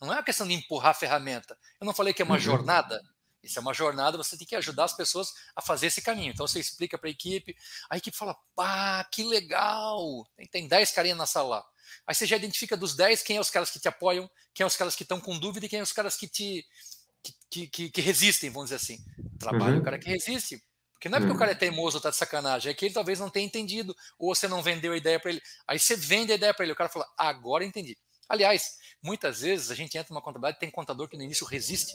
não 0.00 0.12
é 0.12 0.16
uma 0.16 0.22
questão 0.22 0.46
de 0.46 0.54
empurrar 0.54 0.90
a 0.90 0.94
ferramenta. 0.94 1.58
Eu 1.80 1.86
não 1.86 1.94
falei 1.94 2.12
que 2.12 2.22
é 2.22 2.24
uma 2.24 2.34
uhum. 2.34 2.40
jornada. 2.40 3.00
Isso 3.42 3.58
é 3.58 3.62
uma 3.62 3.74
jornada, 3.74 4.16
você 4.16 4.38
tem 4.38 4.46
que 4.46 4.56
ajudar 4.56 4.84
as 4.84 4.96
pessoas 4.96 5.34
a 5.54 5.60
fazer 5.60 5.88
esse 5.88 6.00
caminho. 6.00 6.32
Então 6.32 6.46
você 6.46 6.58
explica 6.58 6.96
para 6.96 7.08
a 7.08 7.12
equipe, 7.12 7.54
a 7.90 7.96
equipe 7.98 8.16
fala, 8.16 8.34
pá, 8.56 9.04
que 9.04 9.22
legal! 9.22 10.26
Tem, 10.34 10.46
tem 10.46 10.68
10 10.68 10.92
carinhas 10.92 11.18
na 11.18 11.26
sala 11.26 11.56
lá. 11.56 11.66
Aí 12.06 12.14
você 12.14 12.26
já 12.26 12.36
identifica 12.36 12.76
dos 12.76 12.96
10 12.96 13.22
quem 13.22 13.36
é 13.36 13.40
os 13.40 13.50
caras 13.50 13.70
que 13.70 13.78
te 13.78 13.86
apoiam, 13.86 14.30
quem 14.54 14.64
é 14.64 14.66
os 14.66 14.76
caras 14.76 14.96
que 14.96 15.02
estão 15.02 15.20
com 15.20 15.38
dúvida 15.38 15.66
e 15.66 15.68
quem 15.68 15.80
é 15.80 15.82
os 15.82 15.92
caras 15.92 16.16
que 16.16 16.26
te 16.26 16.66
que, 17.50 17.66
que, 17.68 17.90
que 17.90 18.00
resistem, 18.00 18.50
vamos 18.50 18.70
dizer 18.70 18.76
assim. 18.76 18.98
Trabalha 19.38 19.74
uhum. 19.74 19.80
o 19.80 19.84
cara 19.84 19.98
que 19.98 20.08
resiste. 20.08 20.62
Porque 20.92 21.08
não 21.08 21.18
é 21.18 21.20
porque 21.20 21.30
uhum. 21.30 21.36
o 21.36 21.38
cara 21.38 21.52
é 21.52 21.54
teimoso 21.54 21.98
ou 21.98 22.00
tá 22.00 22.10
de 22.10 22.16
sacanagem, 22.16 22.70
é 22.70 22.74
que 22.74 22.86
ele 22.86 22.94
talvez 22.94 23.18
não 23.18 23.28
tenha 23.28 23.44
entendido, 23.44 23.94
ou 24.18 24.34
você 24.34 24.48
não 24.48 24.62
vendeu 24.62 24.92
a 24.92 24.96
ideia 24.96 25.20
para 25.20 25.30
ele. 25.30 25.42
Aí 25.66 25.78
você 25.78 25.96
vende 25.96 26.32
a 26.32 26.34
ideia 26.34 26.54
para 26.54 26.64
ele, 26.64 26.72
o 26.72 26.76
cara 26.76 26.88
fala, 26.88 27.06
agora 27.16 27.64
entendi. 27.64 27.96
Aliás, 28.28 28.78
muitas 29.02 29.40
vezes 29.40 29.70
a 29.70 29.74
gente 29.74 29.96
entra 29.98 30.12
numa 30.12 30.22
contabilidade 30.22 30.58
tem 30.58 30.70
contador 30.70 31.08
que 31.08 31.16
no 31.16 31.22
início 31.22 31.46
resiste. 31.46 31.94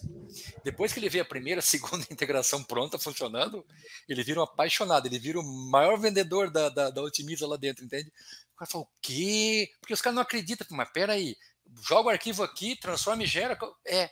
Depois 0.63 0.93
que 0.93 0.99
ele 0.99 1.09
vê 1.09 1.19
a 1.19 1.25
primeira, 1.25 1.59
a 1.59 1.61
segunda 1.63 2.05
integração 2.11 2.63
pronta, 2.63 2.99
funcionando, 2.99 3.65
ele 4.07 4.23
vira 4.23 4.39
um 4.39 4.43
apaixonado, 4.43 5.07
ele 5.07 5.19
vira 5.19 5.39
o 5.39 5.43
maior 5.43 5.97
vendedor 5.99 6.51
da, 6.51 6.69
da, 6.69 6.89
da 6.89 7.01
Otimiza 7.01 7.47
lá 7.47 7.57
dentro, 7.57 7.83
entende? 7.83 8.11
O 8.53 8.57
cara 8.57 8.69
fala, 8.71 8.83
o 8.83 8.89
quê? 9.01 9.71
Porque 9.79 9.93
os 9.93 10.01
caras 10.01 10.15
não 10.15 10.21
acreditam. 10.21 10.67
Mas 10.71 10.89
peraí, 10.91 11.35
joga 11.81 12.09
o 12.09 12.11
arquivo 12.11 12.43
aqui, 12.43 12.75
transforma 12.75 13.23
e 13.23 13.27
gera. 13.27 13.57
É. 13.85 14.09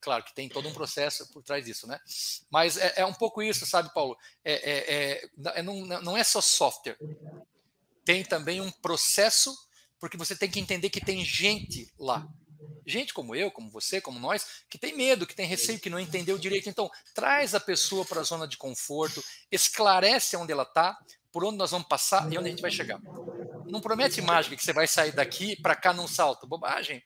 Claro 0.00 0.24
que 0.24 0.34
tem 0.34 0.48
todo 0.48 0.68
um 0.68 0.74
processo 0.74 1.30
por 1.32 1.44
trás 1.44 1.64
disso, 1.64 1.86
né? 1.86 2.00
Mas 2.50 2.76
é, 2.76 2.94
é 2.96 3.06
um 3.06 3.14
pouco 3.14 3.40
isso, 3.40 3.64
sabe, 3.64 3.92
Paulo? 3.94 4.16
É, 4.44 4.52
é, 4.52 4.94
é, 4.94 5.60
é 5.60 5.62
não, 5.62 5.86
não 5.86 6.16
é 6.16 6.24
só 6.24 6.40
software. 6.40 6.98
Tem 8.04 8.24
também 8.24 8.60
um 8.60 8.70
processo 8.70 9.56
porque 10.02 10.16
você 10.16 10.34
tem 10.34 10.50
que 10.50 10.58
entender 10.58 10.90
que 10.90 11.00
tem 11.00 11.24
gente 11.24 11.88
lá. 11.96 12.26
Gente 12.84 13.14
como 13.14 13.36
eu, 13.36 13.52
como 13.52 13.70
você, 13.70 14.00
como 14.00 14.18
nós, 14.18 14.64
que 14.68 14.76
tem 14.76 14.96
medo, 14.96 15.24
que 15.28 15.34
tem 15.34 15.46
receio, 15.46 15.78
que 15.78 15.88
não 15.88 16.00
entendeu 16.00 16.36
direito. 16.36 16.68
Então, 16.68 16.90
traz 17.14 17.54
a 17.54 17.60
pessoa 17.60 18.04
para 18.04 18.20
a 18.20 18.24
zona 18.24 18.48
de 18.48 18.56
conforto, 18.56 19.22
esclarece 19.48 20.36
onde 20.36 20.50
ela 20.50 20.64
está, 20.64 20.98
por 21.30 21.44
onde 21.44 21.56
nós 21.56 21.70
vamos 21.70 21.86
passar 21.86 22.24
e 22.32 22.36
onde 22.36 22.48
a 22.48 22.50
gente 22.50 22.60
vai 22.60 22.72
chegar. 22.72 23.00
Não 23.64 23.80
promete 23.80 24.20
mágica 24.20 24.56
que 24.56 24.64
você 24.64 24.72
vai 24.72 24.88
sair 24.88 25.12
daqui 25.12 25.54
para 25.62 25.76
cá 25.76 25.92
num 25.92 26.08
salto. 26.08 26.48
Bobagem. 26.48 27.00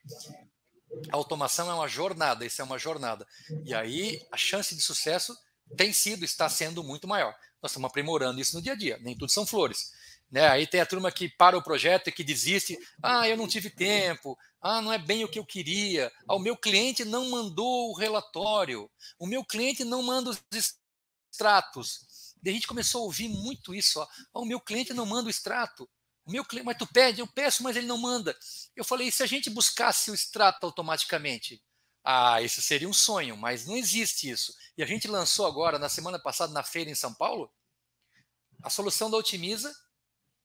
A 1.12 1.16
automação 1.16 1.70
é 1.70 1.74
uma 1.74 1.88
jornada, 1.88 2.46
isso 2.46 2.62
é 2.62 2.64
uma 2.64 2.78
jornada. 2.78 3.26
E 3.62 3.74
aí 3.74 4.26
a 4.32 4.38
chance 4.38 4.74
de 4.74 4.80
sucesso 4.80 5.36
tem 5.76 5.92
sido, 5.92 6.24
está 6.24 6.48
sendo 6.48 6.82
muito 6.82 7.06
maior. 7.06 7.36
Nós 7.62 7.72
estamos 7.72 7.90
aprimorando 7.90 8.40
isso 8.40 8.56
no 8.56 8.62
dia 8.62 8.72
a 8.72 8.76
dia. 8.76 8.96
Nem 9.02 9.14
tudo 9.14 9.30
são 9.30 9.44
flores. 9.44 9.94
Né? 10.30 10.48
Aí 10.48 10.66
tem 10.66 10.80
a 10.80 10.86
turma 10.86 11.12
que 11.12 11.28
para 11.28 11.56
o 11.56 11.62
projeto 11.62 12.08
e 12.08 12.12
que 12.12 12.24
desiste. 12.24 12.78
Ah, 13.02 13.28
eu 13.28 13.36
não 13.36 13.46
tive 13.46 13.70
tempo. 13.70 14.36
Ah, 14.60 14.82
não 14.82 14.92
é 14.92 14.98
bem 14.98 15.24
o 15.24 15.28
que 15.28 15.38
eu 15.38 15.46
queria. 15.46 16.12
Ah, 16.28 16.34
o 16.34 16.40
meu 16.40 16.56
cliente 16.56 17.04
não 17.04 17.30
mandou 17.30 17.90
o 17.90 17.94
relatório. 17.94 18.90
O 19.18 19.26
meu 19.26 19.44
cliente 19.44 19.84
não 19.84 20.02
manda 20.02 20.30
os 20.30 20.42
extratos. 21.30 22.34
E 22.44 22.50
a 22.50 22.52
gente 22.52 22.66
começou 22.66 23.02
a 23.02 23.04
ouvir 23.04 23.28
muito 23.28 23.74
isso. 23.74 24.00
Ó. 24.00 24.06
Ah, 24.34 24.40
o 24.40 24.44
meu 24.44 24.60
cliente 24.60 24.92
não 24.92 25.06
manda 25.06 25.28
o 25.28 25.30
extrato. 25.30 25.88
O 26.24 26.32
meu 26.32 26.44
cliente, 26.44 26.66
mas 26.66 26.76
tu 26.76 26.86
pede, 26.88 27.20
eu 27.20 27.26
peço, 27.26 27.62
mas 27.62 27.76
ele 27.76 27.86
não 27.86 27.98
manda. 27.98 28.36
Eu 28.74 28.84
falei, 28.84 29.12
se 29.12 29.22
a 29.22 29.26
gente 29.26 29.48
buscasse 29.48 30.10
o 30.10 30.14
extrato 30.14 30.66
automaticamente? 30.66 31.62
Ah, 32.02 32.42
isso 32.42 32.60
seria 32.60 32.88
um 32.88 32.92
sonho, 32.92 33.36
mas 33.36 33.64
não 33.64 33.76
existe 33.76 34.28
isso. 34.28 34.52
E 34.76 34.82
a 34.82 34.86
gente 34.86 35.06
lançou 35.06 35.46
agora, 35.46 35.78
na 35.78 35.88
semana 35.88 36.18
passada, 36.18 36.52
na 36.52 36.64
feira 36.64 36.90
em 36.90 36.94
São 36.96 37.14
Paulo, 37.14 37.50
a 38.62 38.70
solução 38.70 39.08
da 39.08 39.16
Otimiza 39.16 39.72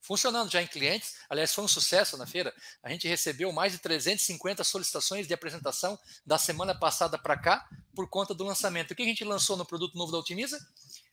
funcionando 0.02 0.52
já 0.52 0.62
em 0.62 0.68
clientes. 0.68 1.16
Aliás, 1.30 1.54
foi 1.54 1.64
um 1.64 1.68
sucesso 1.68 2.18
na 2.18 2.26
feira. 2.26 2.54
A 2.84 2.90
gente 2.90 3.08
recebeu 3.08 3.52
mais 3.52 3.72
de 3.72 3.80
350 3.80 4.64
solicitações 4.64 5.28
de 5.28 5.34
apresentação 5.34 5.98
da 6.26 6.38
semana 6.38 6.74
passada 6.76 7.18
para 7.18 7.38
cá 7.38 7.68
por 7.96 8.10
conta 8.10 8.34
do 8.34 8.44
lançamento. 8.44 8.92
O 8.92 8.96
que 8.96 9.04
a 9.04 9.06
gente 9.06 9.24
lançou 9.24 9.56
no 9.56 9.66
produto 9.66 9.98
novo 9.98 10.12
da 10.12 10.18
Otimiza? 10.18 10.60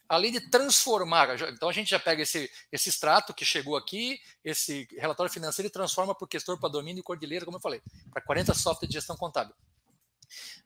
além 0.09 0.33
de 0.33 0.41
transformar, 0.41 1.37
então 1.51 1.69
a 1.69 1.73
gente 1.73 1.91
já 1.91 2.01
pega 2.01 2.23
esse, 2.23 2.51
esse 2.73 2.89
extrato 2.89 3.35
que 3.35 3.45
chegou 3.45 3.77
aqui, 3.77 4.19
esse 4.43 4.89
relatório 4.97 5.31
financeiro 5.31 5.67
e 5.69 5.71
transforma 5.71 6.15
para 6.15 6.25
o 6.25 6.29
gestor 6.33 6.59
para 6.59 6.71
domínio 6.71 7.01
e 7.01 7.03
cordilheira, 7.03 7.45
como 7.45 7.59
eu 7.59 7.61
falei, 7.61 7.83
para 8.11 8.23
40 8.23 8.55
softwares 8.55 8.89
de 8.89 8.95
gestão 8.95 9.17
contábil. 9.17 9.55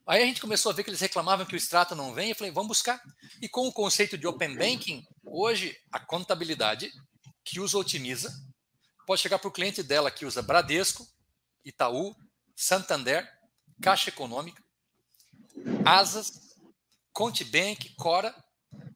Aí 0.06 0.22
a 0.22 0.26
gente 0.26 0.40
começou 0.40 0.70
a 0.70 0.74
ver 0.74 0.84
que 0.84 0.90
eles 0.90 1.00
reclamavam 1.00 1.44
que 1.44 1.54
o 1.54 1.56
extrato 1.56 1.94
não 1.94 2.14
vem, 2.14 2.30
eu 2.30 2.36
falei, 2.36 2.52
vamos 2.52 2.68
buscar. 2.68 3.02
E 3.40 3.48
com 3.48 3.66
o 3.66 3.72
conceito 3.72 4.16
de 4.16 4.26
Open 4.26 4.56
Banking, 4.56 5.04
hoje 5.24 5.76
a 5.90 5.98
contabilidade 5.98 6.92
que 7.44 7.60
usa 7.60 7.78
Otimiza 7.78 8.32
pode 9.06 9.20
chegar 9.20 9.38
para 9.38 9.48
o 9.48 9.52
cliente 9.52 9.82
dela 9.82 10.10
que 10.10 10.24
usa 10.24 10.42
Bradesco, 10.42 11.06
Itaú, 11.64 12.14
Santander, 12.54 13.28
Caixa 13.80 14.10
Econômica, 14.10 14.62
Asas, 15.84 16.56
Contibank, 17.12 17.94
Cora. 17.96 18.34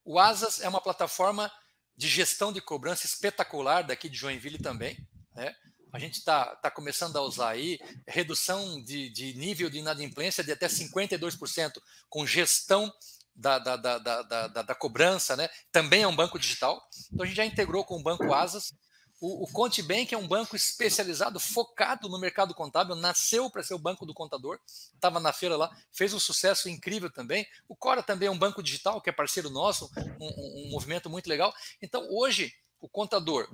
O 0.04 0.18
Asas 0.18 0.60
é 0.60 0.68
uma 0.68 0.80
plataforma 0.80 1.52
de 1.96 2.08
gestão 2.08 2.52
de 2.52 2.60
cobrança 2.60 3.06
espetacular 3.06 3.82
daqui 3.82 4.08
de 4.08 4.16
Joinville 4.16 4.58
também. 4.58 4.96
Né? 5.34 5.54
A 5.92 5.98
gente 5.98 6.18
está 6.18 6.54
tá 6.56 6.70
começando 6.70 7.16
a 7.16 7.22
usar 7.22 7.50
aí 7.50 7.78
redução 8.06 8.82
de, 8.82 9.08
de 9.10 9.34
nível 9.34 9.70
de 9.70 9.78
inadimplência 9.78 10.44
de 10.44 10.52
até 10.52 10.66
52% 10.66 11.80
com 12.08 12.26
gestão 12.26 12.92
da, 13.36 13.58
da, 13.58 13.76
da, 13.76 14.48
da, 14.48 14.74
cobrança, 14.74 15.36
né? 15.36 15.48
Também 15.70 16.02
é 16.02 16.08
um 16.08 16.16
banco 16.16 16.38
digital. 16.38 16.82
Então 17.12 17.24
a 17.24 17.26
gente 17.26 17.36
já 17.36 17.44
integrou 17.44 17.84
com 17.84 17.96
o 17.96 18.02
Banco 18.02 18.32
Asas 18.32 18.72
o, 19.20 19.44
o 19.44 19.46
Conte 19.52 19.82
Bank 19.82 20.14
é 20.14 20.18
um 20.18 20.28
banco 20.28 20.54
especializado, 20.54 21.40
focado 21.40 22.08
no 22.08 22.18
mercado 22.18 22.54
contábil, 22.54 22.94
nasceu 22.94 23.50
para 23.50 23.62
ser 23.62 23.74
o 23.74 23.78
banco 23.78 24.04
do 24.04 24.12
contador, 24.12 24.58
estava 24.66 25.18
na 25.18 25.32
feira 25.32 25.56
lá, 25.56 25.74
fez 25.90 26.12
um 26.12 26.20
sucesso 26.20 26.68
incrível 26.68 27.10
também. 27.10 27.46
O 27.66 27.74
Cora 27.74 28.02
também 28.02 28.28
é 28.28 28.30
um 28.30 28.38
banco 28.38 28.62
digital, 28.62 29.00
que 29.00 29.08
é 29.08 29.12
parceiro 29.12 29.48
nosso, 29.48 29.90
um, 30.20 30.26
um, 30.26 30.66
um 30.66 30.70
movimento 30.70 31.08
muito 31.08 31.28
legal. 31.28 31.54
Então, 31.80 32.06
hoje, 32.10 32.52
o 32.78 32.88
contador, 32.88 33.48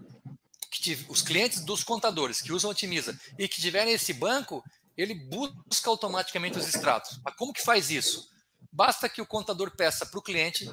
os 1.08 1.22
clientes 1.22 1.64
dos 1.64 1.84
contadores 1.84 2.40
que 2.40 2.52
usam 2.52 2.70
Otimiza 2.70 3.18
e 3.38 3.46
que 3.46 3.60
tiverem 3.60 3.94
esse 3.94 4.12
banco, 4.12 4.64
ele 4.96 5.14
busca 5.14 5.88
automaticamente 5.88 6.58
os 6.58 6.66
extratos. 6.66 7.20
Mas 7.24 7.36
como 7.36 7.52
que 7.52 7.62
faz 7.62 7.88
isso? 7.88 8.28
Basta 8.72 9.08
que 9.08 9.20
o 9.20 9.26
contador 9.26 9.70
peça 9.76 10.06
para 10.06 10.18
o 10.18 10.22
cliente 10.22 10.66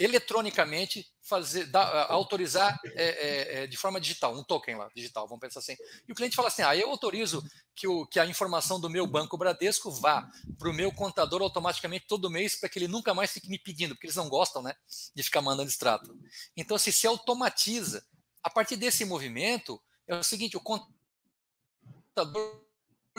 eletronicamente 0.00 1.06
fazer, 1.22 1.68
autorizar 2.08 2.80
é, 2.94 3.04
é, 3.04 3.62
é, 3.62 3.66
de 3.66 3.76
forma 3.76 4.00
digital, 4.00 4.34
um 4.34 4.42
token 4.42 4.76
lá, 4.76 4.88
digital, 4.96 5.28
vamos 5.28 5.40
pensar 5.40 5.60
assim. 5.60 5.76
E 6.08 6.12
o 6.12 6.14
cliente 6.14 6.34
fala 6.34 6.48
assim: 6.48 6.62
ah, 6.62 6.74
eu 6.74 6.88
autorizo 6.88 7.44
que, 7.76 7.86
o, 7.86 8.06
que 8.06 8.18
a 8.18 8.24
informação 8.24 8.80
do 8.80 8.88
meu 8.88 9.06
banco 9.06 9.36
Bradesco 9.36 9.90
vá 9.90 10.26
para 10.58 10.70
o 10.70 10.72
meu 10.72 10.90
contador 10.90 11.42
automaticamente 11.42 12.06
todo 12.08 12.30
mês 12.30 12.58
para 12.58 12.70
que 12.70 12.78
ele 12.78 12.88
nunca 12.88 13.12
mais 13.12 13.30
fique 13.30 13.50
me 13.50 13.58
pedindo, 13.58 13.94
porque 13.94 14.06
eles 14.06 14.16
não 14.16 14.30
gostam 14.30 14.62
né, 14.62 14.74
de 15.14 15.22
ficar 15.22 15.42
mandando 15.42 15.68
extrato. 15.68 16.18
Então, 16.56 16.78
se 16.78 16.90
se 16.90 17.06
automatiza, 17.06 18.02
a 18.42 18.48
partir 18.48 18.76
desse 18.76 19.04
movimento, 19.04 19.78
é 20.08 20.16
o 20.16 20.24
seguinte: 20.24 20.56
o 20.56 20.62
contador 20.62 20.88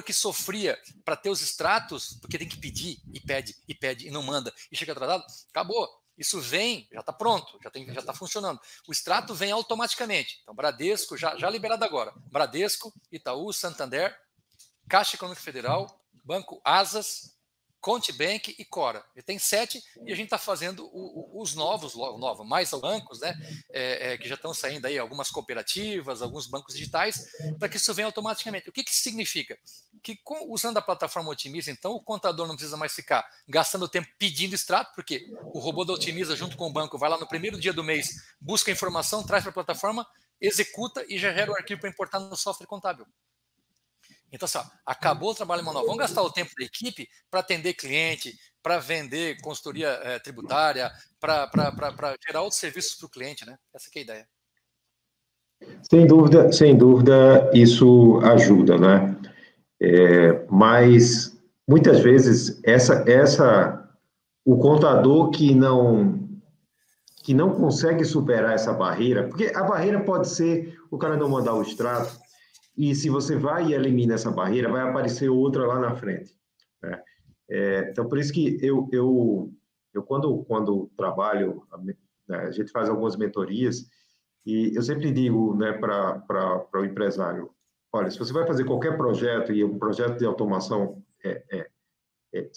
que 0.04 0.14
sofria 0.14 0.80
para 1.04 1.16
ter 1.16 1.30
os 1.30 1.42
extratos, 1.42 2.18
porque 2.22 2.38
tem 2.38 2.48
que 2.48 2.58
pedir, 2.58 3.00
e 3.14 3.20
pede, 3.20 3.56
e 3.68 3.76
pede, 3.76 4.08
e 4.08 4.12
não 4.12 4.24
manda, 4.24 4.54
e 4.72 4.78
chega 4.78 4.94
atrasado, 4.94 5.26
acabou 5.50 5.88
isso 6.18 6.40
vem, 6.40 6.88
já 6.92 7.00
está 7.00 7.12
pronto, 7.12 7.60
já 7.64 7.70
está 7.70 8.02
tá 8.02 8.14
funcionando. 8.14 8.60
O 8.88 8.92
extrato 8.92 9.34
vem 9.34 9.52
automaticamente. 9.52 10.40
Então, 10.44 10.54
Bradesco, 10.54 11.18
já, 11.18 11.36
já 11.36 11.50
liberado 11.50 11.84
agora. 11.84 12.14
Bradesco, 12.32 12.94
Itaú, 13.12 13.52
Santander, 13.52 14.16
Caixa 14.88 15.16
Econômica 15.16 15.42
Federal, 15.42 16.00
Banco 16.24 16.62
Asas, 16.64 17.36
Contibank 17.82 18.56
e 18.58 18.64
Cora. 18.64 19.04
Ele 19.16 19.24
tem 19.24 19.40
sete 19.40 19.84
e 20.06 20.14
a 20.14 20.16
gente 20.16 20.26
está 20.26 20.38
fazendo 20.38 20.86
o, 20.86 21.40
o, 21.40 21.42
os 21.42 21.56
novos, 21.56 21.96
novo, 21.96 22.46
mais 22.46 22.70
bancos, 22.72 23.20
né? 23.20 23.36
É, 23.72 24.14
é, 24.14 24.18
que 24.18 24.30
já 24.30 24.36
estão 24.36 24.54
saindo 24.54 24.86
aí, 24.86 25.00
algumas 25.00 25.32
cooperativas, 25.32 26.22
alguns 26.22 26.46
bancos 26.46 26.76
digitais, 26.76 27.26
para 27.58 27.68
que 27.68 27.78
isso 27.78 27.94
venha 27.94 28.06
automaticamente. 28.06 28.70
O 28.70 28.72
que, 28.72 28.84
que 28.84 28.94
significa? 28.94 29.58
Que 30.04 30.16
com, 30.16 30.52
usando 30.54 30.78
a 30.78 30.82
plataforma 30.82 31.32
Otimiza, 31.32 31.72
então, 31.72 31.94
o 31.94 32.04
contador 32.04 32.48
não 32.48 32.56
precisa 32.56 32.78
mais 32.78 32.94
ficar 32.94 33.28
gastando 33.48 33.90
tempo 33.90 34.08
pedindo 34.20 34.54
extrato, 34.54 34.94
porque 34.94 35.26
o 35.54 35.60
robô 35.60 35.84
da 35.84 35.94
Otimiza, 35.94 36.36
junto 36.36 36.56
com 36.56 36.68
o 36.68 36.74
banco, 36.74 37.00
vai 37.00 37.10
lá 37.10 37.18
no 37.18 37.28
primeiro 37.28 37.60
dia 37.60 37.74
do 37.74 37.84
mês, 37.84 38.36
busca 38.40 38.70
a 38.70 38.74
informação, 38.74 39.26
traz 39.26 39.44
para 39.44 39.50
a 39.50 39.54
plataforma, 39.54 40.06
executa 40.40 41.04
e 41.10 41.18
já 41.18 41.34
gera 41.34 41.52
o 41.52 41.56
arquivo 41.56 41.82
para 41.82 41.90
importar 41.90 42.20
no 42.20 42.36
software 42.36 42.68
contábil. 42.68 43.08
Então, 44.32 44.46
assim, 44.46 44.60
acabou 44.86 45.32
o 45.32 45.36
trabalho 45.36 45.64
manual. 45.64 45.86
Vamos 45.86 46.00
gastar 46.00 46.22
o 46.22 46.32
tempo 46.32 46.52
da 46.58 46.66
equipe 46.66 47.08
para 47.30 47.42
atender 47.42 47.74
cliente, 47.74 48.34
para 48.64 48.80
vender 48.80 49.42
consultoria 49.42 49.90
é, 50.04 50.20
tributária, 50.20 50.92
para 51.20 52.16
gerar 52.26 52.42
outros 52.42 52.60
serviços 52.60 52.96
para 52.96 53.08
o 53.08 53.10
cliente, 53.10 53.46
né? 53.46 53.58
Essa 53.74 53.90
é 53.94 54.00
a 54.00 54.02
ideia. 54.02 54.28
Sem 55.84 56.08
dúvida, 56.08 56.52
sem 56.52 56.78
dúvida, 56.78 57.52
isso 57.54 58.20
ajuda, 58.24 58.78
né? 58.78 59.16
É, 59.82 60.46
mas 60.50 61.38
muitas 61.68 62.00
vezes 62.00 62.60
essa, 62.64 63.04
essa, 63.08 63.90
o 64.46 64.58
contador 64.58 65.30
que 65.32 65.54
não 65.54 66.20
que 67.24 67.36
não 67.36 67.54
consegue 67.54 68.04
superar 68.04 68.56
essa 68.56 68.74
barreira, 68.74 69.28
porque 69.28 69.52
a 69.56 69.62
barreira 69.62 70.00
pode 70.04 70.28
ser 70.28 70.76
o 70.90 70.98
cara 70.98 71.16
não 71.16 71.30
mandar 71.30 71.54
o 71.54 71.62
extrato, 71.62 72.20
e 72.78 72.96
se 72.96 73.10
você 73.10 73.36
vai 73.36 73.68
e 73.68 73.74
elimina 73.74 74.14
essa 74.14 74.32
barreira, 74.32 74.72
vai 74.72 74.82
aparecer 74.82 75.30
outra 75.30 75.66
lá 75.66 75.80
na 75.80 75.96
frente. 75.96 76.36
Né? 76.82 77.04
É, 77.50 77.90
então, 77.90 78.08
por 78.08 78.18
isso 78.18 78.32
que 78.32 78.58
eu, 78.66 78.88
eu, 78.92 79.54
eu 79.94 80.04
quando, 80.04 80.44
quando 80.46 80.90
trabalho, 80.96 81.64
né, 81.84 81.96
a 82.30 82.52
gente 82.52 82.72
faz 82.72 82.90
algumas 82.90 83.16
mentorias, 83.18 83.90
e 84.46 84.76
eu 84.76 84.82
sempre 84.82 85.12
digo 85.12 85.56
né, 85.56 85.74
para 85.74 86.66
o 86.74 86.86
empresário, 86.86 87.52
olha, 87.92 88.10
se 88.10 88.18
você 88.18 88.34
vai 88.34 88.48
fazer 88.48 88.64
qualquer 88.64 88.98
projeto, 88.98 89.52
e 89.52 89.64
um 89.64 89.78
projeto 89.78 90.18
de 90.18 90.26
automação 90.26 91.04
é, 91.24 91.44
é, 91.52 91.70
é, 92.34 92.50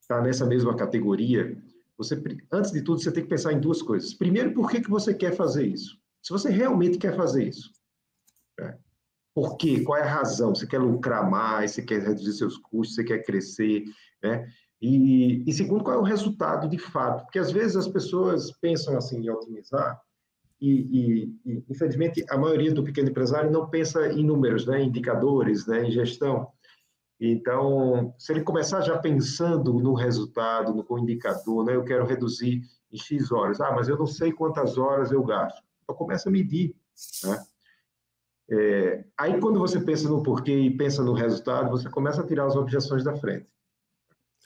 está 0.00 0.20
nessa 0.20 0.44
mesma 0.46 0.76
categoria, 0.76 1.56
você, 1.96 2.22
antes 2.52 2.72
de 2.72 2.82
tudo, 2.82 3.00
você 3.00 3.12
tem 3.12 3.22
que 3.22 3.28
pensar 3.28 3.52
em 3.52 3.60
duas 3.60 3.82
coisas. 3.82 4.14
Primeiro, 4.14 4.54
por 4.54 4.70
que, 4.70 4.80
que 4.80 4.90
você 4.90 5.12
quer 5.12 5.34
fazer 5.34 5.66
isso? 5.66 5.98
Se 6.22 6.32
você 6.32 6.50
realmente 6.50 6.98
quer 6.98 7.16
fazer 7.16 7.48
isso. 7.48 7.70
Né? 8.58 8.78
Por 9.34 9.56
quê? 9.56 9.80
Qual 9.82 9.96
é 9.98 10.02
a 10.02 10.12
razão? 10.12 10.54
Você 10.54 10.66
quer 10.66 10.78
lucrar 10.78 11.28
mais, 11.28 11.72
você 11.72 11.82
quer 11.82 12.02
reduzir 12.02 12.32
seus 12.32 12.56
custos, 12.56 12.96
você 12.96 13.04
quer 13.04 13.24
crescer, 13.24 13.84
né? 14.22 14.48
E, 14.82 15.44
e 15.46 15.52
segundo, 15.52 15.84
qual 15.84 15.96
é 15.96 15.98
o 15.98 16.04
resultado 16.04 16.68
de 16.68 16.78
fato? 16.78 17.24
Porque 17.24 17.38
às 17.38 17.52
vezes 17.52 17.76
as 17.76 17.86
pessoas 17.86 18.50
pensam 18.50 18.96
assim 18.96 19.18
em 19.18 19.30
otimizar 19.30 20.00
e, 20.60 20.70
e, 20.70 21.38
e, 21.44 21.64
infelizmente 21.68 22.24
a 22.28 22.36
maioria 22.36 22.72
do 22.72 22.82
pequeno 22.82 23.10
empresário 23.10 23.50
não 23.50 23.68
pensa 23.68 24.10
em 24.12 24.24
números, 24.24 24.66
né, 24.66 24.82
indicadores, 24.82 25.66
né, 25.66 25.84
em 25.84 25.90
gestão. 25.90 26.48
Então, 27.20 28.14
se 28.18 28.32
ele 28.32 28.42
começar 28.42 28.80
já 28.80 28.98
pensando 28.98 29.74
no 29.74 29.92
resultado, 29.92 30.72
no 30.72 30.98
indicador, 30.98 31.64
né, 31.64 31.76
eu 31.76 31.84
quero 31.84 32.06
reduzir 32.06 32.62
em 32.90 32.96
X 32.96 33.30
horas, 33.30 33.60
ah, 33.60 33.72
mas 33.72 33.88
eu 33.88 33.98
não 33.98 34.06
sei 34.06 34.32
quantas 34.32 34.78
horas 34.78 35.12
eu 35.12 35.22
gasto. 35.22 35.62
Então, 35.82 35.94
começa 35.94 36.30
a 36.30 36.32
medir, 36.32 36.74
né? 37.24 37.44
É, 38.50 39.04
aí, 39.16 39.38
quando 39.40 39.60
você 39.60 39.80
pensa 39.80 40.08
no 40.08 40.22
porquê 40.22 40.58
e 40.58 40.76
pensa 40.76 41.02
no 41.02 41.12
resultado, 41.12 41.70
você 41.70 41.88
começa 41.88 42.20
a 42.20 42.26
tirar 42.26 42.46
as 42.46 42.56
objeções 42.56 43.04
da 43.04 43.16
frente. 43.16 43.46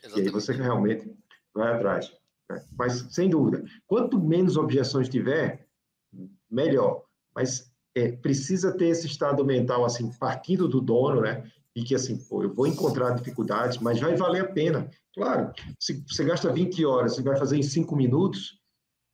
Exatamente. 0.03 0.27
E 0.27 0.29
aí 0.29 0.33
você 0.33 0.53
realmente 0.53 1.17
vai 1.55 1.75
atrás. 1.75 2.13
Né? 2.51 2.63
Mas, 2.79 3.07
sem 3.11 3.31
dúvida, 3.31 3.65
quanto 3.87 4.21
menos 4.21 4.59
objeções 4.59 5.09
tiver, 5.09 5.67
melhor. 6.51 7.03
Mas 7.35 7.73
é, 7.95 8.13
precisa 8.13 8.77
ter 8.77 8.89
esse 8.89 9.07
estado 9.07 9.43
mental, 9.45 9.85
assim, 9.85 10.11
partindo 10.19 10.69
do 10.69 10.81
dono, 10.81 11.23
né? 11.23 11.51
E 11.75 11.83
que, 11.83 11.95
assim, 11.95 12.19
pô, 12.29 12.43
eu 12.43 12.53
vou 12.53 12.67
encontrar 12.67 13.15
dificuldades, 13.15 13.79
mas 13.79 13.99
vai 14.01 14.15
valer 14.17 14.43
a 14.43 14.49
pena. 14.49 14.89
Claro, 15.15 15.53
se 15.81 16.05
você 16.07 16.25
gasta 16.25 16.53
20 16.53 16.85
horas 16.85 17.17
e 17.17 17.23
vai 17.23 17.37
fazer 17.37 17.57
em 17.57 17.63
5 17.63 17.97
minutos, 17.97 18.61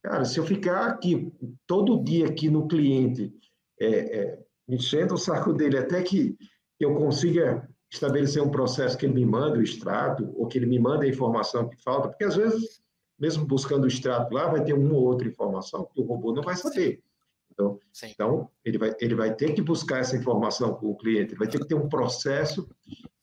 cara, 0.03 0.25
se 0.25 0.39
eu 0.39 0.45
ficar 0.45 0.87
aqui, 0.87 1.33
todo 1.67 2.03
dia 2.03 2.27
aqui 2.27 2.51
no 2.51 2.67
cliente, 2.67 3.33
é, 3.79 4.19
é, 4.19 4.39
enchendo 4.75 5.15
o 5.15 5.19
saco 5.19 5.53
dele 5.53 5.79
até 5.79 6.03
que 6.03 6.37
eu 6.79 6.95
consiga 6.95 7.69
estabelecer 7.91 8.43
um 8.43 8.51
processo 8.51 8.97
que 8.97 9.05
ele 9.05 9.15
me 9.15 9.27
manda 9.27 9.59
o 9.59 9.63
extrato, 9.63 10.33
ou 10.37 10.47
que 10.47 10.57
ele 10.57 10.67
me 10.67 10.79
manda 10.79 11.05
a 11.05 11.09
informação 11.09 11.69
que 11.69 11.77
falta, 11.83 12.09
porque 12.09 12.25
às 12.25 12.37
vezes, 12.37 12.81
mesmo 13.19 13.45
buscando 13.45 13.85
o 13.85 13.89
extrato 13.89 14.33
lá, 14.33 14.47
vai 14.49 14.63
ter 14.63 14.73
uma 14.73 14.95
ou 14.95 15.05
outra 15.05 15.27
informação 15.27 15.89
que 15.93 16.01
o 16.01 16.05
robô 16.05 16.33
não 16.33 16.43
vai 16.43 16.57
saber. 16.57 17.03
Então, 17.51 17.79
então 18.05 18.51
ele, 18.65 18.79
vai, 18.79 18.95
ele 19.01 19.15
vai 19.15 19.35
ter 19.35 19.53
que 19.55 19.61
buscar 19.61 19.99
essa 19.99 20.17
informação 20.17 20.75
com 20.75 20.87
o 20.87 20.97
cliente, 20.97 21.35
vai 21.35 21.49
ter 21.49 21.59
que 21.59 21.67
ter 21.67 21.75
um 21.75 21.89
processo 21.89 22.69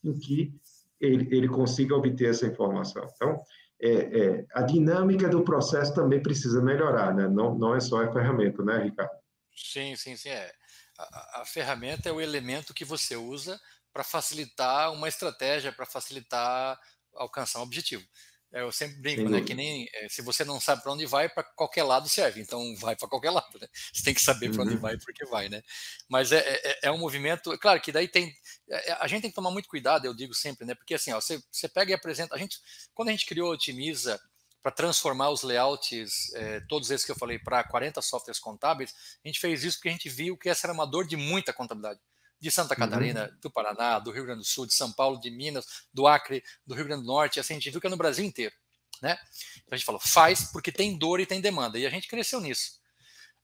em 0.03 0.13
que 0.13 0.53
ele, 0.99 1.27
ele 1.35 1.47
consiga 1.47 1.95
obter 1.95 2.29
essa 2.29 2.45
informação. 2.45 3.07
Então, 3.15 3.41
é, 3.79 3.91
é, 3.91 4.45
a 4.53 4.63
dinâmica 4.63 5.29
do 5.29 5.43
processo 5.43 5.93
também 5.93 6.21
precisa 6.21 6.61
melhorar, 6.61 7.15
né? 7.15 7.27
não, 7.27 7.57
não 7.57 7.75
é 7.75 7.79
só 7.79 8.03
a 8.03 8.11
ferramenta, 8.11 8.63
né, 8.63 8.83
Ricardo? 8.83 9.11
Sim, 9.55 9.95
sim, 9.95 10.15
sim. 10.15 10.29
É 10.29 10.51
a, 10.97 11.41
a 11.41 11.45
ferramenta 11.45 12.09
é 12.09 12.11
o 12.11 12.21
elemento 12.21 12.73
que 12.73 12.85
você 12.85 13.15
usa 13.15 13.59
para 13.93 14.03
facilitar 14.03 14.91
uma 14.91 15.07
estratégia, 15.07 15.71
para 15.71 15.85
facilitar 15.85 16.79
alcançar 17.13 17.59
um 17.59 17.63
objetivo. 17.63 18.05
É, 18.53 18.61
eu 18.61 18.71
sempre 18.71 19.01
brinco, 19.01 19.23
Sim. 19.23 19.29
né? 19.29 19.41
Que 19.41 19.53
nem 19.53 19.89
é, 19.93 20.07
se 20.07 20.21
você 20.21 20.45
não 20.45 20.59
sabe 20.59 20.81
para 20.81 20.93
onde 20.93 21.05
vai, 21.05 21.27
para 21.27 21.43
qualquer 21.43 21.83
lado 21.83 22.07
serve. 22.07 22.39
Então 22.39 22.75
vai 22.77 22.95
para 22.95 23.07
qualquer 23.07 23.31
lado, 23.31 23.59
né? 23.59 23.67
Você 23.93 24.03
tem 24.03 24.13
que 24.13 24.21
saber 24.21 24.51
para 24.51 24.63
onde 24.63 24.75
uhum. 24.75 24.79
vai 24.79 24.93
e 24.93 24.99
por 24.99 25.13
que 25.13 25.25
vai, 25.25 25.49
né? 25.49 25.61
Mas 26.07 26.31
é, 26.31 26.39
é, 26.39 26.79
é, 26.83 26.91
um 26.91 26.97
movimento, 26.97 27.57
claro 27.57 27.81
que 27.81 27.91
daí 27.91 28.07
tem. 28.07 28.33
É, 28.69 28.93
a 28.93 29.07
gente 29.07 29.23
tem 29.23 29.31
que 29.31 29.35
tomar 29.35 29.51
muito 29.51 29.67
cuidado, 29.67 30.05
eu 30.05 30.13
digo 30.13 30.33
sempre, 30.33 30.65
né? 30.65 30.75
Porque 30.75 30.93
assim, 30.93 31.11
ó, 31.11 31.19
você, 31.19 31.41
você 31.51 31.67
pega 31.67 31.91
e 31.91 31.93
apresenta. 31.93 32.35
A 32.35 32.37
gente, 32.37 32.57
quando 32.93 33.09
a 33.09 33.11
gente 33.11 33.25
criou 33.25 33.51
Otimiza 33.51 34.19
para 34.67 34.75
transformar 34.75 35.29
os 35.29 35.43
layouts, 35.43 36.33
é, 36.33 36.59
todos 36.67 36.91
esses 36.91 37.05
que 37.05 37.11
eu 37.13 37.15
falei, 37.15 37.39
para 37.39 37.63
40 37.63 38.01
softwares 38.01 38.37
contábeis, 38.37 38.93
a 39.23 39.27
gente 39.27 39.39
fez 39.39 39.63
isso 39.63 39.77
porque 39.77 39.87
a 39.87 39.93
gente 39.93 40.09
viu 40.09 40.35
que 40.35 40.49
essa 40.49 40.67
era 40.67 40.73
uma 40.73 40.85
dor 40.85 41.07
de 41.07 41.15
muita 41.15 41.53
contabilidade 41.53 42.01
de 42.37 42.51
Santa 42.51 42.73
uhum. 42.73 42.79
Catarina, 42.81 43.29
uhum. 43.29 43.39
do 43.39 43.49
Paraná, 43.49 43.97
do 43.97 44.11
Rio 44.11 44.25
Grande 44.25 44.41
do 44.41 44.45
Sul, 44.45 44.65
de 44.65 44.73
São 44.73 44.91
Paulo, 44.91 45.21
de 45.21 45.31
Minas, 45.31 45.85
do 45.93 46.05
Acre, 46.05 46.43
do 46.65 46.75
Rio 46.75 46.83
Grande 46.83 47.03
do 47.03 47.07
Norte, 47.07 47.39
assim, 47.39 47.53
a 47.53 47.55
gente 47.55 47.69
viu 47.69 47.79
que 47.79 47.87
é 47.87 47.89
no 47.89 47.95
Brasil 47.95 48.25
inteiro, 48.25 48.53
né? 49.01 49.17
Então 49.53 49.69
a 49.71 49.77
gente 49.77 49.85
falou, 49.85 50.01
faz 50.01 50.51
porque 50.51 50.69
tem 50.69 50.97
dor 50.97 51.21
e 51.21 51.25
tem 51.25 51.39
demanda, 51.39 51.79
e 51.79 51.85
a 51.85 51.89
gente 51.89 52.09
cresceu 52.09 52.41
nisso. 52.41 52.81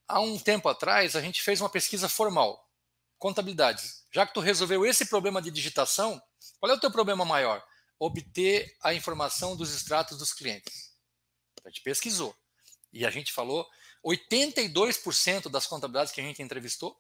Há 0.06 0.20
um 0.20 0.38
tempo 0.38 0.68
atrás, 0.68 1.16
a 1.16 1.22
gente 1.22 1.42
fez 1.42 1.62
uma 1.62 1.70
pesquisa 1.70 2.10
formal, 2.10 2.70
contabilidades. 3.18 4.04
Já 4.12 4.28
que 4.28 4.34
tu 4.34 4.42
resolveu 4.42 4.86
esse 4.86 5.06
problema 5.06 5.42
de 5.42 5.50
digitação, 5.50 6.22
qual 6.60 6.70
é 6.70 6.76
o 6.76 6.80
teu 6.82 6.92
problema 6.92 7.24
maior? 7.24 7.64
Obter 7.98 8.76
a 8.84 8.94
informação 8.94 9.56
dos 9.56 9.74
extratos 9.74 10.18
dos 10.18 10.34
clientes. 10.34 10.93
A 11.66 11.70
gente 11.70 11.82
pesquisou. 11.82 12.36
E 12.92 13.06
a 13.06 13.10
gente 13.10 13.34
falou, 13.34 13.68
82% 14.06 15.50
das 15.50 15.66
contabilidades 15.66 16.14
que 16.14 16.22
a 16.22 16.24
gente 16.24 16.42
entrevistou 16.42 16.98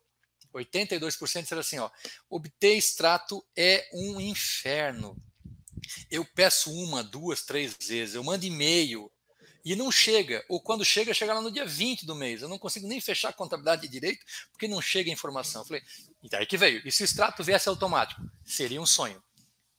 82% 0.53 1.41
disseram 1.41 1.61
assim, 1.61 1.79
ó, 1.79 1.89
obter 2.29 2.75
extrato 2.75 3.43
é 3.55 3.87
um 3.93 4.19
inferno. 4.19 5.17
Eu 6.09 6.23
peço 6.23 6.71
uma, 6.71 7.03
duas, 7.03 7.43
três 7.43 7.75
vezes, 7.81 8.15
eu 8.15 8.23
mando 8.23 8.45
e-mail 8.45 9.11
e 9.65 9.75
não 9.75 9.91
chega, 9.91 10.43
ou 10.49 10.61
quando 10.61 10.83
chega, 10.83 11.13
chega 11.13 11.33
lá 11.33 11.41
no 11.41 11.51
dia 11.51 11.65
20 11.65 12.05
do 12.05 12.15
mês. 12.15 12.41
Eu 12.41 12.49
não 12.49 12.59
consigo 12.59 12.87
nem 12.87 12.99
fechar 12.99 13.29
a 13.29 13.33
contabilidade 13.33 13.83
de 13.83 13.87
direito 13.87 14.23
porque 14.51 14.67
não 14.67 14.81
chega 14.81 15.09
a 15.09 15.13
informação. 15.13 15.61
Eu 15.61 15.65
falei, 15.65 15.81
e 16.21 16.29
daí 16.29 16.45
que 16.45 16.57
veio. 16.57 16.81
E 16.85 16.91
se 16.91 17.03
o 17.03 17.05
extrato 17.05 17.43
viesse 17.43 17.69
automático? 17.69 18.21
Seria 18.45 18.81
um 18.81 18.85
sonho. 18.85 19.23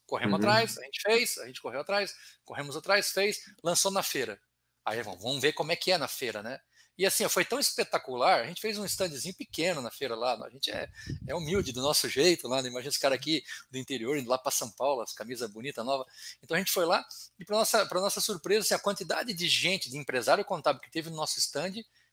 Corremos 0.06 0.34
uhum. 0.34 0.38
atrás, 0.38 0.78
a 0.78 0.84
gente 0.84 1.00
fez, 1.00 1.38
a 1.38 1.46
gente 1.46 1.60
correu 1.60 1.80
atrás, 1.80 2.14
corremos 2.44 2.76
atrás, 2.76 3.10
fez, 3.10 3.38
lançou 3.62 3.90
na 3.90 4.02
feira. 4.02 4.40
Aí 4.84 5.02
vamos 5.02 5.40
ver 5.40 5.52
como 5.52 5.72
é 5.72 5.76
que 5.76 5.90
é 5.90 5.98
na 5.98 6.08
feira, 6.08 6.42
né? 6.42 6.60
E 6.96 7.04
assim, 7.04 7.28
foi 7.28 7.44
tão 7.44 7.58
espetacular, 7.58 8.42
a 8.42 8.46
gente 8.46 8.60
fez 8.60 8.78
um 8.78 8.84
standzinho 8.84 9.34
pequeno 9.34 9.82
na 9.82 9.90
feira 9.90 10.14
lá, 10.14 10.34
a 10.44 10.48
gente 10.48 10.70
é, 10.70 10.88
é 11.26 11.34
humilde 11.34 11.72
do 11.72 11.82
nosso 11.82 12.08
jeito 12.08 12.46
lá, 12.46 12.62
né? 12.62 12.68
imagina 12.68 12.90
esse 12.90 13.00
cara 13.00 13.16
aqui 13.16 13.42
do 13.68 13.78
interior, 13.78 14.16
indo 14.16 14.30
lá 14.30 14.38
para 14.38 14.52
São 14.52 14.70
Paulo, 14.70 15.02
as 15.02 15.12
camisas 15.12 15.50
bonitas, 15.50 15.84
nova. 15.84 16.06
Então 16.40 16.54
a 16.54 16.58
gente 16.58 16.70
foi 16.70 16.84
lá 16.84 17.04
e 17.38 17.44
para 17.44 17.56
nossa, 17.56 17.84
nossa 17.84 18.20
surpresa, 18.20 18.60
assim, 18.60 18.74
a 18.74 18.78
quantidade 18.78 19.34
de 19.34 19.48
gente, 19.48 19.90
de 19.90 19.98
empresário 19.98 20.44
contábil 20.44 20.80
que 20.80 20.90
teve 20.90 21.10
no 21.10 21.16
nosso 21.16 21.38
stand, 21.40 21.72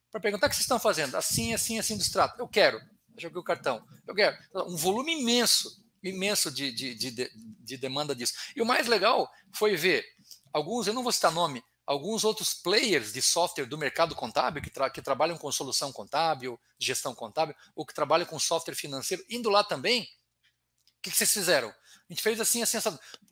para 0.09 0.19
perguntar 0.19 0.47
o 0.47 0.49
que 0.49 0.55
vocês 0.55 0.65
estão 0.65 0.79
fazendo, 0.79 1.15
assim, 1.15 1.53
assim, 1.53 1.77
assim 1.77 1.95
do 1.95 2.01
extrato. 2.01 2.41
Eu 2.41 2.47
quero, 2.47 2.81
joguei 3.17 3.39
o 3.39 3.43
cartão, 3.43 3.85
eu 4.07 4.15
quero. 4.15 4.35
Um 4.67 4.75
volume 4.75 5.21
imenso, 5.21 5.79
imenso 6.01 6.49
de, 6.49 6.71
de, 6.71 6.95
de, 6.95 7.31
de 7.59 7.77
demanda 7.77 8.15
disso. 8.15 8.33
E 8.55 8.61
o 8.63 8.65
mais 8.65 8.87
legal 8.87 9.31
foi 9.53 9.75
ver 9.75 10.03
alguns, 10.51 10.87
eu 10.87 10.93
não 10.93 11.03
vou 11.03 11.11
citar 11.11 11.31
nome, 11.31 11.63
alguns 11.91 12.23
outros 12.23 12.53
players 12.53 13.11
de 13.11 13.21
software 13.21 13.65
do 13.65 13.77
mercado 13.77 14.15
contábil 14.15 14.61
que, 14.61 14.69
tra 14.69 14.89
que 14.89 15.01
trabalham 15.01 15.37
com 15.37 15.51
solução 15.51 15.91
contábil, 15.91 16.57
gestão 16.79 17.13
contábil, 17.13 17.53
ou 17.75 17.85
que 17.85 17.93
trabalham 17.93 18.25
com 18.25 18.39
software 18.39 18.75
financeiro, 18.75 19.23
indo 19.29 19.49
lá 19.49 19.61
também. 19.61 20.03
O 20.03 21.01
que, 21.01 21.11
que 21.11 21.17
vocês 21.17 21.31
fizeram? 21.31 21.67
A 21.67 22.13
gente 22.13 22.21
fez 22.21 22.39
assim, 22.39 22.61
assim, 22.61 22.77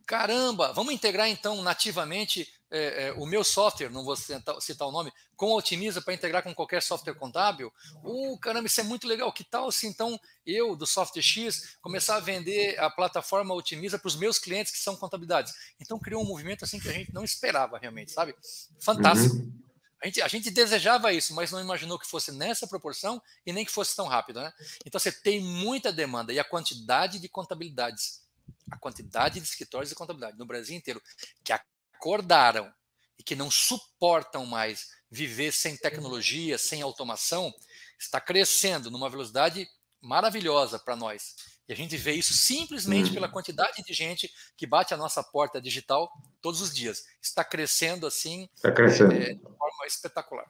caramba, 0.09 0.73
vamos 0.73 0.91
integrar 0.91 1.29
então 1.29 1.61
nativamente 1.61 2.51
é, 2.71 3.09
é, 3.09 3.11
o 3.11 3.27
meu 3.27 3.43
software, 3.43 3.91
não 3.91 4.03
vou 4.03 4.15
citar, 4.15 4.59
citar 4.59 4.87
o 4.87 4.91
nome, 4.91 5.13
com 5.35 5.51
Otimiza 5.53 6.01
para 6.01 6.15
integrar 6.15 6.41
com 6.41 6.53
qualquer 6.53 6.81
software 6.81 7.13
contábil. 7.13 7.71
Uh, 8.03 8.35
caramba, 8.39 8.65
isso 8.65 8.81
é 8.81 8.83
muito 8.83 9.07
legal. 9.07 9.31
Que 9.31 9.43
tal 9.43 9.71
se 9.71 9.85
então 9.85 10.19
eu, 10.43 10.75
do 10.75 10.87
Software 10.87 11.21
X, 11.21 11.77
começar 11.79 12.15
a 12.15 12.19
vender 12.19 12.75
a 12.79 12.89
plataforma 12.89 13.53
Otimiza 13.53 13.99
para 13.99 14.07
os 14.07 14.15
meus 14.15 14.39
clientes 14.39 14.71
que 14.71 14.79
são 14.79 14.95
contabilidades? 14.95 15.53
Então 15.79 15.99
criou 15.99 16.23
um 16.23 16.27
movimento 16.27 16.65
assim 16.65 16.79
que 16.79 16.89
a 16.89 16.93
gente 16.93 17.13
não 17.13 17.23
esperava 17.23 17.77
realmente, 17.77 18.11
sabe? 18.11 18.33
Fantástico. 18.79 19.35
Uhum. 19.35 19.61
A 20.01 20.07
gente, 20.07 20.21
a 20.23 20.27
gente 20.27 20.49
desejava 20.49 21.13
isso, 21.13 21.35
mas 21.35 21.51
não 21.51 21.61
imaginou 21.61 21.99
que 21.99 22.07
fosse 22.07 22.31
nessa 22.31 22.65
proporção 22.65 23.21
e 23.45 23.53
nem 23.53 23.63
que 23.63 23.71
fosse 23.71 23.95
tão 23.95 24.07
rápido, 24.07 24.41
né? 24.41 24.51
Então 24.83 24.99
você 24.99 25.11
tem 25.11 25.39
muita 25.39 25.93
demanda 25.93 26.33
e 26.33 26.39
a 26.39 26.43
quantidade 26.43 27.19
de 27.19 27.29
contabilidades, 27.29 28.27
a 28.71 28.77
quantidade 28.77 29.39
de 29.39 29.45
escritórios 29.45 29.89
de 29.89 29.95
contabilidade 29.95 30.37
no 30.37 30.45
Brasil 30.45 30.75
inteiro 30.75 31.01
que 31.43 31.53
acordaram 31.53 32.71
e 33.17 33.23
que 33.23 33.35
não 33.35 33.51
suportam 33.51 34.45
mais 34.45 34.87
viver 35.11 35.51
sem 35.51 35.75
tecnologia, 35.75 36.57
sem 36.57 36.81
automação, 36.81 37.53
está 37.99 38.21
crescendo 38.21 38.89
numa 38.89 39.09
velocidade 39.09 39.67
maravilhosa 40.01 40.79
para 40.79 40.95
nós. 40.95 41.35
E 41.67 41.73
a 41.73 41.75
gente 41.75 41.95
vê 41.97 42.13
isso 42.13 42.33
simplesmente 42.33 43.11
pela 43.11 43.29
quantidade 43.29 43.83
de 43.83 43.93
gente 43.93 44.31
que 44.57 44.65
bate 44.65 44.93
a 44.93 44.97
nossa 44.97 45.21
porta 45.21 45.61
digital 45.61 46.09
todos 46.41 46.61
os 46.61 46.73
dias. 46.73 47.03
Está 47.21 47.43
crescendo 47.43 48.07
assim 48.07 48.49
está 48.55 48.71
crescendo. 48.71 49.13
É, 49.13 49.33
de 49.33 49.41
forma 49.41 49.85
espetacular. 49.85 50.45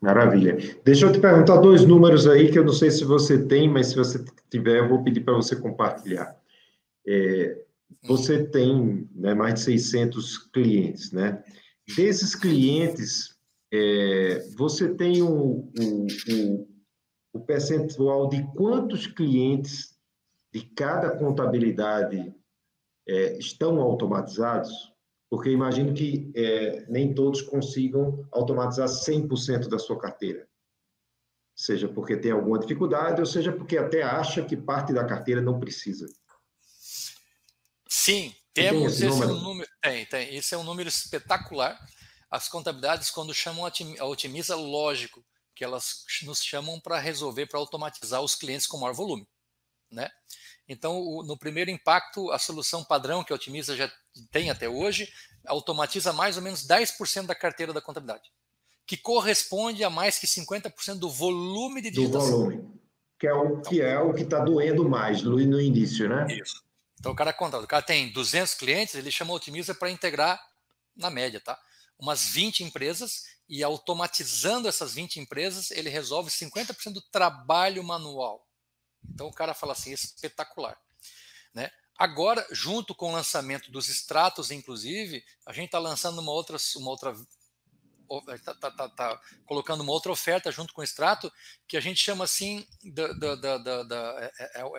Maravilha. 0.00 0.80
Deixa 0.84 1.06
eu 1.06 1.12
te 1.12 1.20
perguntar 1.20 1.56
dois 1.58 1.86
números 1.86 2.26
aí 2.26 2.50
que 2.50 2.58
eu 2.58 2.64
não 2.64 2.72
sei 2.72 2.90
se 2.90 3.04
você 3.04 3.46
tem, 3.46 3.68
mas 3.68 3.88
se 3.88 3.96
você 3.96 4.24
tiver, 4.50 4.78
eu 4.78 4.88
vou 4.88 5.02
pedir 5.02 5.20
para 5.20 5.34
você 5.34 5.56
compartilhar. 5.56 6.36
É, 7.06 7.64
você 8.02 8.44
tem 8.44 9.08
né, 9.14 9.34
mais 9.34 9.54
de 9.54 9.60
600 9.60 10.38
clientes, 10.50 11.12
né? 11.12 11.42
Desses 11.96 12.34
clientes, 12.34 13.36
é, 13.72 14.38
você 14.56 14.94
tem 14.94 15.22
o, 15.22 15.70
o, 15.78 16.06
o, 16.30 16.68
o 17.34 17.40
percentual 17.40 18.28
de 18.28 18.42
quantos 18.54 19.06
clientes 19.06 19.98
de 20.52 20.62
cada 20.62 21.16
contabilidade 21.16 22.34
é, 23.06 23.38
estão 23.38 23.80
automatizados? 23.80 24.72
Porque 25.28 25.50
imagino 25.50 25.92
que 25.92 26.30
é, 26.34 26.86
nem 26.88 27.12
todos 27.12 27.42
consigam 27.42 28.26
automatizar 28.30 28.88
100% 28.88 29.68
da 29.68 29.78
sua 29.78 29.98
carteira. 29.98 30.46
Seja 31.56 31.88
porque 31.88 32.16
tem 32.16 32.32
alguma 32.32 32.58
dificuldade, 32.58 33.20
ou 33.20 33.26
seja 33.26 33.52
porque 33.52 33.76
até 33.76 34.02
acha 34.02 34.44
que 34.44 34.56
parte 34.56 34.92
da 34.92 35.04
carteira 35.04 35.40
não 35.40 35.58
precisa. 35.58 36.06
Sim, 38.04 38.34
temos 38.52 39.00
esse, 39.00 39.06
esse 39.06 39.22
é 39.22 39.26
um 39.26 39.40
número. 39.40 39.70
Tem, 39.80 40.04
tem. 40.04 40.34
Esse 40.34 40.54
é 40.54 40.58
um 40.58 40.62
número 40.62 40.90
espetacular. 40.90 41.80
As 42.30 42.50
contabilidades, 42.50 43.10
quando 43.10 43.32
chamam 43.32 43.64
a 43.64 44.04
Otimiza, 44.04 44.54
lógico 44.54 45.24
que 45.54 45.64
elas 45.64 46.04
nos 46.22 46.44
chamam 46.44 46.78
para 46.78 46.98
resolver, 46.98 47.46
para 47.46 47.58
automatizar 47.58 48.20
os 48.20 48.34
clientes 48.34 48.66
com 48.66 48.76
maior 48.76 48.92
volume. 48.92 49.26
Né? 49.90 50.10
Então, 50.68 50.98
o, 51.00 51.22
no 51.22 51.38
primeiro 51.38 51.70
impacto, 51.70 52.30
a 52.30 52.38
solução 52.38 52.84
padrão 52.84 53.24
que 53.24 53.32
a 53.32 53.36
Otimiza 53.36 53.74
já 53.74 53.90
tem 54.30 54.50
até 54.50 54.68
hoje 54.68 55.10
automatiza 55.46 56.12
mais 56.12 56.36
ou 56.36 56.42
menos 56.42 56.66
10% 56.66 57.24
da 57.24 57.34
carteira 57.34 57.72
da 57.72 57.80
contabilidade, 57.80 58.30
que 58.86 58.98
corresponde 58.98 59.82
a 59.82 59.88
mais 59.88 60.18
que 60.18 60.26
50% 60.26 60.98
do 60.98 61.08
volume 61.08 61.80
de 61.80 61.90
digitação. 61.90 62.30
Do 62.30 62.36
volume, 62.36 62.80
que 63.18 63.26
é 63.26 63.32
o 63.32 63.62
que 63.62 63.80
é 63.80 64.22
está 64.22 64.40
doendo 64.40 64.86
mais 64.86 65.22
no 65.22 65.40
início, 65.40 66.06
né? 66.06 66.26
Isso. 66.30 66.62
Então 67.04 67.12
o 67.12 67.14
cara 67.14 67.34
conta, 67.34 67.58
o 67.58 67.66
cara 67.66 67.82
tem 67.82 68.10
200 68.10 68.54
clientes, 68.54 68.94
ele 68.94 69.10
chama 69.10 69.30
a 69.30 69.36
Otimiza 69.36 69.74
para 69.74 69.90
integrar, 69.90 70.42
na 70.96 71.10
média, 71.10 71.38
tá? 71.38 71.60
Umas 71.98 72.24
20 72.28 72.64
empresas 72.64 73.24
e 73.46 73.62
automatizando 73.62 74.66
essas 74.66 74.94
20 74.94 75.20
empresas, 75.20 75.70
ele 75.70 75.90
resolve 75.90 76.30
50% 76.30 76.94
do 76.94 77.02
trabalho 77.02 77.84
manual. 77.84 78.48
Então 79.06 79.26
o 79.26 79.32
cara 79.34 79.52
fala 79.52 79.72
assim, 79.74 79.92
espetacular. 79.92 80.80
Né? 81.52 81.70
Agora, 81.98 82.46
junto 82.50 82.94
com 82.94 83.10
o 83.10 83.12
lançamento 83.12 83.70
dos 83.70 83.90
extratos, 83.90 84.50
inclusive, 84.50 85.22
a 85.44 85.52
gente 85.52 85.66
está 85.66 85.78
lançando 85.78 86.22
uma 86.22 86.32
outra, 86.32 86.56
uma 86.76 86.90
outra 86.90 87.14
tá, 88.44 88.70
tá, 88.70 88.88
tá, 88.88 89.20
colocando 89.46 89.82
uma 89.82 89.92
outra 89.92 90.12
oferta 90.12 90.50
junto 90.50 90.72
com 90.72 90.80
o 90.80 90.84
extrato 90.84 91.32
que 91.66 91.76
a 91.76 91.80
gente 91.80 92.00
chama 92.00 92.24
assim 92.24 92.66
da, 92.82 93.12
da, 93.12 93.58
da, 93.58 93.82
da 93.82 94.16
é, 94.20 94.32
é, 94.38 94.60
é, 94.60 94.64
o, 94.64 94.76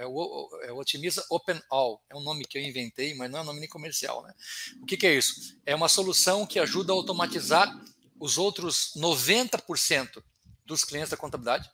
é, 0.63 0.71
o, 0.71 0.77
Otimiza 0.77 1.25
Open 1.29 1.61
All. 1.69 2.03
É 2.09 2.15
um 2.15 2.21
nome 2.21 2.45
que 2.45 2.57
eu 2.57 2.61
inventei 2.61 3.13
mas 3.15 3.29
não 3.31 3.39
é 3.39 3.41
um 3.41 3.45
nome 3.45 3.59
nem 3.59 3.69
comercial 3.69 4.23
né? 4.23 4.33
O 4.81 4.85
que, 4.85 4.97
que 4.97 5.07
é 5.07 5.13
isso? 5.13 5.57
É 5.65 5.75
uma 5.75 5.89
solução 5.89 6.45
que 6.45 6.59
ajuda 6.59 6.93
a 6.93 6.95
automatizar 6.95 7.73
os 8.19 8.37
outros 8.37 8.93
90% 8.95 10.23
dos 10.65 10.83
clientes 10.83 11.09
da 11.09 11.17
contabilidade 11.17 11.69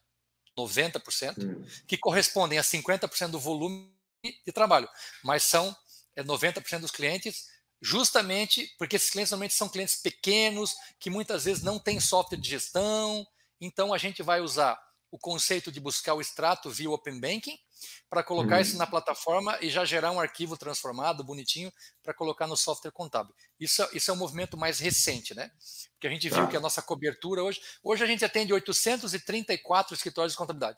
90% 0.57 1.43
hum. 1.43 1.65
que 1.87 1.97
correspondem 1.97 2.59
a 2.59 2.63
50% 2.63 3.29
do 3.29 3.39
volume 3.39 3.91
de 4.23 4.51
trabalho 4.51 4.89
mas 5.23 5.43
são 5.43 5.75
90% 6.17 6.79
dos 6.79 6.91
clientes 6.91 7.50
justamente 7.81 8.73
porque 8.77 8.95
esses 8.95 9.09
clientes 9.09 9.31
normalmente 9.31 9.55
são 9.55 9.67
clientes 9.67 9.95
pequenos, 9.95 10.75
que 10.99 11.09
muitas 11.09 11.45
vezes 11.45 11.63
não 11.63 11.79
têm 11.79 11.99
software 11.99 12.37
de 12.37 12.49
gestão. 12.49 13.25
Então 13.59 13.93
a 13.93 13.97
gente 13.97 14.21
vai 14.21 14.39
usar 14.39 14.79
o 15.09 15.17
conceito 15.17 15.71
de 15.71 15.79
buscar 15.79 16.13
o 16.13 16.21
extrato 16.21 16.69
via 16.69 16.89
Open 16.89 17.19
Banking 17.19 17.57
para 18.09 18.23
colocar 18.23 18.55
uhum. 18.55 18.61
isso 18.61 18.77
na 18.77 18.87
plataforma 18.87 19.57
e 19.61 19.69
já 19.69 19.83
gerar 19.83 20.11
um 20.11 20.19
arquivo 20.19 20.55
transformado, 20.55 21.23
bonitinho, 21.23 21.71
para 22.03 22.13
colocar 22.13 22.47
no 22.47 22.55
software 22.55 22.91
contábil. 22.91 23.33
Isso, 23.59 23.85
isso 23.93 24.11
é 24.11 24.13
um 24.13 24.17
movimento 24.17 24.55
mais 24.55 24.79
recente, 24.79 25.35
né? 25.35 25.51
Porque 25.93 26.07
a 26.07 26.09
gente 26.09 26.29
viu 26.29 26.43
tá. 26.43 26.47
que 26.47 26.57
a 26.57 26.61
nossa 26.61 26.81
cobertura 26.81 27.43
hoje. 27.43 27.59
Hoje 27.83 28.03
a 28.03 28.07
gente 28.07 28.23
atende 28.23 28.53
834 28.53 29.95
escritórios 29.95 30.33
de 30.33 30.37
contabilidade. 30.37 30.77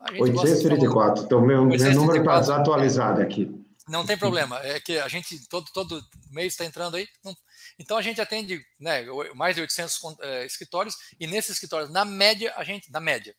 834, 0.00 1.24
então 1.24 1.40
meu, 1.40 1.64
meu 1.64 1.94
número 1.94 2.18
está 2.18 2.40
desatualizado 2.40 3.20
aqui. 3.20 3.65
Não 3.88 4.04
tem 4.04 4.18
problema, 4.18 4.60
é 4.64 4.80
que 4.80 4.98
a 4.98 5.06
gente 5.06 5.46
todo, 5.48 5.70
todo 5.72 6.04
mês 6.30 6.54
está 6.54 6.64
entrando 6.64 6.96
aí. 6.96 7.08
Não, 7.22 7.36
então 7.78 7.96
a 7.96 8.02
gente 8.02 8.20
atende 8.20 8.64
né, 8.80 9.04
mais 9.34 9.54
de 9.54 9.62
800 9.62 10.00
é, 10.20 10.44
escritórios 10.44 10.96
e 11.20 11.26
nesses 11.26 11.52
escritórios, 11.52 11.90
na 11.90 12.04
média, 12.04 12.52
a 12.56 12.64
gente, 12.64 12.90
na 12.90 13.00
média, 13.00 13.34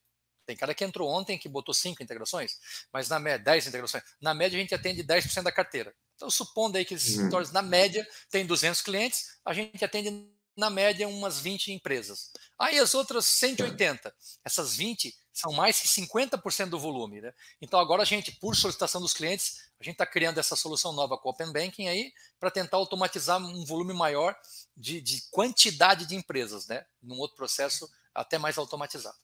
tem 0.47 0.55
cara 0.55 0.73
que 0.73 0.85
entrou 0.85 1.09
ontem 1.09 1.37
que 1.37 1.49
botou 1.49 1.73
5 1.73 2.01
integrações, 2.01 2.57
mas 2.91 3.09
na 3.09 3.19
média, 3.19 3.43
10 3.43 3.67
integrações. 3.67 4.03
Na 4.21 4.33
média, 4.33 4.57
a 4.57 4.61
gente 4.61 4.73
atende 4.73 5.03
10% 5.03 5.43
da 5.43 5.51
carteira. 5.51 5.93
Então, 6.15 6.29
supondo 6.31 6.77
aí 6.77 6.85
que 6.85 6.93
esses 6.93 7.09
uhum. 7.09 7.15
escritórios, 7.15 7.51
na 7.51 7.61
média, 7.61 8.07
tem 8.31 8.45
200 8.45 8.81
clientes, 8.81 9.37
a 9.43 9.53
gente 9.53 9.83
atende, 9.83 10.09
na 10.55 10.69
média, 10.69 11.07
umas 11.07 11.39
20 11.39 11.73
empresas. 11.73 12.31
Aí 12.57 12.79
as 12.79 12.95
outras 12.95 13.25
180, 13.25 14.15
essas 14.43 14.75
20 14.75 15.13
são 15.33 15.51
mais 15.51 15.79
que 15.79 15.87
50% 15.87 16.69
do 16.69 16.79
volume. 16.79 17.21
Né? 17.21 17.31
Então, 17.61 17.79
agora 17.79 18.01
a 18.01 18.05
gente, 18.05 18.31
por 18.31 18.55
solicitação 18.55 19.01
dos 19.01 19.13
clientes, 19.13 19.66
a 19.79 19.83
gente 19.83 19.93
está 19.93 20.05
criando 20.05 20.39
essa 20.39 20.55
solução 20.55 20.91
nova 20.91 21.17
com 21.17 21.29
o 21.29 21.31
Open 21.31 21.51
Banking 21.53 21.87
aí 21.87 22.11
para 22.39 22.49
tentar 22.49 22.77
automatizar 22.77 23.37
um 23.37 23.63
volume 23.63 23.93
maior 23.93 24.35
de, 24.75 24.99
de, 25.01 25.21
quantidade 25.29 26.07
de 26.07 26.15
empresas, 26.15 26.67
né? 26.67 26.83
Num 27.01 27.17
outro 27.19 27.37
processo 27.37 27.87
até 28.13 28.37
mais 28.37 28.57
automatizado. 28.57 29.15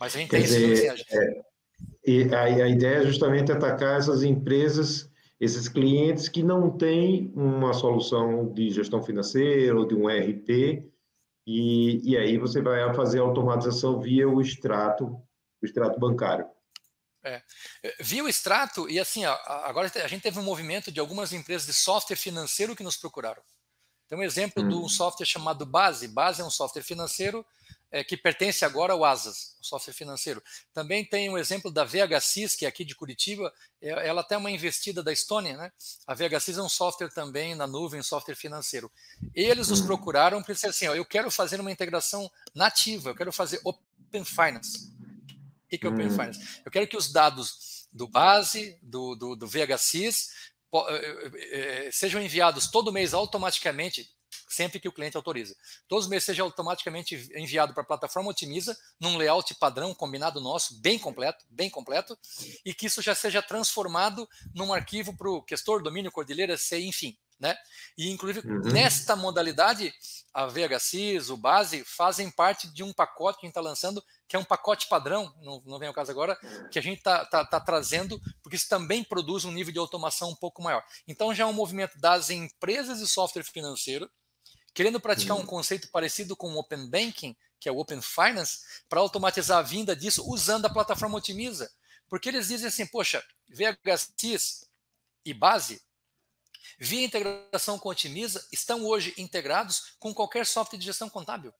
Mas 0.00 0.16
a 0.16 0.18
gente 0.18 0.30
Quer 0.30 0.38
tem 0.38 0.46
dizer, 0.46 0.72
isso 0.72 0.92
assim, 0.92 1.16
é, 1.16 1.42
e 2.06 2.34
a, 2.34 2.42
a 2.42 2.68
ideia 2.68 2.96
é 3.02 3.06
justamente 3.06 3.52
atacar 3.52 3.98
essas 3.98 4.22
empresas, 4.22 5.10
esses 5.38 5.68
clientes 5.68 6.28
que 6.28 6.42
não 6.42 6.70
têm 6.70 7.30
uma 7.36 7.74
solução 7.74 8.50
de 8.52 8.70
gestão 8.70 9.02
financeira 9.02 9.78
ou 9.78 9.86
de 9.86 9.94
um 9.94 10.08
ERP, 10.08 10.90
e, 11.46 12.10
e 12.10 12.16
aí 12.16 12.38
você 12.38 12.62
vai 12.62 12.94
fazer 12.94 13.18
a 13.18 13.22
automatização 13.22 14.00
via 14.00 14.28
o 14.28 14.40
extrato, 14.40 15.06
o 15.60 15.66
extrato 15.66 15.98
bancário. 15.98 16.46
É. 17.24 17.40
Vi 18.00 18.20
o 18.20 18.28
extrato 18.28 18.88
e 18.90 18.98
assim, 18.98 19.24
agora 19.24 19.90
a 19.94 20.08
gente 20.08 20.22
teve 20.22 20.38
um 20.38 20.42
movimento 20.42 20.90
de 20.90 20.98
algumas 20.98 21.32
empresas 21.32 21.66
de 21.66 21.72
software 21.72 22.16
financeiro 22.16 22.74
que 22.74 22.82
nos 22.82 22.96
procuraram. 22.96 23.42
Tem 24.08 24.18
um 24.18 24.22
exemplo 24.22 24.62
hum. 24.62 24.68
de 24.68 24.74
um 24.74 24.88
software 24.88 25.24
chamado 25.24 25.64
Base. 25.64 26.08
Base 26.08 26.42
é 26.42 26.44
um 26.44 26.50
software 26.50 26.82
financeiro 26.82 27.46
é, 27.90 28.02
que 28.02 28.16
pertence 28.16 28.64
agora 28.64 28.92
ao 28.92 29.04
Asas, 29.04 29.56
o 29.60 29.64
software 29.64 29.94
financeiro. 29.94 30.42
Também 30.74 31.04
tem 31.04 31.30
um 31.30 31.38
exemplo 31.38 31.70
da 31.70 31.84
VHSIS, 31.84 32.56
que 32.56 32.66
é 32.66 32.68
aqui 32.68 32.84
de 32.84 32.94
Curitiba, 32.94 33.52
é, 33.80 33.90
ela 34.06 34.24
tem 34.24 34.36
uma 34.36 34.50
investida 34.50 35.02
da 35.02 35.12
Estônia, 35.12 35.56
né? 35.56 35.72
A 36.06 36.14
VHSIS 36.14 36.58
é 36.58 36.62
um 36.62 36.68
software 36.68 37.10
também 37.10 37.54
na 37.54 37.66
nuvem, 37.66 38.00
um 38.00 38.04
software 38.04 38.34
financeiro. 38.34 38.90
Eles 39.34 39.68
nos 39.68 39.80
procuraram 39.80 40.42
para 40.42 40.54
dizer 40.54 40.68
assim, 40.68 40.88
ó, 40.88 40.94
eu 40.94 41.04
quero 41.04 41.30
fazer 41.30 41.60
uma 41.60 41.70
integração 41.70 42.30
nativa, 42.54 43.10
eu 43.10 43.14
quero 43.14 43.32
fazer 43.32 43.60
Open 43.64 44.24
Finance 44.24 44.91
que, 45.72 45.78
que 45.78 45.86
é 45.86 45.90
Open 45.90 46.06
hum. 46.06 46.10
Finance? 46.10 46.60
Eu 46.64 46.70
quero 46.70 46.86
que 46.86 46.96
os 46.96 47.10
dados 47.10 47.88
do 47.92 48.06
base, 48.06 48.78
do, 48.82 49.14
do, 49.14 49.36
do 49.36 49.46
VHSIS, 49.46 50.30
eh, 50.74 51.30
eh, 51.34 51.86
eh, 51.86 51.90
sejam 51.90 52.22
enviados 52.22 52.70
todo 52.70 52.92
mês 52.92 53.12
automaticamente, 53.12 54.08
sempre 54.48 54.80
que 54.80 54.88
o 54.88 54.92
cliente 54.92 55.16
autoriza. 55.16 55.54
Todos 55.88 56.04
os 56.04 56.10
meses 56.10 56.24
seja 56.24 56.42
automaticamente 56.42 57.30
enviado 57.34 57.72
para 57.74 57.82
a 57.82 57.86
plataforma 57.86 58.30
Otimiza, 58.30 58.76
num 59.00 59.16
layout 59.16 59.54
padrão 59.54 59.94
combinado 59.94 60.40
nosso, 60.40 60.80
bem 60.80 60.98
completo, 60.98 61.44
bem 61.50 61.68
completo, 61.68 62.18
e 62.64 62.74
que 62.74 62.86
isso 62.86 63.02
já 63.02 63.14
seja 63.14 63.42
transformado 63.42 64.28
num 64.54 64.72
arquivo 64.72 65.16
para 65.16 65.30
o 65.30 65.42
questor, 65.42 65.82
domínio, 65.82 66.12
cordilheira, 66.12 66.56
C, 66.56 66.80
enfim. 66.80 67.16
Né? 67.38 67.56
E, 67.98 68.08
inclusive, 68.08 68.46
uhum. 68.48 68.60
nesta 68.72 69.16
modalidade, 69.16 69.92
a 70.32 70.46
VHSIS, 70.46 71.28
o 71.28 71.36
Base, 71.36 71.82
fazem 71.84 72.30
parte 72.30 72.72
de 72.72 72.84
um 72.84 72.92
pacote 72.92 73.40
que 73.40 73.46
a 73.46 73.48
gente 73.48 73.52
está 73.52 73.60
lançando, 73.60 74.02
que 74.32 74.36
é 74.36 74.38
um 74.38 74.44
pacote 74.44 74.88
padrão, 74.88 75.30
não, 75.42 75.62
não 75.66 75.78
vem 75.78 75.88
ao 75.88 75.92
caso 75.92 76.10
agora, 76.10 76.38
que 76.70 76.78
a 76.78 76.82
gente 76.82 76.96
está 76.96 77.22
tá, 77.26 77.44
tá 77.44 77.60
trazendo, 77.60 78.18
porque 78.42 78.56
isso 78.56 78.66
também 78.66 79.04
produz 79.04 79.44
um 79.44 79.52
nível 79.52 79.74
de 79.74 79.78
automação 79.78 80.30
um 80.30 80.34
pouco 80.34 80.62
maior. 80.62 80.82
Então, 81.06 81.34
já 81.34 81.44
é 81.44 81.46
um 81.46 81.52
movimento 81.52 81.98
das 81.98 82.30
empresas 82.30 83.00
de 83.00 83.06
software 83.06 83.44
financeiro, 83.44 84.10
querendo 84.72 84.98
praticar 84.98 85.36
uhum. 85.36 85.42
um 85.42 85.46
conceito 85.46 85.90
parecido 85.90 86.34
com 86.34 86.50
o 86.50 86.58
Open 86.58 86.88
Banking, 86.88 87.36
que 87.60 87.68
é 87.68 87.72
o 87.72 87.76
Open 87.76 88.00
Finance, 88.00 88.60
para 88.88 89.00
automatizar 89.00 89.58
a 89.58 89.62
vinda 89.62 89.94
disso 89.94 90.26
usando 90.26 90.64
a 90.64 90.70
plataforma 90.70 91.18
Otimiza. 91.18 91.70
Porque 92.08 92.30
eles 92.30 92.48
dizem 92.48 92.68
assim, 92.68 92.86
poxa, 92.86 93.22
VHSIS 93.50 94.66
e 95.26 95.34
Base 95.34 95.82
via 96.78 97.04
integração 97.04 97.78
com 97.78 97.90
Otimiza, 97.90 98.42
estão 98.50 98.82
hoje 98.86 99.12
integrados 99.18 99.94
com 99.98 100.14
qualquer 100.14 100.46
software 100.46 100.78
de 100.78 100.86
gestão 100.86 101.10
contábil. 101.10 101.52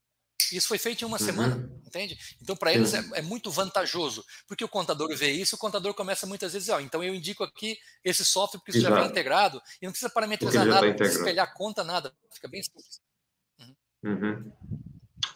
Isso 0.53 0.69
foi 0.69 0.79
feito 0.79 1.03
em 1.03 1.07
uma 1.07 1.19
uhum. 1.19 1.25
semana, 1.25 1.71
entende? 1.87 2.19
Então, 2.41 2.55
para 2.55 2.73
eles 2.75 2.93
é, 2.93 3.03
é, 3.15 3.23
muito 3.23 3.51
vantajoso, 3.51 4.25
porque 4.47 4.65
o 4.65 4.69
contador 4.69 5.15
vê 5.17 5.31
isso, 5.31 5.57
o 5.57 5.59
contador 5.59 5.95
começa 5.95 6.27
muitas 6.27 6.53
vezes, 6.53 6.69
ó, 6.69 6.79
então 6.79 7.03
eu 7.03 7.15
indico 7.15 7.43
aqui 7.43 7.77
esse 8.05 8.25
software 8.25 8.61
porque 8.61 8.73
isso 8.73 8.81
já 8.81 8.95
vem 8.95 9.07
integrado 9.07 9.63
e 9.81 9.87
não 9.87 9.93
precisa 9.93 10.11
parametrizar 10.11 10.67
nada, 10.67 10.87
não 10.87 10.95
precisa 10.95 11.21
espelhar 11.21 11.55
conta, 11.55 11.83
nada. 11.83 12.13
Fica 12.35 12.49
bem 12.49 12.63
simples. 12.63 13.01
Uhum. 14.05 14.13
Uhum. 14.13 14.53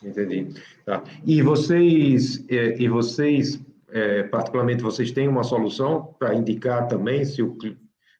Entendi. 0.02 0.62
Tá. 0.84 1.02
E 1.24 1.40
vocês, 1.40 2.44
é, 2.48 2.76
e 2.78 2.88
vocês 2.88 3.58
é, 3.88 4.24
particularmente, 4.24 4.82
vocês 4.82 5.12
têm 5.12 5.28
uma 5.28 5.44
solução 5.44 6.14
para 6.18 6.34
indicar 6.34 6.86
também 6.88 7.24
se 7.24 7.42
o 7.42 7.56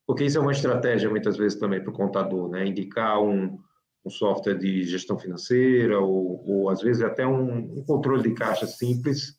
porque 0.06 0.24
isso 0.24 0.38
é 0.38 0.40
uma 0.40 0.52
estratégia 0.52 1.10
muitas 1.10 1.36
vezes 1.36 1.58
também 1.58 1.80
para 1.80 1.90
o 1.90 1.92
contador, 1.92 2.48
né? 2.48 2.64
Indicar 2.64 3.20
um, 3.20 3.58
um 4.06 4.10
software 4.10 4.56
de 4.56 4.84
gestão 4.84 5.18
financeira 5.18 6.00
ou, 6.00 6.44
ou 6.48 6.70
às 6.70 6.80
vezes 6.80 7.02
até 7.02 7.26
um, 7.26 7.78
um, 7.78 7.84
controle 7.84 8.22
de 8.22 8.34
caixa 8.34 8.66
simples. 8.66 9.36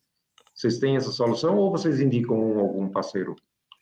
Vocês 0.54 0.78
têm 0.78 0.96
essa 0.96 1.10
solução 1.10 1.56
ou 1.56 1.70
vocês 1.70 2.00
indicam 2.00 2.36
algum 2.58 2.90
parceiro? 2.90 3.34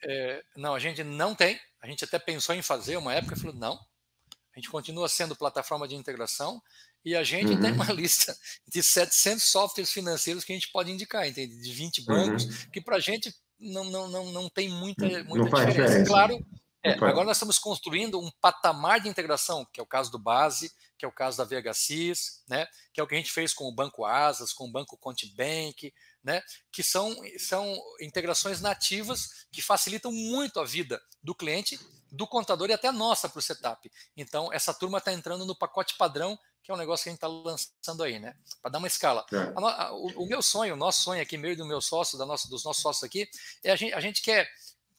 É, 0.03 0.41
não, 0.55 0.73
a 0.73 0.79
gente 0.79 1.03
não 1.03 1.35
tem. 1.35 1.59
A 1.81 1.87
gente 1.87 2.05
até 2.05 2.17
pensou 2.17 2.55
em 2.55 2.61
fazer 2.61 2.95
uma 2.95 3.13
época 3.13 3.35
e 3.35 3.39
falou 3.39 3.55
não. 3.55 3.73
A 3.73 4.59
gente 4.59 4.69
continua 4.69 5.09
sendo 5.09 5.35
plataforma 5.35 5.87
de 5.87 5.95
integração 5.95 6.61
e 7.03 7.15
a 7.15 7.23
gente 7.23 7.51
uhum. 7.51 7.61
tem 7.61 7.71
uma 7.73 7.85
lista 7.91 8.35
de 8.67 8.81
700 8.81 9.43
softwares 9.43 9.91
financeiros 9.91 10.43
que 10.43 10.53
a 10.53 10.55
gente 10.55 10.71
pode 10.71 10.91
indicar, 10.91 11.27
entende? 11.27 11.59
De 11.59 11.71
20 11.73 12.05
bancos, 12.05 12.45
uhum. 12.45 12.71
que 12.71 12.81
para 12.81 12.95
a 12.95 12.99
gente 12.99 13.33
não, 13.59 13.83
não, 13.85 14.07
não, 14.07 14.31
não 14.31 14.49
tem 14.49 14.69
muita, 14.69 15.05
muita 15.25 15.45
diferença. 15.45 15.71
diferença. 15.71 16.05
Claro 16.05 16.45
é, 16.89 16.93
agora 16.93 17.25
nós 17.25 17.37
estamos 17.37 17.59
construindo 17.59 18.19
um 18.19 18.31
patamar 18.41 18.99
de 18.99 19.09
integração, 19.09 19.65
que 19.71 19.79
é 19.79 19.83
o 19.83 19.87
caso 19.87 20.11
do 20.11 20.19
Base, 20.19 20.71
que 20.97 21.05
é 21.05 21.07
o 21.07 21.11
caso 21.11 21.37
da 21.37 21.43
VHSIS, 21.43 22.43
né, 22.47 22.67
que 22.91 22.99
é 22.99 23.03
o 23.03 23.07
que 23.07 23.13
a 23.13 23.17
gente 23.17 23.31
fez 23.31 23.53
com 23.53 23.65
o 23.65 23.71
Banco 23.71 24.03
Asas, 24.03 24.51
com 24.51 24.65
o 24.65 24.71
Banco 24.71 24.97
Contibank, 24.97 25.93
né, 26.23 26.41
que 26.71 26.81
são, 26.81 27.15
são 27.37 27.77
integrações 28.01 28.59
nativas 28.59 29.45
que 29.51 29.61
facilitam 29.61 30.11
muito 30.11 30.59
a 30.59 30.65
vida 30.65 31.01
do 31.21 31.35
cliente, 31.35 31.79
do 32.11 32.25
contador 32.25 32.69
e 32.69 32.73
até 32.73 32.91
nossa 32.91 33.29
para 33.29 33.39
o 33.39 33.41
setup. 33.41 33.91
Então, 34.15 34.51
essa 34.51 34.73
turma 34.73 34.97
está 34.97 35.13
entrando 35.13 35.45
no 35.45 35.55
pacote 35.55 35.95
padrão, 35.95 36.37
que 36.63 36.71
é 36.71 36.73
um 36.73 36.77
negócio 36.77 37.03
que 37.03 37.09
a 37.09 37.11
gente 37.11 37.17
está 37.17 37.27
lançando 37.27 38.03
aí, 38.03 38.19
né? 38.19 38.35
Para 38.61 38.71
dar 38.71 38.79
uma 38.79 38.87
escala. 38.87 39.25
É. 39.31 39.37
A, 39.37 39.83
a, 39.83 39.93
o, 39.93 40.23
o, 40.23 40.27
meu 40.27 40.41
sonho, 40.41 40.73
o 40.73 40.77
nosso 40.77 41.01
sonho 41.01 41.21
aqui, 41.21 41.37
meio 41.37 41.55
do 41.55 41.65
meu 41.65 41.79
sócio, 41.79 42.17
da 42.17 42.25
nossa, 42.25 42.49
dos 42.49 42.65
nossos 42.65 42.81
sócios 42.81 43.03
aqui, 43.03 43.29
é 43.63 43.71
a 43.71 43.75
gente, 43.75 43.93
a 43.93 44.01
gente 44.01 44.21
quer 44.21 44.49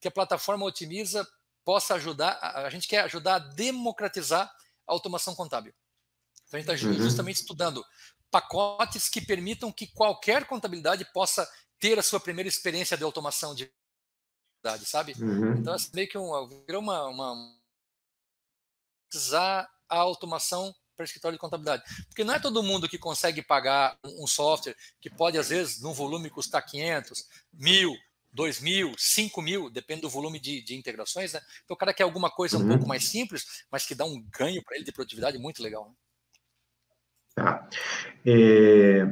que 0.00 0.08
a 0.08 0.10
plataforma 0.10 0.64
otimiza 0.64 1.26
possa 1.68 1.96
ajudar, 1.96 2.38
a 2.40 2.70
gente 2.70 2.88
quer 2.88 3.00
ajudar 3.00 3.34
a 3.34 3.38
democratizar 3.40 4.50
a 4.86 4.90
automação 4.90 5.34
contábil. 5.34 5.74
Então, 6.46 6.72
a 6.72 6.76
gente 6.76 6.88
está 6.88 6.88
uhum. 6.88 7.04
justamente 7.06 7.36
estudando 7.36 7.84
pacotes 8.30 9.10
que 9.10 9.20
permitam 9.20 9.70
que 9.70 9.86
qualquer 9.88 10.46
contabilidade 10.46 11.04
possa 11.12 11.46
ter 11.78 11.98
a 11.98 12.02
sua 12.02 12.18
primeira 12.18 12.48
experiência 12.48 12.96
de 12.96 13.04
automação 13.04 13.54
de 13.54 13.70
verdade, 14.64 14.86
sabe? 14.86 15.12
Uhum. 15.20 15.58
Então, 15.58 15.74
é 15.74 15.78
meio 15.92 16.08
que 16.08 16.16
um, 16.16 16.48
virou 16.66 16.80
uma, 16.80 17.06
uma 17.06 17.54
a 19.90 19.96
automação 19.98 20.74
para 20.96 21.04
escritório 21.04 21.36
de 21.36 21.40
contabilidade. 21.40 21.82
Porque 22.06 22.24
não 22.24 22.32
é 22.32 22.40
todo 22.40 22.62
mundo 22.62 22.88
que 22.88 22.96
consegue 22.96 23.42
pagar 23.42 23.98
um 24.02 24.26
software 24.26 24.74
que 25.02 25.10
pode, 25.10 25.36
às 25.36 25.50
vezes, 25.50 25.82
num 25.82 25.92
volume 25.92 26.30
custar 26.30 26.64
500, 26.64 27.26
mil, 27.52 27.94
2 28.32 28.60
mil, 28.60 28.92
5 28.96 29.42
mil, 29.42 29.70
depende 29.70 30.02
do 30.02 30.10
volume 30.10 30.38
de, 30.38 30.62
de 30.62 30.74
integrações, 30.74 31.32
né? 31.32 31.40
Então 31.64 31.74
o 31.74 31.78
cara 31.78 31.94
quer 31.94 32.04
alguma 32.04 32.30
coisa 32.30 32.58
um 32.58 32.62
uhum. 32.62 32.68
pouco 32.68 32.86
mais 32.86 33.08
simples, 33.08 33.64
mas 33.70 33.86
que 33.86 33.94
dá 33.94 34.04
um 34.04 34.22
ganho 34.36 34.62
para 34.62 34.76
ele 34.76 34.84
de 34.84 34.92
produtividade 34.92 35.38
muito 35.38 35.62
legal. 35.62 35.88
Né? 35.88 35.94
Tá. 37.34 37.68
É, 38.26 39.06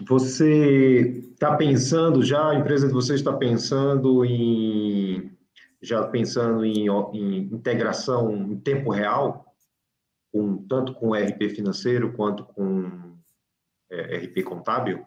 você 0.00 1.22
está 1.32 1.54
pensando 1.56 2.22
já, 2.22 2.50
a 2.50 2.54
empresa 2.54 2.86
de 2.86 2.92
vocês 2.92 3.20
está 3.20 3.32
pensando 3.32 4.24
em 4.24 5.36
já 5.82 6.06
pensando 6.06 6.64
em, 6.64 6.88
em, 6.88 7.38
integração 7.54 8.30
em 8.32 8.60
tempo 8.60 8.90
real, 8.90 9.54
com, 10.30 10.58
tanto 10.66 10.94
com 10.94 11.14
RP 11.14 11.48
financeiro 11.54 12.12
quanto 12.12 12.44
com 12.44 13.16
é, 13.90 14.18
RP 14.18 14.42
contábil, 14.42 15.04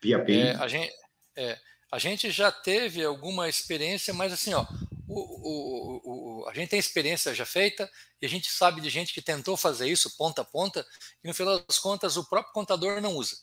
via 0.00 0.16
API? 0.18 0.40
É, 0.40 0.54
a 0.54 0.68
gente 0.68 0.92
É, 1.36 1.58
a 1.90 1.98
gente 1.98 2.30
já 2.30 2.50
teve 2.50 3.04
alguma 3.04 3.48
experiência, 3.48 4.12
mas 4.12 4.32
assim, 4.32 4.52
ó, 4.54 4.66
o, 5.08 5.20
o, 5.20 6.42
o, 6.42 6.48
a 6.48 6.54
gente 6.54 6.70
tem 6.70 6.78
experiência 6.78 7.34
já 7.34 7.46
feita 7.46 7.88
e 8.20 8.26
a 8.26 8.28
gente 8.28 8.50
sabe 8.50 8.80
de 8.80 8.90
gente 8.90 9.14
que 9.14 9.22
tentou 9.22 9.56
fazer 9.56 9.88
isso 9.88 10.16
ponta 10.16 10.42
a 10.42 10.44
ponta 10.44 10.84
e 11.22 11.28
no 11.28 11.34
final 11.34 11.58
das 11.60 11.78
contas 11.78 12.16
o 12.16 12.28
próprio 12.28 12.52
contador 12.52 13.00
não 13.00 13.14
usa. 13.14 13.36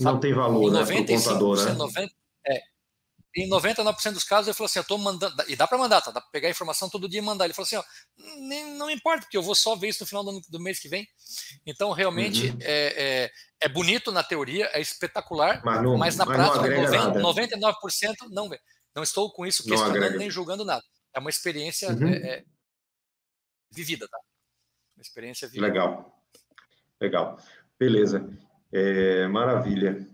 Sabe? 0.00 0.14
Não 0.14 0.20
tem 0.20 0.32
valor, 0.32 0.72
né, 0.72 0.84
para 0.84 1.04
contador, 1.04 1.64
né? 1.64 1.72
90, 1.72 2.06
é, 2.06 2.16
em 3.36 3.48
99% 3.48 4.12
dos 4.12 4.24
casos, 4.24 4.48
ele 4.48 4.56
falou 4.56 4.66
assim: 4.66 4.80
eu 4.80 4.82
estou 4.82 4.98
mandando, 4.98 5.34
e 5.48 5.54
dá 5.54 5.66
para 5.66 5.78
mandar, 5.78 6.00
tá? 6.00 6.10
Dá 6.10 6.20
para 6.20 6.30
pegar 6.30 6.48
a 6.48 6.50
informação 6.50 6.90
todo 6.90 7.08
dia 7.08 7.20
e 7.20 7.22
mandar. 7.22 7.44
Ele 7.44 7.54
falou 7.54 7.66
assim: 7.66 7.76
ó, 7.76 7.84
nem, 8.40 8.74
não 8.74 8.90
importa, 8.90 9.22
porque 9.22 9.36
eu 9.36 9.42
vou 9.42 9.54
só 9.54 9.76
ver 9.76 9.88
isso 9.88 10.02
no 10.02 10.06
final 10.06 10.24
do, 10.24 10.40
do 10.48 10.60
mês 10.60 10.80
que 10.80 10.88
vem. 10.88 11.06
Então, 11.64 11.92
realmente, 11.92 12.48
uhum. 12.48 12.58
é, 12.60 13.24
é, 13.24 13.30
é, 13.62 13.68
bonito 13.68 14.10
na 14.10 14.24
teoria, 14.24 14.68
é 14.72 14.80
espetacular, 14.80 15.62
mas, 15.64 15.82
não, 15.82 15.96
mas 15.96 16.16
na 16.16 16.26
mas 16.26 16.36
prática, 16.36 17.20
90, 17.20 17.60
99% 17.60 18.14
não 18.30 18.48
vê. 18.48 18.58
Não 18.94 19.02
estou 19.02 19.32
com 19.32 19.46
isso 19.46 19.64
questionando 19.64 20.18
nem 20.18 20.28
julgando 20.28 20.64
nada. 20.64 20.82
É 21.14 21.20
uma 21.20 21.30
experiência 21.30 21.90
uhum. 21.90 22.08
é, 22.08 22.16
é 22.16 22.44
vivida, 23.70 24.08
tá? 24.08 24.18
Uma 24.96 25.02
experiência 25.02 25.46
vivida. 25.46 25.66
Legal. 25.66 26.20
Legal. 27.00 27.38
Beleza. 27.78 28.28
É, 28.72 29.28
maravilha. 29.28 30.06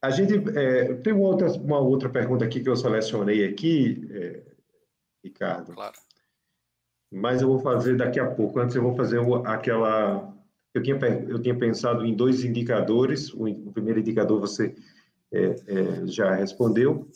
A 0.00 0.10
gente 0.10 0.34
é, 0.56 0.94
tem 0.94 1.12
uma 1.12 1.28
outra, 1.28 1.50
uma 1.52 1.80
outra 1.80 2.08
pergunta 2.08 2.44
aqui 2.44 2.60
que 2.60 2.68
eu 2.68 2.76
selecionei 2.76 3.44
aqui, 3.44 4.08
é, 4.10 4.42
Ricardo. 5.24 5.72
Claro. 5.72 5.96
Mas 7.10 7.42
eu 7.42 7.48
vou 7.48 7.58
fazer 7.58 7.96
daqui 7.96 8.20
a 8.20 8.30
pouco. 8.30 8.60
Antes 8.60 8.76
eu 8.76 8.82
vou 8.82 8.94
fazer 8.94 9.20
aquela. 9.44 10.32
Eu 10.74 10.82
tinha, 10.82 10.96
eu 11.28 11.40
tinha 11.40 11.58
pensado 11.58 12.04
em 12.04 12.14
dois 12.14 12.44
indicadores. 12.44 13.32
O, 13.32 13.46
o 13.46 13.72
primeiro 13.72 13.98
indicador 13.98 14.40
você 14.40 14.74
é, 15.32 15.56
é 15.66 16.06
já 16.06 16.34
respondeu, 16.34 17.08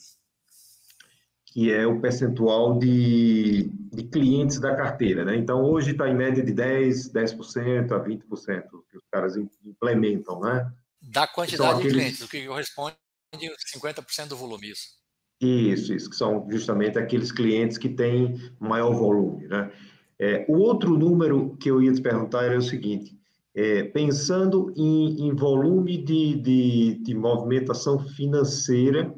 que 1.47 1.71
é 1.71 1.87
o 1.87 2.01
percentual 2.01 2.79
de, 2.79 3.71
de 3.93 4.03
clientes 4.05 4.59
da 4.59 4.75
carteira. 4.75 5.25
Né? 5.25 5.37
Então, 5.37 5.63
hoje 5.63 5.93
está 5.93 6.09
em 6.09 6.17
média 6.17 6.43
de 6.43 6.53
10%, 6.53 7.13
10% 7.13 7.93
a 7.93 8.03
20% 8.03 8.65
que 8.91 8.97
os 8.97 9.05
caras 9.11 9.37
implementam, 9.37 10.41
né? 10.41 10.73
Da 11.13 11.27
quantidade 11.27 11.75
aqueles... 11.75 11.93
de 11.93 11.99
clientes, 11.99 12.23
o 12.23 12.29
que 12.29 12.47
corresponde 12.47 12.97
a 13.35 13.79
50% 13.79 14.29
do 14.29 14.37
volume, 14.37 14.71
isso. 14.71 15.03
Isso, 15.39 15.93
isso, 15.93 16.09
que 16.09 16.17
são 16.17 16.47
justamente 16.51 16.99
aqueles 16.99 17.31
clientes 17.31 17.77
que 17.77 17.89
têm 17.89 18.35
maior 18.59 18.95
volume, 18.95 19.47
né? 19.47 19.71
É, 20.19 20.47
o 20.49 20.57
outro 20.59 20.97
número 20.97 21.57
que 21.57 21.71
eu 21.71 21.83
ia 21.83 21.93
te 21.93 22.01
perguntar 22.01 22.45
era 22.45 22.57
o 22.57 22.63
seguinte, 22.63 23.19
é, 23.55 23.83
pensando 23.83 24.73
em, 24.75 25.27
em 25.27 25.35
volume 25.35 26.03
de, 26.03 26.37
de, 26.37 26.95
de, 27.03 27.15
movimentação 27.15 27.99
financeira, 27.99 29.15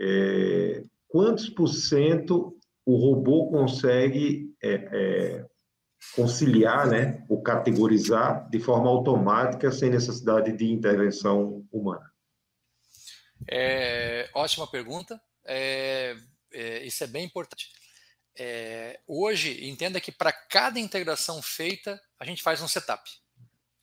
é, 0.00 0.82
quantos 1.06 1.48
por 1.48 1.68
cento 1.68 2.56
o 2.84 2.96
robô 2.96 3.50
consegue 3.50 4.52
é, 4.62 4.72
é, 4.72 5.46
conciliar, 6.14 6.86
né, 6.86 7.24
ou 7.28 7.42
categorizar 7.42 8.48
de 8.48 8.60
forma 8.60 8.88
automática, 8.88 9.70
sem 9.70 9.90
necessidade 9.90 10.52
de 10.52 10.70
intervenção 10.70 11.66
humana? 11.72 12.10
É, 13.46 14.28
ótima 14.34 14.66
pergunta. 14.66 15.20
É, 15.44 16.16
é, 16.52 16.84
isso 16.84 17.02
é 17.04 17.06
bem 17.06 17.24
importante. 17.24 17.70
É, 18.36 19.00
hoje, 19.06 19.68
entenda 19.68 20.00
que 20.00 20.12
para 20.12 20.32
cada 20.32 20.78
integração 20.78 21.42
feita, 21.42 22.00
a 22.18 22.24
gente 22.24 22.42
faz 22.42 22.60
um 22.60 22.68
setup. 22.68 23.10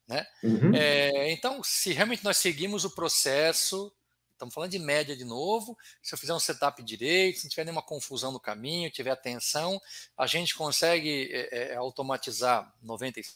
Né? 0.07 0.25
Uhum. 0.43 0.73
É, 0.73 1.31
então, 1.31 1.61
se 1.63 1.91
realmente 1.91 2.23
nós 2.23 2.37
seguimos 2.37 2.85
o 2.85 2.93
processo 2.93 3.91
Estamos 4.35 4.53
falando 4.53 4.71
de 4.71 4.79
média 4.79 5.15
de 5.15 5.23
novo. 5.23 5.77
Se 6.03 6.13
eu 6.13 6.17
fizer 6.17 6.33
um 6.33 6.39
setup 6.39 6.83
direito, 6.83 7.39
se 7.39 7.45
não 7.45 7.49
tiver 7.49 7.63
nenhuma 7.63 7.81
confusão 7.81 8.31
no 8.33 8.39
caminho, 8.39 8.91
tiver 8.91 9.11
atenção, 9.11 9.81
a 10.17 10.27
gente 10.27 10.53
consegue 10.55 11.29
é, 11.31 11.71
é, 11.71 11.75
automatizar 11.75 12.73
95%, 12.83 13.35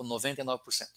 99%. 0.00 0.88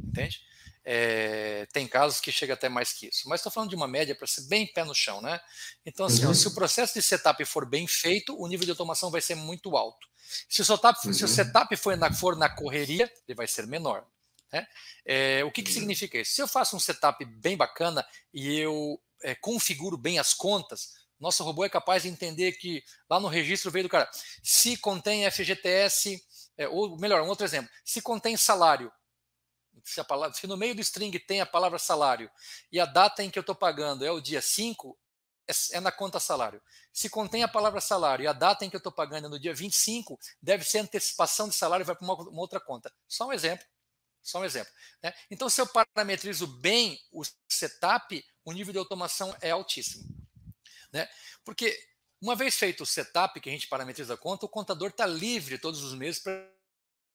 Entende? 0.00 0.40
É, 0.84 1.66
tem 1.72 1.88
casos 1.88 2.20
que 2.20 2.30
chega 2.30 2.54
até 2.54 2.68
mais 2.68 2.92
que 2.92 3.08
isso. 3.08 3.28
Mas 3.28 3.40
estou 3.40 3.50
falando 3.50 3.70
de 3.70 3.76
uma 3.76 3.88
média 3.88 4.14
para 4.14 4.28
ser 4.28 4.42
bem 4.42 4.64
pé 4.64 4.84
no 4.84 4.94
chão, 4.94 5.20
né? 5.20 5.40
Então, 5.84 6.06
assim, 6.06 6.24
uhum. 6.24 6.32
se 6.32 6.46
o 6.46 6.54
processo 6.54 6.94
de 6.94 7.02
setup 7.02 7.44
for 7.44 7.66
bem 7.66 7.86
feito, 7.86 8.40
o 8.40 8.46
nível 8.46 8.64
de 8.64 8.70
automação 8.70 9.10
vai 9.10 9.20
ser 9.20 9.34
muito 9.34 9.76
alto. 9.76 10.08
Se 10.48 10.62
o 10.62 10.64
setup, 10.64 11.04
uhum. 11.04 11.12
se 11.12 11.24
o 11.24 11.26
uhum. 11.26 11.34
setup 11.34 11.76
for 11.76 11.96
na, 11.96 12.12
for 12.12 12.36
na 12.36 12.48
correria, 12.48 13.12
ele 13.26 13.34
vai 13.34 13.48
ser 13.48 13.66
menor. 13.66 14.06
Né? 14.52 14.66
É, 15.04 15.44
o 15.44 15.52
que, 15.52 15.62
que 15.62 15.70
uhum. 15.70 15.74
significa 15.74 16.18
isso? 16.18 16.32
Se 16.32 16.42
eu 16.42 16.48
faço 16.48 16.76
um 16.76 16.80
setup 16.80 17.24
bem 17.24 17.56
bacana 17.56 18.06
e 18.32 18.58
eu 18.58 19.00
é, 19.22 19.34
configuro 19.34 19.96
bem 19.96 20.18
as 20.18 20.32
contas, 20.32 20.92
nosso 21.18 21.42
robô 21.42 21.64
é 21.64 21.68
capaz 21.68 22.04
de 22.04 22.08
entender 22.08 22.52
que 22.52 22.82
lá 23.10 23.18
no 23.18 23.28
registro 23.28 23.70
veio 23.70 23.84
do 23.84 23.88
cara, 23.88 24.08
se 24.42 24.76
contém 24.76 25.28
FGTS, 25.30 26.22
é, 26.56 26.68
ou 26.68 26.96
melhor, 26.98 27.22
um 27.22 27.28
outro 27.28 27.44
exemplo, 27.44 27.70
se 27.84 28.00
contém 28.00 28.36
salário, 28.36 28.92
se, 29.84 30.02
palavra, 30.04 30.34
se, 30.34 30.46
no 30.46 30.56
meio 30.56 30.74
do 30.74 30.80
string 30.80 31.18
tem 31.18 31.40
a 31.40 31.46
palavra 31.46 31.78
salário 31.78 32.30
e 32.70 32.78
a 32.78 32.86
data 32.86 33.22
em 33.22 33.30
que 33.30 33.38
eu 33.38 33.42
estou 33.42 33.54
pagando 33.54 34.04
é 34.04 34.10
o 34.10 34.20
dia 34.20 34.40
5, 34.40 34.96
é, 35.48 35.76
é, 35.76 35.80
na 35.80 35.90
conta 35.90 36.20
salário. 36.20 36.62
Se 36.92 37.08
contém 37.08 37.42
a 37.42 37.48
palavra 37.48 37.80
salário 37.80 38.22
e 38.22 38.26
a 38.26 38.32
data 38.32 38.64
em 38.64 38.70
que 38.70 38.76
eu 38.76 38.78
estou 38.78 38.92
pagando 38.92 39.26
é 39.26 39.30
no 39.30 39.40
dia 39.40 39.54
25, 39.54 40.18
deve 40.40 40.64
ser 40.64 40.78
antecipação 40.78 41.48
de 41.48 41.54
salário 41.54 41.82
e 41.82 41.86
vai 41.86 41.96
para 41.96 42.04
uma, 42.04 42.14
uma 42.14 42.40
outra 42.40 42.60
conta. 42.60 42.92
Só 43.08 43.26
um 43.26 43.32
exemplo. 43.32 43.66
Só 44.22 44.40
um 44.40 44.44
exemplo. 44.44 44.72
Né? 45.02 45.12
Então, 45.30 45.48
se 45.48 45.60
eu 45.60 45.66
parametrizo 45.66 46.46
bem 46.46 46.98
o 47.12 47.22
setup, 47.48 48.24
o 48.44 48.52
nível 48.52 48.72
de 48.72 48.78
automação 48.78 49.34
é 49.40 49.50
altíssimo. 49.50 50.04
Né? 50.92 51.08
Porque, 51.44 51.78
uma 52.20 52.34
vez 52.34 52.56
feito 52.56 52.82
o 52.82 52.86
setup, 52.86 53.40
que 53.40 53.48
a 53.48 53.52
gente 53.52 53.68
parametriza 53.68 54.14
a 54.14 54.18
conta, 54.18 54.46
o 54.46 54.48
contador 54.48 54.90
está 54.90 55.06
livre 55.06 55.58
todos 55.58 55.82
os 55.82 55.94
meses 55.94 56.22
para 56.22 56.50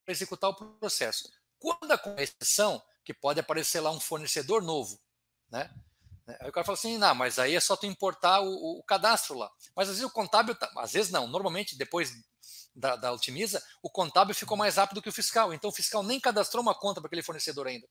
executar 0.08 0.50
o 0.50 0.78
processo. 0.78 1.30
Quando 1.58 1.90
a 1.90 2.22
exceção, 2.22 2.82
que 3.04 3.14
pode 3.14 3.38
aparecer 3.38 3.80
lá 3.80 3.90
um 3.90 4.00
fornecedor 4.00 4.62
novo, 4.62 5.00
né? 5.50 5.70
Aí 6.40 6.48
o 6.48 6.52
cara 6.52 6.64
fala 6.64 6.78
assim, 6.78 6.96
não, 6.96 7.14
mas 7.14 7.38
aí 7.38 7.54
é 7.54 7.60
só 7.60 7.76
tu 7.76 7.84
importar 7.84 8.40
o, 8.40 8.78
o 8.78 8.82
cadastro 8.82 9.36
lá. 9.36 9.50
Mas 9.76 9.88
às 9.88 9.96
vezes 9.96 10.10
o 10.10 10.14
contábil, 10.14 10.54
tá, 10.54 10.70
às 10.78 10.92
vezes 10.92 11.12
não, 11.12 11.26
normalmente 11.26 11.76
depois 11.76 12.12
da, 12.74 12.96
da 12.96 13.12
Otimiza, 13.12 13.62
o 13.82 13.88
contábil 13.88 14.34
ficou 14.34 14.56
mais 14.56 14.76
rápido 14.76 15.00
que 15.00 15.08
o 15.08 15.12
fiscal. 15.12 15.52
Então 15.52 15.70
o 15.70 15.72
fiscal 15.72 16.02
nem 16.02 16.18
cadastrou 16.18 16.62
uma 16.62 16.74
conta 16.74 17.00
para 17.00 17.08
aquele 17.08 17.22
fornecedor 17.22 17.66
ainda. 17.66 17.86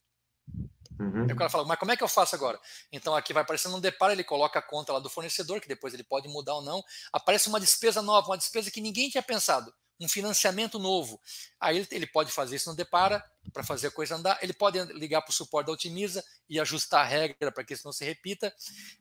Uhum. 0.99 1.23
Aí 1.23 1.33
o 1.33 1.35
cara 1.35 1.49
fala, 1.49 1.65
mas 1.65 1.79
como 1.79 1.91
é 1.91 1.97
que 1.97 2.03
eu 2.03 2.07
faço 2.07 2.35
agora? 2.35 2.59
Então 2.91 3.15
aqui 3.15 3.33
vai 3.33 3.43
aparecendo 3.43 3.75
um 3.75 3.79
deparo, 3.79 4.13
ele 4.13 4.23
coloca 4.23 4.59
a 4.59 4.61
conta 4.61 4.93
lá 4.93 4.99
do 4.99 5.09
fornecedor, 5.09 5.59
que 5.59 5.67
depois 5.67 5.93
ele 5.93 6.03
pode 6.03 6.27
mudar 6.27 6.55
ou 6.55 6.61
não. 6.61 6.83
Aparece 7.11 7.47
uma 7.49 7.59
despesa 7.59 8.01
nova, 8.01 8.27
uma 8.27 8.37
despesa 8.37 8.69
que 8.69 8.81
ninguém 8.81 9.09
tinha 9.09 9.23
pensado, 9.23 9.73
um 9.99 10.07
financiamento 10.07 10.77
novo. 10.77 11.19
Aí 11.59 11.77
ele, 11.77 11.87
ele 11.91 12.07
pode 12.07 12.31
fazer 12.31 12.57
isso 12.57 12.69
no 12.69 12.75
Depara, 12.75 13.23
para 13.51 13.63
fazer 13.63 13.87
a 13.87 13.91
coisa 13.91 14.15
andar. 14.15 14.37
Ele 14.41 14.53
pode 14.53 14.81
ligar 14.93 15.21
para 15.21 15.31
o 15.31 15.33
suporte 15.33 15.67
da 15.67 15.73
Otimiza 15.73 16.23
e 16.49 16.59
ajustar 16.59 17.01
a 17.01 17.07
regra 17.07 17.51
para 17.51 17.63
que 17.63 17.73
isso 17.73 17.85
não 17.85 17.93
se 17.93 18.05
repita. 18.05 18.53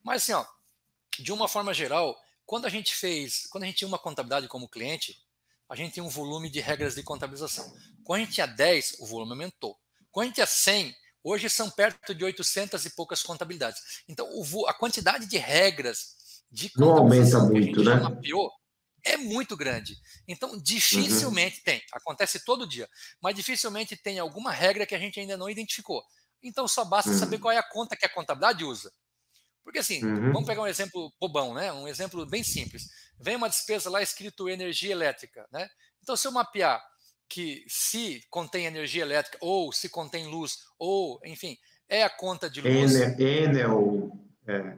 Mas 0.02 0.22
assim, 0.22 0.32
ó, 0.32 0.44
de 1.18 1.32
uma 1.32 1.48
forma 1.48 1.74
geral, 1.74 2.16
quando 2.44 2.66
a 2.66 2.68
gente 2.70 2.94
fez, 2.94 3.46
quando 3.46 3.64
a 3.64 3.66
gente 3.66 3.76
tinha 3.78 3.88
uma 3.88 3.98
contabilidade 3.98 4.48
como 4.48 4.68
cliente, 4.68 5.22
a 5.72 5.74
gente 5.74 5.94
tem 5.94 6.02
um 6.02 6.08
volume 6.08 6.50
de 6.50 6.60
regras 6.60 6.94
de 6.94 7.02
contabilização. 7.02 7.74
Quando 8.04 8.20
a 8.20 8.24
gente 8.24 8.34
tinha 8.34 8.46
10, 8.46 8.96
o 8.98 9.06
volume 9.06 9.32
aumentou. 9.32 9.74
Quando 10.10 10.24
a 10.24 10.26
gente 10.26 10.34
tinha 10.34 10.46
100, 10.46 10.94
hoje 11.24 11.48
são 11.48 11.70
perto 11.70 12.14
de 12.14 12.22
800 12.22 12.84
e 12.84 12.90
poucas 12.90 13.22
contabilidades. 13.22 13.80
Então, 14.06 14.28
a 14.66 14.74
quantidade 14.74 15.24
de 15.24 15.38
regras 15.38 16.42
de 16.50 16.68
contabilização 16.68 17.38
Não 17.38 17.46
aumenta 17.46 17.64
muito, 17.64 17.82
né? 17.82 17.94
mapeou 17.94 18.52
é 19.02 19.16
muito 19.16 19.56
grande. 19.56 19.96
Então, 20.28 20.60
dificilmente 20.60 21.56
uhum. 21.56 21.64
tem. 21.64 21.82
Acontece 21.90 22.44
todo 22.44 22.68
dia. 22.68 22.86
Mas 23.22 23.34
dificilmente 23.34 23.96
tem 23.96 24.18
alguma 24.18 24.52
regra 24.52 24.84
que 24.84 24.94
a 24.94 24.98
gente 24.98 25.18
ainda 25.18 25.38
não 25.38 25.48
identificou. 25.48 26.04
Então, 26.42 26.68
só 26.68 26.84
basta 26.84 27.10
uhum. 27.10 27.18
saber 27.18 27.38
qual 27.38 27.50
é 27.50 27.56
a 27.56 27.62
conta 27.62 27.96
que 27.96 28.04
a 28.04 28.10
contabilidade 28.10 28.62
usa. 28.62 28.92
Porque 29.64 29.78
assim, 29.78 30.04
uhum. 30.04 30.32
vamos 30.32 30.46
pegar 30.46 30.60
um 30.60 30.66
exemplo 30.66 31.10
bobão, 31.18 31.54
né? 31.54 31.72
Um 31.72 31.88
exemplo 31.88 32.26
bem 32.26 32.42
simples. 32.42 32.90
Vem 33.20 33.36
uma 33.36 33.48
despesa 33.48 33.90
lá 33.90 34.02
escrito 34.02 34.48
energia 34.48 34.92
elétrica, 34.92 35.46
né? 35.52 35.68
Então, 36.02 36.16
se 36.16 36.26
eu 36.26 36.32
mapear 36.32 36.82
que 37.28 37.64
se 37.66 38.22
contém 38.28 38.66
energia 38.66 39.02
elétrica, 39.02 39.38
ou 39.40 39.72
se 39.72 39.88
contém 39.88 40.26
luz, 40.26 40.58
ou, 40.78 41.20
enfim, 41.24 41.56
é 41.88 42.02
a 42.02 42.10
conta 42.10 42.50
de 42.50 42.60
luz. 42.60 42.94
Enel, 42.94 44.12
é, 44.46 44.76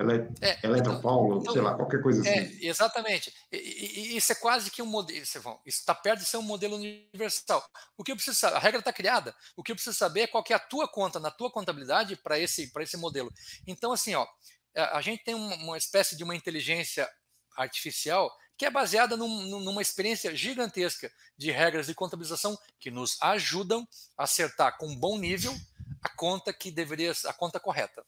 ele, 0.00 0.28
é, 0.40 0.66
Eletropaulo, 0.66 1.40
então, 1.40 1.52
sei 1.52 1.60
lá, 1.60 1.74
qualquer 1.74 2.00
coisa 2.00 2.26
é, 2.26 2.38
assim. 2.38 2.58
Exatamente. 2.66 3.34
E, 3.52 3.56
e, 3.56 4.16
isso 4.16 4.32
é 4.32 4.34
quase 4.34 4.70
que 4.70 4.80
um 4.80 4.86
modelo. 4.86 5.20
Isso 5.20 5.38
está 5.66 5.94
perto 5.94 6.20
de 6.20 6.26
ser 6.26 6.38
um 6.38 6.42
modelo 6.42 6.76
universal. 6.76 7.62
O 7.98 8.04
que 8.04 8.12
eu 8.12 8.16
preciso 8.16 8.38
saber, 8.38 8.56
a 8.56 8.60
regra 8.60 8.78
está 8.78 8.92
criada. 8.92 9.34
O 9.56 9.62
que 9.62 9.72
eu 9.72 9.76
preciso 9.76 9.96
saber 9.96 10.20
é 10.22 10.26
qual 10.26 10.42
é 10.48 10.54
a 10.54 10.58
tua 10.58 10.88
conta 10.88 11.20
na 11.20 11.30
tua 11.30 11.50
contabilidade 11.50 12.16
para 12.16 12.38
esse, 12.38 12.72
esse 12.80 12.96
modelo. 12.96 13.30
Então, 13.66 13.92
assim, 13.92 14.14
ó, 14.14 14.26
a 14.74 15.02
gente 15.02 15.22
tem 15.22 15.34
uma 15.34 15.76
espécie 15.76 16.16
de 16.16 16.24
uma 16.24 16.34
inteligência 16.36 17.08
artificial 17.56 18.30
que 18.60 18.66
é 18.66 18.70
baseada 18.70 19.16
num, 19.16 19.58
numa 19.60 19.80
experiência 19.80 20.36
gigantesca 20.36 21.10
de 21.34 21.50
regras 21.50 21.86
de 21.86 21.94
contabilização 21.94 22.58
que 22.78 22.90
nos 22.90 23.16
ajudam 23.22 23.88
a 24.18 24.24
acertar 24.24 24.76
com 24.76 24.94
bom 24.94 25.18
nível 25.18 25.58
a 26.02 26.10
conta 26.10 26.52
que 26.52 26.70
deveria 26.70 27.12
a 27.24 27.32
conta 27.32 27.58
correta. 27.58 28.04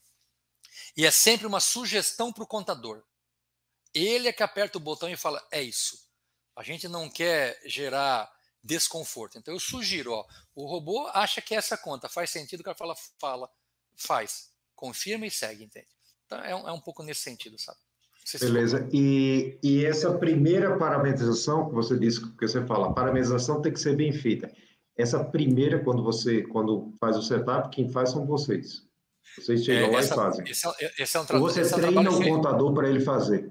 E 0.94 1.06
é 1.06 1.10
sempre 1.10 1.46
uma 1.46 1.58
sugestão 1.58 2.30
para 2.30 2.44
o 2.44 2.46
contador. 2.46 3.02
Ele 3.94 4.28
é 4.28 4.32
que 4.32 4.42
aperta 4.42 4.76
o 4.76 4.80
botão 4.80 5.08
e 5.08 5.16
fala: 5.16 5.42
é 5.50 5.62
isso. 5.62 6.06
A 6.54 6.62
gente 6.62 6.86
não 6.86 7.08
quer 7.08 7.58
gerar 7.64 8.30
desconforto. 8.62 9.38
Então 9.38 9.54
eu 9.54 9.60
sugiro, 9.60 10.12
ó, 10.12 10.26
o 10.54 10.66
robô 10.66 11.06
acha 11.14 11.40
que 11.40 11.54
essa 11.54 11.76
conta 11.76 12.08
faz 12.08 12.28
sentido, 12.28 12.60
o 12.60 12.64
cara 12.64 12.76
fala, 12.76 12.94
fala, 13.18 13.50
faz, 13.96 14.52
confirma 14.74 15.26
e 15.26 15.30
segue, 15.30 15.64
entende? 15.64 15.88
Então 16.26 16.38
é 16.44 16.54
um, 16.54 16.68
é 16.68 16.72
um 16.72 16.80
pouco 16.80 17.02
nesse 17.02 17.22
sentido, 17.22 17.58
sabe? 17.58 17.80
Beleza. 18.40 18.88
E, 18.92 19.58
e 19.62 19.84
essa 19.84 20.16
primeira 20.16 20.76
parametrização 20.78 21.68
que 21.68 21.74
você 21.74 21.98
disse, 21.98 22.20
que 22.36 22.46
você 22.46 22.64
fala, 22.64 22.88
a 22.88 22.92
parametrização 22.92 23.60
tem 23.60 23.72
que 23.72 23.80
ser 23.80 23.96
bem 23.96 24.12
feita. 24.12 24.50
Essa 24.96 25.24
primeira, 25.24 25.82
quando 25.82 26.02
você 26.02 26.42
quando 26.42 26.92
faz 27.00 27.16
o 27.16 27.22
setup, 27.22 27.70
quem 27.70 27.90
faz 27.90 28.10
são 28.10 28.26
vocês. 28.26 28.86
Vocês 29.36 29.64
chegam 29.64 29.88
é, 29.88 29.92
lá 29.92 29.98
essa, 29.98 30.12
e 30.12 30.16
fazem. 30.16 30.48
Esse 30.48 30.68
é, 30.68 31.02
esse 31.02 31.16
é 31.16 31.20
um 31.20 31.26
Ou 31.34 31.40
você 31.40 31.68
treina 31.68 32.08
é 32.08 32.10
um 32.10 32.18
o 32.18 32.24
contador 32.24 32.74
para 32.74 32.88
ele 32.88 33.00
fazer. 33.00 33.50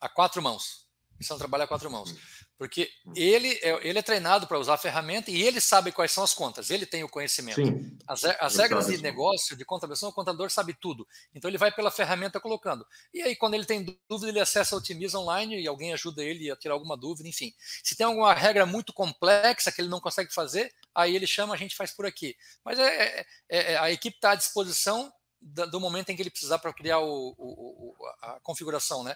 A 0.00 0.08
quatro 0.08 0.42
mãos. 0.42 0.86
Isso 1.18 1.32
é 1.32 1.36
um 1.36 1.38
trabalho 1.38 1.64
a 1.64 1.66
quatro 1.66 1.90
mãos. 1.90 2.14
Porque 2.58 2.90
ele 3.14 3.52
é, 3.62 3.86
ele 3.86 3.98
é 3.98 4.02
treinado 4.02 4.46
para 4.46 4.58
usar 4.58 4.74
a 4.74 4.78
ferramenta 4.78 5.30
e 5.30 5.42
ele 5.42 5.60
sabe 5.60 5.92
quais 5.92 6.10
são 6.10 6.24
as 6.24 6.32
contas, 6.32 6.70
ele 6.70 6.86
tem 6.86 7.04
o 7.04 7.08
conhecimento. 7.08 7.62
Sim, 7.62 7.98
as, 8.08 8.24
as 8.24 8.56
regras 8.56 8.86
de 8.86 8.96
negócio, 9.02 9.54
de 9.56 9.64
contabilização, 9.64 10.08
o 10.08 10.12
contador 10.12 10.50
sabe 10.50 10.72
tudo. 10.72 11.06
Então 11.34 11.50
ele 11.50 11.58
vai 11.58 11.70
pela 11.70 11.90
ferramenta 11.90 12.40
colocando. 12.40 12.86
E 13.12 13.20
aí, 13.20 13.36
quando 13.36 13.54
ele 13.54 13.66
tem 13.66 13.84
dúvida, 14.08 14.30
ele 14.30 14.40
acessa 14.40 14.74
a 14.74 14.78
Otimiza 14.78 15.18
online 15.18 15.60
e 15.60 15.68
alguém 15.68 15.92
ajuda 15.92 16.24
ele 16.24 16.50
a 16.50 16.56
tirar 16.56 16.74
alguma 16.74 16.96
dúvida, 16.96 17.28
enfim. 17.28 17.52
Se 17.84 17.94
tem 17.94 18.06
alguma 18.06 18.32
regra 18.32 18.64
muito 18.64 18.92
complexa 18.92 19.70
que 19.70 19.80
ele 19.82 19.88
não 19.88 20.00
consegue 20.00 20.32
fazer, 20.32 20.72
aí 20.94 21.14
ele 21.14 21.26
chama, 21.26 21.54
a 21.54 21.58
gente 21.58 21.76
faz 21.76 21.90
por 21.92 22.06
aqui. 22.06 22.34
Mas 22.64 22.78
é, 22.78 22.86
é, 22.86 23.26
é, 23.50 23.72
é 23.72 23.78
a 23.78 23.90
equipe 23.90 24.16
está 24.16 24.30
à 24.30 24.34
disposição 24.34 25.12
do 25.40 25.80
momento 25.80 26.10
em 26.10 26.16
que 26.16 26.22
ele 26.22 26.30
precisar 26.30 26.58
para 26.58 26.72
criar 26.72 26.98
o, 26.98 27.34
o, 27.38 27.94
a 28.22 28.40
configuração, 28.42 29.04
né? 29.04 29.14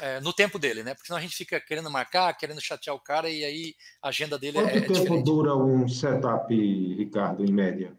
É, 0.00 0.20
no 0.20 0.32
tempo 0.32 0.58
dele, 0.58 0.82
né? 0.82 0.94
Porque 0.94 1.06
senão 1.06 1.18
a 1.18 1.22
gente 1.22 1.36
fica 1.36 1.60
querendo 1.60 1.90
marcar, 1.90 2.32
querendo 2.36 2.60
chatear 2.60 2.94
o 2.94 3.00
cara 3.00 3.30
e 3.30 3.44
aí 3.44 3.74
a 4.02 4.08
agenda 4.08 4.38
dele 4.38 4.58
Quanto 4.58 4.68
é. 4.68 4.72
Quanto 4.72 4.86
tempo 4.86 5.02
diferente. 5.02 5.24
dura 5.24 5.56
um 5.56 5.88
setup, 5.88 6.54
Ricardo, 6.96 7.44
em 7.44 7.52
média? 7.52 7.96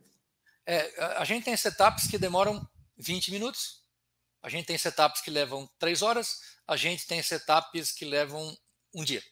É, 0.66 1.04
a 1.18 1.26
gente 1.26 1.46
tem 1.46 1.58
setups 1.58 2.08
que 2.08 2.18
demoram 2.18 2.66
20 2.98 3.32
minutos, 3.32 3.84
a 4.44 4.50
gente 4.50 4.66
tem 4.66 4.78
setups 4.78 5.22
que 5.22 5.32
levam 5.32 5.70
3 5.80 6.02
horas, 6.02 6.40
a 6.68 6.76
gente 6.78 7.08
tem 7.08 7.22
setups 7.22 7.92
que 7.92 8.06
levam 8.06 8.56
um 8.94 9.04
dia 9.04 9.24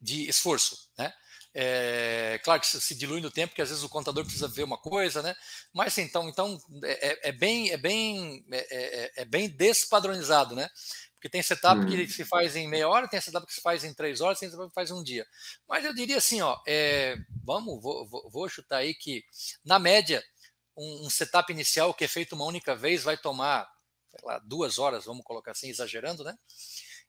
de 0.00 0.28
esforço, 0.28 0.88
né? 0.96 1.12
É, 1.52 2.40
claro 2.44 2.60
que 2.60 2.66
se 2.66 2.94
dilui 2.94 3.20
no 3.20 3.30
tempo, 3.30 3.48
porque 3.48 3.62
às 3.62 3.70
vezes 3.70 3.82
o 3.82 3.88
contador 3.88 4.24
precisa 4.24 4.46
ver 4.46 4.62
uma 4.62 4.78
coisa, 4.78 5.20
né? 5.20 5.34
Mas 5.72 5.98
então, 5.98 6.28
então 6.28 6.58
é, 6.84 7.08
é, 7.08 7.28
é 7.30 7.32
bem, 7.32 7.70
é 7.70 7.76
bem, 7.76 8.44
é, 8.52 8.58
é, 8.58 9.12
é, 9.16 9.24
bem 9.24 9.48
despadronizado, 9.48 10.54
né? 10.54 10.68
Porque 11.14 11.28
tem 11.28 11.42
setup 11.42 11.80
hum. 11.80 11.86
que 11.86 12.08
se 12.08 12.24
faz 12.24 12.56
em 12.56 12.68
meia 12.68 12.88
hora, 12.88 13.08
tem 13.08 13.20
setup 13.20 13.46
que 13.46 13.52
se 13.52 13.60
faz 13.60 13.84
em 13.84 13.92
três 13.92 14.20
horas, 14.20 14.38
tem 14.38 14.48
setup 14.48 14.68
que 14.68 14.74
faz 14.74 14.90
em 14.90 14.94
um 14.94 15.02
dia. 15.02 15.26
Mas 15.68 15.84
eu 15.84 15.92
diria 15.92 16.16
assim, 16.16 16.40
ó, 16.40 16.58
é, 16.66 17.16
vamos, 17.44 17.82
vou, 17.82 18.08
vou, 18.08 18.30
vou, 18.30 18.48
chutar 18.48 18.78
aí 18.78 18.94
que 18.94 19.24
na 19.64 19.78
média 19.78 20.24
um, 20.76 21.06
um, 21.06 21.10
setup 21.10 21.52
inicial 21.52 21.92
que 21.92 22.04
é 22.04 22.08
feito 22.08 22.34
uma 22.34 22.46
única 22.46 22.74
vez 22.74 23.02
vai 23.02 23.18
tomar, 23.18 23.68
sei 24.16 24.26
lá, 24.26 24.38
duas 24.38 24.78
horas, 24.78 25.04
vamos 25.04 25.24
colocar 25.24 25.50
assim, 25.50 25.68
exagerando, 25.68 26.24
né? 26.24 26.34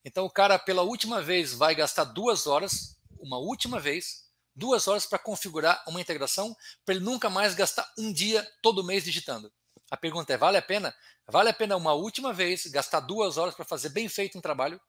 Então 0.04 0.26
o 0.26 0.32
cara 0.32 0.58
pela 0.58 0.82
última 0.82 1.22
vez 1.22 1.54
vai 1.54 1.76
gastar 1.76 2.06
duas 2.06 2.48
horas, 2.48 2.98
uma 3.20 3.38
última 3.38 3.80
vez, 3.80 4.31
duas 4.56 4.88
horas 4.88 5.06
para 5.06 5.20
configurar 5.20 5.84
uma 5.88 6.02
integração 6.02 6.56
para 6.86 6.96
ele 6.96 7.04
nunca 7.04 7.30
mais 7.30 7.56
gastar 7.56 7.90
um 7.98 8.12
dia 8.12 8.48
todo 8.62 8.84
mês 8.84 9.04
digitando. 9.04 9.52
A 9.90 9.98
pergunta 9.98 10.34
é: 10.34 10.38
vale 10.38 10.58
a 10.58 10.62
pena? 10.62 10.94
Vale 11.28 11.50
a 11.50 11.54
pena 11.54 11.76
uma 11.78 11.94
última 11.94 12.34
vez 12.34 12.66
gastar 12.68 13.02
duas 13.02 13.38
horas 13.38 13.56
para 13.56 13.66
fazer 13.66 13.90
bem 13.90 14.08
feito 14.08 14.38
um 14.38 14.42
trabalho? 14.42 14.80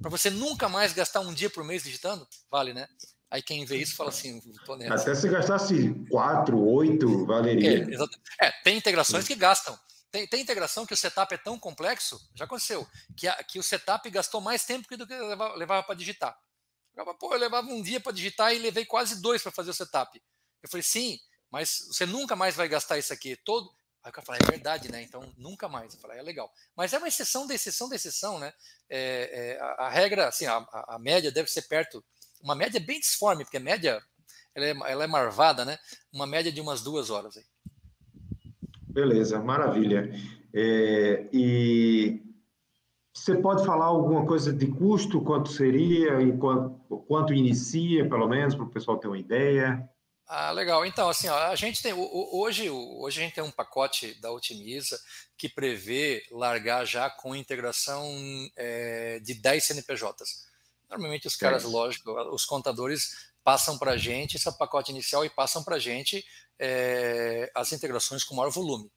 Para 0.00 0.10
você 0.10 0.28
nunca 0.28 0.68
mais 0.68 0.92
gastar 0.92 1.20
um 1.20 1.32
dia 1.32 1.48
por 1.48 1.64
mês 1.64 1.82
digitando? 1.82 2.26
Vale, 2.50 2.74
né? 2.74 2.86
Aí 3.30 3.42
quem 3.42 3.64
vê 3.64 3.78
isso 3.78 3.96
fala 3.96 4.10
assim, 4.10 4.40
Até 4.90 5.14
se 5.14 5.28
gastasse 5.28 5.94
quatro, 6.08 6.58
oito, 6.58 7.26
valeria. 7.26 7.86
É, 8.40 8.46
é 8.46 8.52
tem 8.62 8.76
integrações 8.76 9.26
que 9.26 9.34
gastam. 9.34 9.76
Tem, 10.10 10.26
tem, 10.26 10.40
integração 10.40 10.86
que 10.86 10.94
o 10.94 10.96
setup 10.96 11.34
é 11.34 11.36
tão 11.36 11.58
complexo, 11.58 12.18
já 12.34 12.44
aconteceu, 12.44 12.86
que, 13.16 13.26
a, 13.26 13.34
que 13.42 13.58
o 13.58 13.62
setup 13.62 14.08
gastou 14.08 14.40
mais 14.40 14.64
tempo 14.64 14.96
do 14.96 15.06
que 15.06 15.14
levava, 15.14 15.56
levava 15.56 15.82
para 15.82 15.96
digitar. 15.96 16.38
Eu, 16.96 17.04
pô, 17.14 17.34
eu 17.34 17.38
levava 17.38 17.68
um 17.68 17.82
dia 17.82 18.00
para 18.00 18.12
digitar 18.12 18.54
e 18.54 18.58
levei 18.58 18.86
quase 18.86 19.20
dois 19.20 19.42
para 19.42 19.52
fazer 19.52 19.70
o 19.70 19.74
setup. 19.74 20.20
Eu 20.62 20.68
falei, 20.68 20.82
sim, 20.82 21.18
mas 21.50 21.86
você 21.88 22.06
nunca 22.06 22.34
mais 22.34 22.56
vai 22.56 22.68
gastar 22.68 22.98
isso 22.98 23.12
aqui 23.12 23.36
todo. 23.44 23.70
Aí 24.02 24.10
o 24.10 24.12
cara 24.12 24.24
falou, 24.24 24.40
é 24.40 24.50
verdade, 24.50 24.90
né? 24.90 25.02
Então 25.02 25.20
nunca 25.36 25.68
mais. 25.68 25.92
Eu 25.92 26.00
falei, 26.00 26.18
é 26.18 26.22
legal. 26.22 26.50
Mas 26.76 26.92
é 26.92 26.98
uma 26.98 27.08
exceção 27.08 27.46
da 27.46 27.54
exceção 27.54 27.88
da 27.88 27.96
exceção, 27.96 28.38
né? 28.38 28.52
É, 28.88 29.30
é, 29.32 29.60
a, 29.60 29.86
a, 29.86 29.88
regra, 29.90 30.28
assim, 30.28 30.46
a, 30.46 30.64
a, 30.88 30.98
média 30.98 31.30
deve 31.30 31.50
ser 31.50 31.62
perto. 31.62 32.04
Uma 32.40 32.54
média 32.54 32.80
bem 32.80 33.00
disforme, 33.00 33.44
porque 33.44 33.56
a 33.56 33.60
média 33.60 34.00
ela 34.54 34.66
é, 34.66 34.92
ela 34.92 35.04
é 35.04 35.06
marvada, 35.06 35.64
né? 35.64 35.78
Uma 36.12 36.26
média 36.26 36.52
de 36.52 36.60
umas 36.60 36.82
duas 36.82 37.10
horas 37.10 37.36
aí. 37.36 37.44
Beleza, 38.88 39.38
maravilha. 39.40 40.10
É, 40.54 41.28
e 41.32 42.25
você 43.26 43.36
pode 43.36 43.66
falar 43.66 43.86
alguma 43.86 44.24
coisa 44.24 44.52
de 44.52 44.68
custo, 44.68 45.20
quanto 45.20 45.50
seria 45.50 46.22
e 46.22 46.36
quanto, 46.38 46.78
quanto 47.08 47.34
inicia, 47.34 48.08
pelo 48.08 48.28
menos, 48.28 48.54
para 48.54 48.62
o 48.62 48.70
pessoal 48.70 48.98
ter 48.98 49.08
uma 49.08 49.18
ideia? 49.18 49.84
Ah, 50.28 50.52
legal. 50.52 50.86
Então, 50.86 51.08
assim, 51.08 51.26
ó, 51.26 51.36
a 51.36 51.56
gente 51.56 51.82
tem 51.82 51.92
hoje, 51.92 52.70
hoje 52.70 53.20
a 53.20 53.24
gente 53.24 53.34
tem 53.34 53.42
um 53.42 53.50
pacote 53.50 54.14
da 54.20 54.30
Otimiza 54.30 54.96
que 55.36 55.48
prevê 55.48 56.24
largar 56.30 56.84
já 56.84 57.10
com 57.10 57.34
integração 57.34 58.04
é, 58.56 59.18
de 59.18 59.34
10 59.34 59.64
CNPJs. 59.64 60.46
Normalmente 60.88 61.26
os 61.26 61.34
caras, 61.34 61.64
é. 61.64 61.66
lógico, 61.66 62.12
os 62.32 62.44
contadores 62.44 63.32
passam 63.42 63.76
para 63.76 63.92
a 63.92 63.96
gente 63.96 64.36
esse 64.36 64.56
pacote 64.56 64.92
inicial 64.92 65.24
e 65.24 65.30
passam 65.30 65.64
para 65.64 65.76
a 65.76 65.80
gente 65.80 66.24
é, 66.60 67.50
as 67.56 67.72
integrações 67.72 68.22
com 68.22 68.36
maior 68.36 68.50
volume 68.50 68.88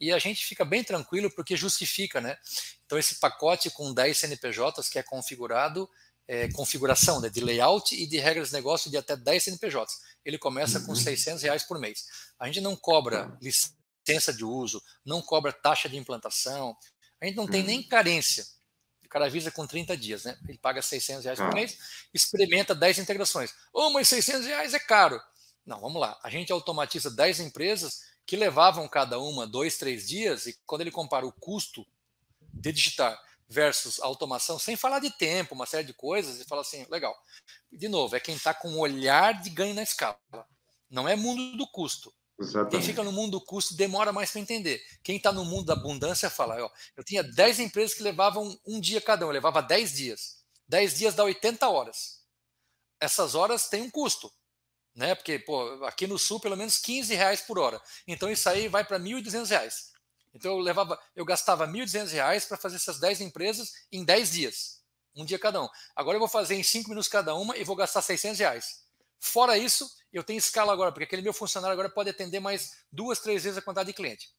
e 0.00 0.12
a 0.12 0.18
gente 0.18 0.44
fica 0.44 0.64
bem 0.64 0.84
tranquilo 0.84 1.30
porque 1.30 1.56
justifica, 1.56 2.20
né? 2.20 2.36
Então, 2.84 2.98
esse 2.98 3.16
pacote 3.16 3.70
com 3.70 3.92
10 3.92 4.16
CNPJs 4.16 4.88
que 4.88 4.98
é 4.98 5.02
configurado, 5.02 5.88
é, 6.28 6.48
configuração 6.52 7.20
né, 7.20 7.28
de 7.28 7.40
layout 7.40 7.94
e 7.94 8.06
de 8.06 8.18
regras 8.18 8.48
de 8.48 8.54
negócio 8.54 8.90
de 8.90 8.96
até 8.96 9.16
10 9.16 9.44
CNPJs. 9.44 10.00
Ele 10.24 10.38
começa 10.38 10.78
uhum. 10.80 10.86
com 10.86 10.94
600 10.94 11.42
reais 11.42 11.62
por 11.62 11.78
mês. 11.78 12.04
A 12.38 12.46
gente 12.46 12.60
não 12.60 12.76
cobra 12.76 13.36
licença 13.40 14.32
de 14.32 14.44
uso, 14.44 14.82
não 15.04 15.22
cobra 15.22 15.52
taxa 15.52 15.88
de 15.88 15.96
implantação, 15.96 16.76
a 17.20 17.26
gente 17.26 17.36
não 17.36 17.44
uhum. 17.44 17.50
tem 17.50 17.62
nem 17.62 17.82
carência. 17.82 18.46
O 19.04 19.08
cara 19.08 19.26
avisa 19.26 19.50
com 19.50 19.66
30 19.66 19.96
dias, 19.96 20.24
né? 20.24 20.36
Ele 20.48 20.58
paga 20.58 20.82
600 20.82 21.24
reais 21.24 21.38
por 21.38 21.50
ah. 21.50 21.54
mês, 21.54 21.78
experimenta 22.12 22.74
10 22.74 22.98
integrações. 22.98 23.54
Oh, 23.72 23.90
mas 23.90 24.08
600 24.08 24.46
reais 24.46 24.74
é 24.74 24.78
caro. 24.80 25.20
Não, 25.64 25.80
vamos 25.80 26.00
lá. 26.00 26.18
A 26.22 26.28
gente 26.28 26.52
automatiza 26.52 27.10
10 27.10 27.40
empresas 27.40 28.00
que 28.26 28.36
levavam 28.36 28.88
cada 28.88 29.20
uma 29.20 29.46
dois, 29.46 29.78
três 29.78 30.08
dias, 30.08 30.46
e 30.46 30.58
quando 30.66 30.80
ele 30.80 30.90
compara 30.90 31.24
o 31.24 31.32
custo 31.32 31.86
de 32.40 32.72
digitar 32.72 33.16
versus 33.48 34.00
automação, 34.00 34.58
sem 34.58 34.76
falar 34.76 34.98
de 34.98 35.10
tempo, 35.10 35.54
uma 35.54 35.66
série 35.66 35.86
de 35.86 35.94
coisas, 35.94 36.34
ele 36.34 36.44
fala 36.44 36.62
assim, 36.62 36.84
legal. 36.90 37.16
De 37.70 37.88
novo, 37.88 38.16
é 38.16 38.20
quem 38.20 38.34
está 38.34 38.52
com 38.52 38.68
um 38.68 38.80
olhar 38.80 39.40
de 39.40 39.50
ganho 39.50 39.74
na 39.74 39.84
escala. 39.84 40.18
Não 40.90 41.08
é 41.08 41.14
mundo 41.14 41.56
do 41.56 41.66
custo. 41.68 42.12
Exatamente. 42.38 42.72
Quem 42.72 42.82
fica 42.82 43.04
no 43.04 43.12
mundo 43.12 43.32
do 43.32 43.40
custo 43.40 43.74
demora 43.76 44.12
mais 44.12 44.30
para 44.32 44.40
entender. 44.40 44.82
Quem 45.02 45.16
está 45.16 45.32
no 45.32 45.44
mundo 45.44 45.66
da 45.66 45.74
abundância 45.74 46.28
fala, 46.28 46.62
ó, 46.62 46.70
eu 46.96 47.04
tinha 47.04 47.22
10 47.22 47.60
empresas 47.60 47.94
que 47.96 48.02
levavam 48.02 48.58
um 48.66 48.80
dia 48.80 49.00
cada 49.00 49.24
um, 49.24 49.28
eu 49.28 49.32
levava 49.32 49.62
10 49.62 49.92
dias. 49.92 50.44
10 50.68 50.98
dias 50.98 51.14
dá 51.14 51.22
80 51.22 51.68
horas. 51.68 52.20
Essas 52.98 53.36
horas 53.36 53.68
têm 53.68 53.82
um 53.82 53.90
custo 53.90 54.32
né? 54.96 55.14
Porque 55.14 55.38
pô, 55.38 55.84
aqui 55.84 56.06
no 56.06 56.18
sul 56.18 56.40
pelo 56.40 56.56
menos 56.56 56.78
15 56.78 57.14
reais 57.14 57.42
por 57.42 57.58
hora. 57.58 57.80
Então 58.08 58.30
isso 58.30 58.48
aí 58.48 58.66
vai 58.66 58.82
para 58.82 58.98
1.200 58.98 59.48
reais. 59.48 59.92
Então 60.34 60.52
eu 60.52 60.58
levava, 60.58 60.98
eu 61.14 61.24
gastava 61.24 61.68
1.200 61.68 62.10
reais 62.10 62.46
para 62.46 62.56
fazer 62.56 62.76
essas 62.76 62.98
10 62.98 63.20
empresas 63.20 63.72
em 63.92 64.04
10 64.04 64.30
dias, 64.32 64.82
um 65.14 65.24
dia 65.24 65.38
cada 65.38 65.62
um. 65.62 65.68
Agora 65.94 66.16
eu 66.16 66.20
vou 66.20 66.28
fazer 66.28 66.56
em 66.56 66.62
5 66.62 66.88
minutos 66.88 67.08
cada 67.08 67.34
uma 67.34 67.56
e 67.56 67.64
vou 67.64 67.76
gastar 67.76 68.02
600 68.02 68.38
reais. 68.38 68.86
Fora 69.18 69.56
isso, 69.56 69.90
eu 70.12 70.22
tenho 70.22 70.38
escala 70.38 70.72
agora, 70.72 70.92
porque 70.92 71.04
aquele 71.04 71.22
meu 71.22 71.32
funcionário 71.32 71.72
agora 71.72 71.88
pode 71.88 72.10
atender 72.10 72.40
mais 72.40 72.72
duas, 72.92 73.18
três 73.18 73.44
vezes 73.44 73.58
a 73.58 73.62
quantidade 73.62 73.88
de 73.88 73.94
cliente. 73.94 74.30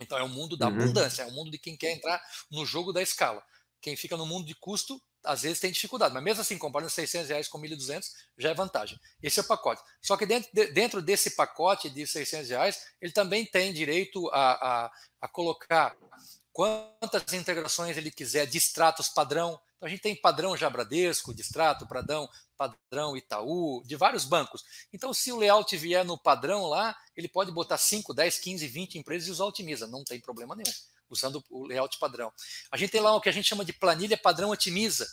Então 0.00 0.18
é 0.18 0.22
o 0.22 0.28
mundo 0.28 0.56
da 0.56 0.68
uhum. 0.68 0.74
abundância, 0.74 1.22
é 1.22 1.26
o 1.26 1.32
mundo 1.32 1.50
de 1.50 1.58
quem 1.58 1.76
quer 1.76 1.92
entrar 1.92 2.22
no 2.50 2.64
jogo 2.64 2.92
da 2.92 3.02
escala. 3.02 3.44
Quem 3.80 3.96
fica 3.96 4.16
no 4.16 4.26
mundo 4.26 4.46
de 4.46 4.54
custo 4.54 5.00
às 5.24 5.42
vezes 5.42 5.60
tem 5.60 5.72
dificuldade, 5.72 6.12
mas 6.12 6.22
mesmo 6.22 6.42
assim, 6.42 6.58
comparando 6.58 6.90
600 6.90 7.28
reais 7.28 7.48
com 7.48 7.58
1.200, 7.58 8.10
já 8.38 8.50
é 8.50 8.54
vantagem. 8.54 8.98
Esse 9.22 9.40
é 9.40 9.42
o 9.42 9.46
pacote. 9.46 9.82
Só 10.00 10.16
que 10.16 10.26
dentro, 10.26 10.50
de, 10.52 10.66
dentro 10.66 11.02
desse 11.02 11.30
pacote 11.30 11.88
de 11.90 12.06
600 12.06 12.50
reais, 12.50 12.86
ele 13.00 13.12
também 13.12 13.44
tem 13.44 13.72
direito 13.72 14.28
a, 14.28 14.52
a, 14.84 14.92
a, 15.22 15.28
colocar 15.28 15.96
quantas 16.52 17.32
integrações 17.32 17.96
ele 17.96 18.10
quiser 18.10 18.46
de 18.46 18.58
extratos 18.58 19.08
padrão. 19.08 19.60
Então, 19.76 19.86
a 19.86 19.88
gente 19.88 20.02
tem 20.02 20.14
padrão 20.14 20.56
já 20.56 20.70
Bradesco, 20.70 21.34
de 21.34 21.42
extrato, 21.42 21.86
padrão, 21.86 22.28
padrão 22.56 23.16
Itaú, 23.16 23.82
de 23.84 23.96
vários 23.96 24.24
bancos. 24.24 24.62
Então, 24.92 25.12
se 25.12 25.32
o 25.32 25.36
layout 25.36 25.76
vier 25.76 26.04
no 26.04 26.16
padrão 26.18 26.66
lá, 26.66 26.96
ele 27.16 27.28
pode 27.28 27.50
botar 27.50 27.78
5, 27.78 28.14
10, 28.14 28.38
15, 28.38 28.66
20 28.68 28.98
empresas 28.98 29.28
e 29.28 29.30
usar 29.32 29.46
Otimiza, 29.46 29.86
não 29.86 30.04
tem 30.04 30.20
problema 30.20 30.54
nenhum. 30.54 30.72
Usando 31.08 31.44
o 31.50 31.66
layout 31.66 31.98
padrão. 31.98 32.32
A 32.70 32.76
gente 32.76 32.90
tem 32.90 33.00
lá 33.00 33.14
o 33.14 33.20
que 33.20 33.28
a 33.28 33.32
gente 33.32 33.48
chama 33.48 33.64
de 33.64 33.72
planilha 33.72 34.16
padrão 34.16 34.50
otimiza. 34.50 35.06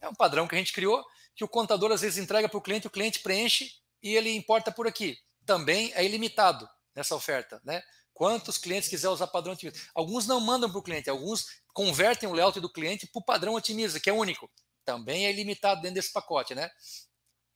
É 0.00 0.08
um 0.08 0.14
padrão 0.14 0.46
que 0.46 0.54
a 0.54 0.58
gente 0.58 0.72
criou, 0.72 1.04
que 1.34 1.44
o 1.44 1.48
contador 1.48 1.92
às 1.92 2.00
vezes 2.00 2.22
entrega 2.22 2.48
para 2.48 2.58
o 2.58 2.62
cliente, 2.62 2.86
o 2.86 2.90
cliente 2.90 3.20
preenche 3.20 3.70
e 4.02 4.14
ele 4.14 4.34
importa 4.34 4.70
por 4.70 4.86
aqui. 4.86 5.16
Também 5.46 5.92
é 5.94 6.04
ilimitado 6.04 6.68
nessa 6.94 7.14
oferta, 7.14 7.60
né? 7.64 7.82
Quantos 8.12 8.56
clientes 8.56 8.88
quiser 8.88 9.08
usar 9.08 9.26
padrão 9.26 9.54
otimiza? 9.54 9.76
Alguns 9.94 10.26
não 10.26 10.40
mandam 10.40 10.70
para 10.70 10.78
o 10.78 10.82
cliente, 10.82 11.10
alguns 11.10 11.46
convertem 11.72 12.28
o 12.28 12.32
layout 12.32 12.60
do 12.60 12.72
cliente 12.72 13.06
para 13.08 13.18
o 13.18 13.24
padrão 13.24 13.54
otimiza, 13.54 13.98
que 13.98 14.08
é 14.08 14.12
único. 14.12 14.48
Também 14.84 15.26
é 15.26 15.30
ilimitado 15.30 15.82
dentro 15.82 15.96
desse 15.96 16.12
pacote, 16.12 16.54
né? 16.54 16.70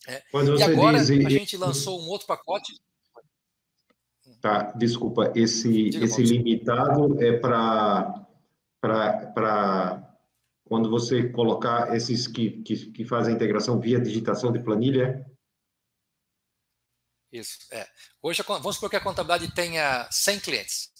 É. 0.06 0.22
e 0.58 0.62
agora 0.62 0.98
diz, 0.98 1.10
a 1.10 1.30
gente 1.30 1.56
lançou 1.56 2.00
um 2.00 2.08
outro 2.08 2.26
pacote. 2.26 2.72
Tá, 4.40 4.72
desculpa, 4.72 5.32
esse, 5.34 5.88
esse 5.88 6.22
limitado 6.22 7.20
é 7.20 7.36
para 7.38 8.24
quando 10.64 10.90
você 10.90 11.28
colocar 11.30 11.96
esses 11.96 12.26
que, 12.26 12.62
que, 12.62 12.90
que 12.92 13.04
fazem 13.04 13.32
a 13.32 13.36
integração 13.36 13.80
via 13.80 14.00
digitação 14.00 14.52
de 14.52 14.60
planilha? 14.60 15.26
Isso, 17.32 17.58
é. 17.72 17.86
Hoje, 18.22 18.42
vamos 18.46 18.76
supor 18.76 18.90
que 18.90 18.96
a 18.96 19.00
contabilidade 19.00 19.52
tenha 19.54 20.08
100 20.10 20.40
clientes. 20.40 20.90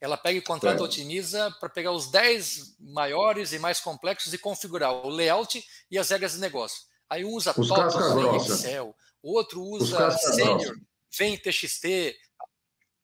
Ela 0.00 0.16
pega 0.16 0.38
e 0.38 0.42
contrata, 0.42 0.80
é. 0.80 0.82
otimiza 0.82 1.50
para 1.60 1.68
pegar 1.68 1.92
os 1.92 2.10
10 2.10 2.76
maiores 2.80 3.52
e 3.52 3.58
mais 3.58 3.78
complexos 3.78 4.32
e 4.32 4.38
configurar 4.38 4.92
o 4.92 5.08
layout 5.08 5.64
e 5.90 5.98
as 5.98 6.10
regras 6.10 6.32
de 6.32 6.40
negócio. 6.40 6.82
Aí 7.08 7.24
um 7.24 7.30
usa 7.30 7.54
TOTOS, 7.54 8.14
vem 8.14 8.36
Excel, 8.36 8.94
o 9.22 9.36
outro 9.36 9.62
usa 9.62 10.10
Senior, 10.10 10.76
vem 11.16 11.38
TXT. 11.38 12.16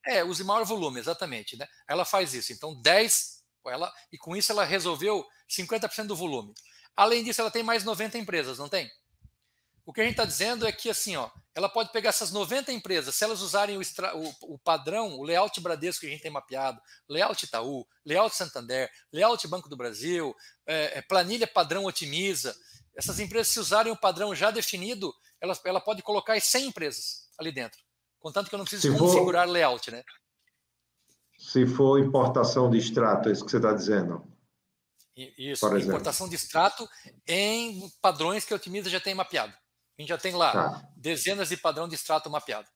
É, 0.09 0.23
use 0.23 0.43
maior 0.43 0.65
volume, 0.65 0.99
exatamente. 0.99 1.55
Né? 1.55 1.67
Ela 1.87 2.03
faz 2.03 2.33
isso. 2.33 2.51
Então, 2.51 2.73
10, 2.81 3.43
ela, 3.67 3.93
e 4.11 4.17
com 4.17 4.35
isso 4.35 4.51
ela 4.51 4.65
resolveu 4.65 5.23
50% 5.47 6.07
do 6.07 6.15
volume. 6.15 6.51
Além 6.97 7.23
disso, 7.23 7.41
ela 7.41 7.51
tem 7.51 7.61
mais 7.61 7.83
90 7.83 8.17
empresas, 8.17 8.57
não 8.57 8.67
tem? 8.67 8.89
O 9.85 9.93
que 9.93 10.01
a 10.01 10.03
gente 10.03 10.13
está 10.13 10.25
dizendo 10.25 10.67
é 10.67 10.71
que 10.71 10.89
assim, 10.89 11.15
ó, 11.15 11.29
ela 11.55 11.69
pode 11.69 11.91
pegar 11.91 12.09
essas 12.09 12.31
90 12.31 12.71
empresas, 12.71 13.15
se 13.15 13.23
elas 13.23 13.41
usarem 13.41 13.77
o, 13.77 13.81
extra, 13.81 14.15
o, 14.15 14.35
o, 14.41 14.59
padrão, 14.59 15.17
o 15.17 15.23
layout 15.23 15.59
Bradesco 15.61 16.01
que 16.01 16.07
a 16.07 16.09
gente 16.09 16.21
tem 16.21 16.31
mapeado, 16.31 16.81
layout 17.07 17.45
Itaú, 17.45 17.87
layout 18.05 18.35
Santander, 18.35 18.89
layout 19.13 19.47
Banco 19.47 19.69
do 19.69 19.77
Brasil, 19.77 20.35
é, 20.67 20.97
é, 20.97 21.01
planilha 21.01 21.47
padrão 21.47 21.85
otimiza, 21.85 22.55
essas 22.95 23.19
empresas, 23.19 23.47
se 23.47 23.59
usarem 23.59 23.91
o 23.91 23.99
padrão 23.99 24.35
já 24.35 24.51
definido, 24.51 25.13
ela, 25.39 25.57
ela 25.65 25.81
pode 25.81 26.01
colocar 26.01 26.33
as 26.33 26.43
100 26.43 26.67
empresas 26.67 27.29
ali 27.37 27.51
dentro. 27.51 27.79
Contanto 28.19 28.49
que 28.49 28.55
eu 28.55 28.57
não 28.57 28.65
preciso 28.65 28.91
se 28.91 28.99
configurar 28.99 29.47
for, 29.47 29.53
layout, 29.53 29.91
né? 29.91 30.03
Se 31.37 31.65
for 31.65 31.99
importação 31.99 32.69
de 32.69 32.77
extrato, 32.77 33.29
é 33.29 33.31
isso 33.31 33.45
que 33.45 33.51
você 33.51 33.57
está 33.57 33.73
dizendo. 33.73 34.27
Isso, 35.37 35.77
importação 35.77 36.29
de 36.29 36.35
extrato 36.35 36.87
em 37.27 37.91
padrões 38.01 38.45
que 38.45 38.53
a 38.53 38.55
Otimiza 38.55 38.89
já 38.89 38.99
tem 38.99 39.13
mapeado. 39.13 39.53
A 39.53 40.01
gente 40.01 40.09
já 40.09 40.17
tem 40.17 40.33
lá 40.33 40.51
tá. 40.51 40.89
dezenas 40.95 41.49
de 41.49 41.57
padrão 41.57 41.87
de 41.89 41.95
extrato 41.95 42.29
mapeado. 42.29 42.67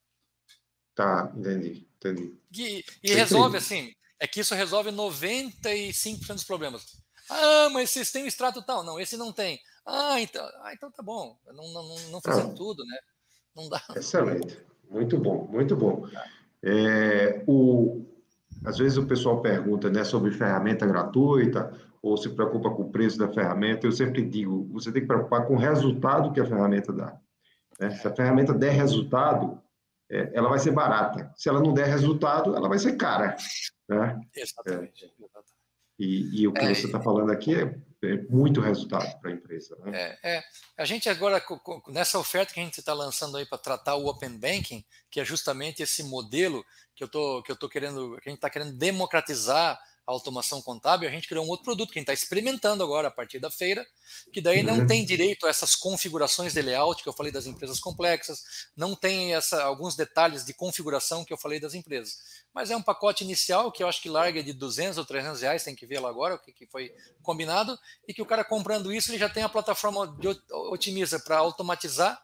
Tá, 0.93 1.31
entendi, 1.35 1.87
entendi. 1.95 2.37
E, 2.51 2.83
e 3.01 3.13
resolve 3.13 3.57
assim, 3.57 3.93
é 4.19 4.27
que 4.27 4.41
isso 4.41 4.53
resolve 4.53 4.91
95% 4.91 6.33
dos 6.33 6.43
problemas. 6.43 6.85
Ah, 7.29 7.69
mas 7.71 7.89
vocês 7.89 8.11
têm 8.11 8.23
um 8.23 8.27
extrato 8.27 8.61
tal. 8.61 8.83
Não, 8.83 8.99
esse 8.99 9.15
não 9.15 9.31
tem. 9.31 9.59
Ah, 9.85 10.19
então, 10.19 10.45
ah, 10.61 10.73
então 10.73 10.91
tá 10.91 11.01
bom. 11.01 11.37
Não, 11.47 11.67
não, 11.73 11.99
não 12.09 12.21
fazer 12.21 12.41
ah, 12.41 12.53
tudo, 12.53 12.85
né? 12.85 12.99
Não 13.55 13.69
dá. 13.69 13.81
Excelente. 13.95 14.61
Muito 14.93 15.17
bom, 15.17 15.47
muito 15.51 15.75
bom. 15.75 16.07
É, 16.61 17.43
o, 17.47 18.05
às 18.63 18.77
vezes 18.77 18.97
o 18.97 19.05
pessoal 19.05 19.41
pergunta 19.41 19.89
né, 19.89 20.03
sobre 20.03 20.31
ferramenta 20.31 20.85
gratuita 20.85 21.73
ou 22.01 22.15
se 22.15 22.29
preocupa 22.29 22.69
com 22.69 22.83
o 22.83 22.91
preço 22.91 23.17
da 23.17 23.27
ferramenta, 23.27 23.87
eu 23.87 23.91
sempre 23.91 24.23
digo, 24.23 24.67
você 24.71 24.91
tem 24.91 25.01
que 25.01 25.07
preocupar 25.07 25.47
com 25.47 25.55
o 25.55 25.59
resultado 25.59 26.31
que 26.31 26.39
a 26.39 26.45
ferramenta 26.45 26.93
dá. 26.93 27.17
Né? 27.79 27.89
Se 27.91 28.07
a 28.07 28.15
ferramenta 28.15 28.53
der 28.53 28.71
resultado, 28.71 29.59
é, 30.11 30.31
ela 30.33 30.49
vai 30.49 30.59
ser 30.59 30.71
barata. 30.71 31.33
Se 31.35 31.49
ela 31.49 31.61
não 31.61 31.73
der 31.73 31.87
resultado, 31.87 32.55
ela 32.55 32.69
vai 32.69 32.77
ser 32.77 32.93
cara. 32.93 33.35
Né? 33.89 34.21
Exatamente. 34.35 35.05
É. 35.05 35.09
E, 35.99 36.41
e, 36.41 36.47
o 36.47 36.53
que 36.53 36.61
é, 36.61 36.73
você 36.73 36.85
está 36.85 36.99
falando 36.99 37.31
aqui 37.31 37.55
é, 37.55 37.61
é, 37.61 37.75
muito 38.29 38.61
resultado 38.61 39.19
para 39.19 39.31
a 39.31 39.33
empresa. 39.33 39.77
Né? 39.79 39.97
É, 39.97 40.35
é, 40.37 40.43
a 40.77 40.85
gente 40.85 41.09
agora, 41.09 41.43
nessa 41.87 42.19
oferta 42.19 42.53
que 42.53 42.59
a 42.59 42.63
gente 42.63 42.79
está 42.79 42.93
lançando 42.93 43.37
aí 43.37 43.45
para 43.45 43.57
tratar 43.57 43.95
o 43.95 44.07
Open 44.07 44.37
Banking, 44.37 44.83
que 45.09 45.19
é 45.19 45.25
justamente 45.25 45.81
esse 45.81 46.03
modelo 46.03 46.65
que 46.95 47.03
eu 47.03 47.07
tô, 47.07 47.41
que 47.41 47.51
eu 47.51 47.55
tô 47.55 47.69
querendo, 47.69 48.17
que 48.21 48.29
a 48.29 48.31
gente 48.31 48.39
está 48.39 48.49
querendo 48.49 48.73
democratizar 48.73 49.79
automação 50.05 50.61
contábil, 50.61 51.07
a 51.07 51.11
gente 51.11 51.27
criou 51.27 51.45
um 51.45 51.49
outro 51.49 51.63
produto 51.63 51.91
que 51.91 51.99
a 51.99 52.01
gente 52.01 52.09
está 52.09 52.13
experimentando 52.13 52.83
agora 52.83 53.07
a 53.07 53.11
partir 53.11 53.39
da 53.39 53.49
feira, 53.49 53.85
que 54.31 54.41
daí 54.41 54.61
não 54.61 54.79
uhum. 54.79 54.87
tem 54.87 55.05
direito 55.05 55.45
a 55.45 55.49
essas 55.49 55.75
configurações 55.75 56.53
de 56.53 56.61
layout 56.61 57.01
que 57.01 57.07
eu 57.07 57.13
falei 57.13 57.31
das 57.31 57.45
empresas 57.45 57.79
complexas, 57.79 58.43
não 58.75 58.95
tem 58.95 59.33
essa, 59.33 59.63
alguns 59.63 59.95
detalhes 59.95 60.45
de 60.45 60.53
configuração 60.53 61.23
que 61.23 61.31
eu 61.31 61.37
falei 61.37 61.59
das 61.59 61.73
empresas. 61.73 62.17
Mas 62.53 62.69
é 62.69 62.75
um 62.75 62.81
pacote 62.81 63.23
inicial 63.23 63.71
que 63.71 63.81
eu 63.81 63.87
acho 63.87 64.01
que 64.01 64.09
larga 64.09 64.43
de 64.43 64.53
200 64.53 64.97
ou 64.97 65.05
300 65.05 65.41
reais, 65.41 65.63
tem 65.63 65.75
que 65.75 65.85
ver 65.85 65.99
lá 65.99 66.09
agora 66.09 66.35
o 66.35 66.39
que, 66.39 66.51
que 66.51 66.67
foi 66.67 66.93
combinado, 67.21 67.77
e 68.07 68.13
que 68.13 68.21
o 68.21 68.25
cara 68.25 68.43
comprando 68.43 68.91
isso, 68.91 69.11
ele 69.11 69.17
já 69.17 69.29
tem 69.29 69.43
a 69.43 69.49
plataforma 69.49 70.07
de 70.19 70.27
otimiza 70.51 71.19
para 71.19 71.37
automatizar 71.37 72.21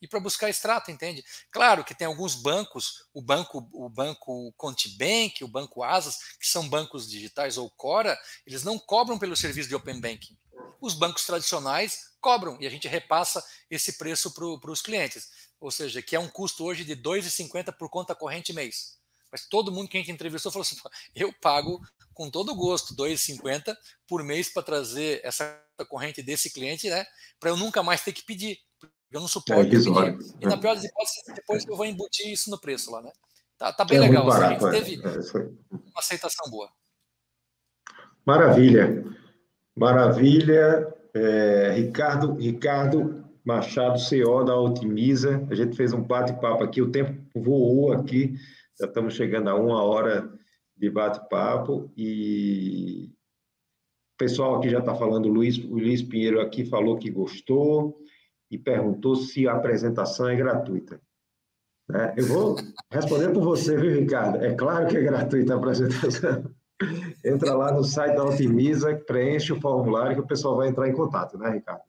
e 0.00 0.08
para 0.08 0.20
buscar 0.20 0.48
extrato, 0.48 0.90
entende? 0.90 1.24
Claro 1.50 1.84
que 1.84 1.94
tem 1.94 2.06
alguns 2.06 2.34
bancos, 2.34 3.04
o 3.12 3.20
banco, 3.20 3.68
o 3.72 3.88
banco 3.88 4.52
Contibank, 4.56 5.42
o 5.42 5.48
banco 5.48 5.82
Asas, 5.82 6.18
que 6.38 6.46
são 6.46 6.68
bancos 6.68 7.08
digitais 7.08 7.56
ou 7.56 7.70
Cora, 7.70 8.18
eles 8.46 8.62
não 8.62 8.78
cobram 8.78 9.18
pelo 9.18 9.36
serviço 9.36 9.68
de 9.68 9.74
Open 9.74 10.00
Banking. 10.00 10.36
Os 10.80 10.94
bancos 10.94 11.24
tradicionais 11.24 12.12
cobram 12.20 12.56
e 12.60 12.66
a 12.66 12.70
gente 12.70 12.86
repassa 12.86 13.44
esse 13.70 13.98
preço 13.98 14.32
para 14.32 14.70
os 14.70 14.82
clientes. 14.82 15.28
Ou 15.60 15.70
seja, 15.70 16.00
que 16.00 16.14
é 16.14 16.20
um 16.20 16.28
custo 16.28 16.64
hoje 16.64 16.84
de 16.84 16.94
R$ 16.94 17.02
2,50 17.02 17.72
por 17.76 17.90
conta 17.90 18.14
corrente 18.14 18.52
mês. 18.52 18.98
Mas 19.30 19.46
todo 19.46 19.72
mundo 19.72 19.88
que 19.88 19.96
a 19.96 20.00
gente 20.00 20.12
entrevistou 20.12 20.50
falou 20.50 20.62
assim: 20.62 20.76
eu 21.14 21.32
pago 21.32 21.80
com 22.14 22.30
todo 22.30 22.54
gosto 22.54 22.90
R$ 22.90 23.10
2,50 23.10 23.76
por 24.06 24.22
mês 24.22 24.48
para 24.48 24.62
trazer 24.62 25.20
essa 25.24 25.62
corrente 25.88 26.22
desse 26.22 26.50
cliente, 26.50 26.88
né? 26.88 27.06
Para 27.38 27.50
eu 27.50 27.56
nunca 27.56 27.82
mais 27.82 28.02
ter 28.02 28.12
que 28.12 28.22
pedir. 28.22 28.58
Eu 29.10 29.20
não 29.20 29.28
suporto. 29.28 29.62
É 29.62 29.78
e 30.40 30.46
na 30.46 30.58
pior 30.58 30.74
das 30.74 30.84
hipóteses, 30.84 31.22
depois 31.34 31.66
eu 31.66 31.76
vou 31.76 31.86
embutir 31.86 32.30
isso 32.30 32.50
no 32.50 32.60
preço 32.60 32.90
lá, 32.90 33.02
né? 33.02 33.10
Tá, 33.56 33.72
tá 33.72 33.84
bem 33.84 33.98
é 33.98 34.00
legal. 34.02 34.26
Barato, 34.26 34.66
assim, 34.66 34.76
a 34.76 34.80
gente 34.80 35.00
é. 35.00 35.00
teve 35.00 35.08
é, 35.08 35.48
uma 35.72 35.98
aceitação 35.98 36.50
boa. 36.50 36.68
Maravilha. 38.24 39.04
Maravilha. 39.74 40.94
É, 41.14 41.72
Ricardo, 41.72 42.34
Ricardo 42.34 43.24
Machado, 43.44 43.98
CEO 43.98 44.44
da 44.44 44.54
Otimiza. 44.54 45.46
A 45.50 45.54
gente 45.54 45.74
fez 45.74 45.92
um 45.94 46.02
bate-papo 46.02 46.62
aqui, 46.62 46.82
o 46.82 46.92
tempo 46.92 47.18
voou 47.34 47.92
aqui, 47.92 48.34
já 48.78 48.86
estamos 48.86 49.14
chegando 49.14 49.48
a 49.48 49.54
uma 49.54 49.82
hora 49.82 50.30
de 50.76 50.90
bate-papo 50.90 51.90
e 51.96 53.10
o 54.14 54.18
pessoal 54.18 54.56
aqui 54.56 54.68
já 54.68 54.80
está 54.80 54.94
falando, 54.94 55.26
o 55.26 55.32
Luiz, 55.32 55.56
o 55.58 55.74
Luiz 55.74 56.02
Pinheiro 56.02 56.40
aqui 56.40 56.64
falou 56.64 56.98
que 56.98 57.10
gostou 57.10 57.98
e 58.50 58.58
perguntou 58.58 59.16
se 59.16 59.46
a 59.46 59.54
apresentação 59.54 60.28
é 60.28 60.36
gratuita. 60.36 61.00
Né? 61.88 62.14
Eu 62.16 62.26
vou 62.26 62.56
responder 62.90 63.32
por 63.32 63.42
você, 63.42 63.76
viu, 63.76 64.00
Ricardo? 64.00 64.44
É 64.44 64.54
claro 64.54 64.86
que 64.86 64.96
é 64.96 65.00
gratuita 65.00 65.54
a 65.54 65.56
apresentação. 65.56 66.54
Entra 67.24 67.54
lá 67.54 67.72
no 67.72 67.82
site 67.82 68.14
da 68.14 68.24
Otimiza, 68.24 68.94
preenche 69.06 69.52
o 69.52 69.60
formulário 69.60 70.14
que 70.14 70.22
o 70.22 70.26
pessoal 70.26 70.56
vai 70.56 70.68
entrar 70.68 70.88
em 70.88 70.94
contato, 70.94 71.36
né, 71.36 71.50
Ricardo? 71.50 71.82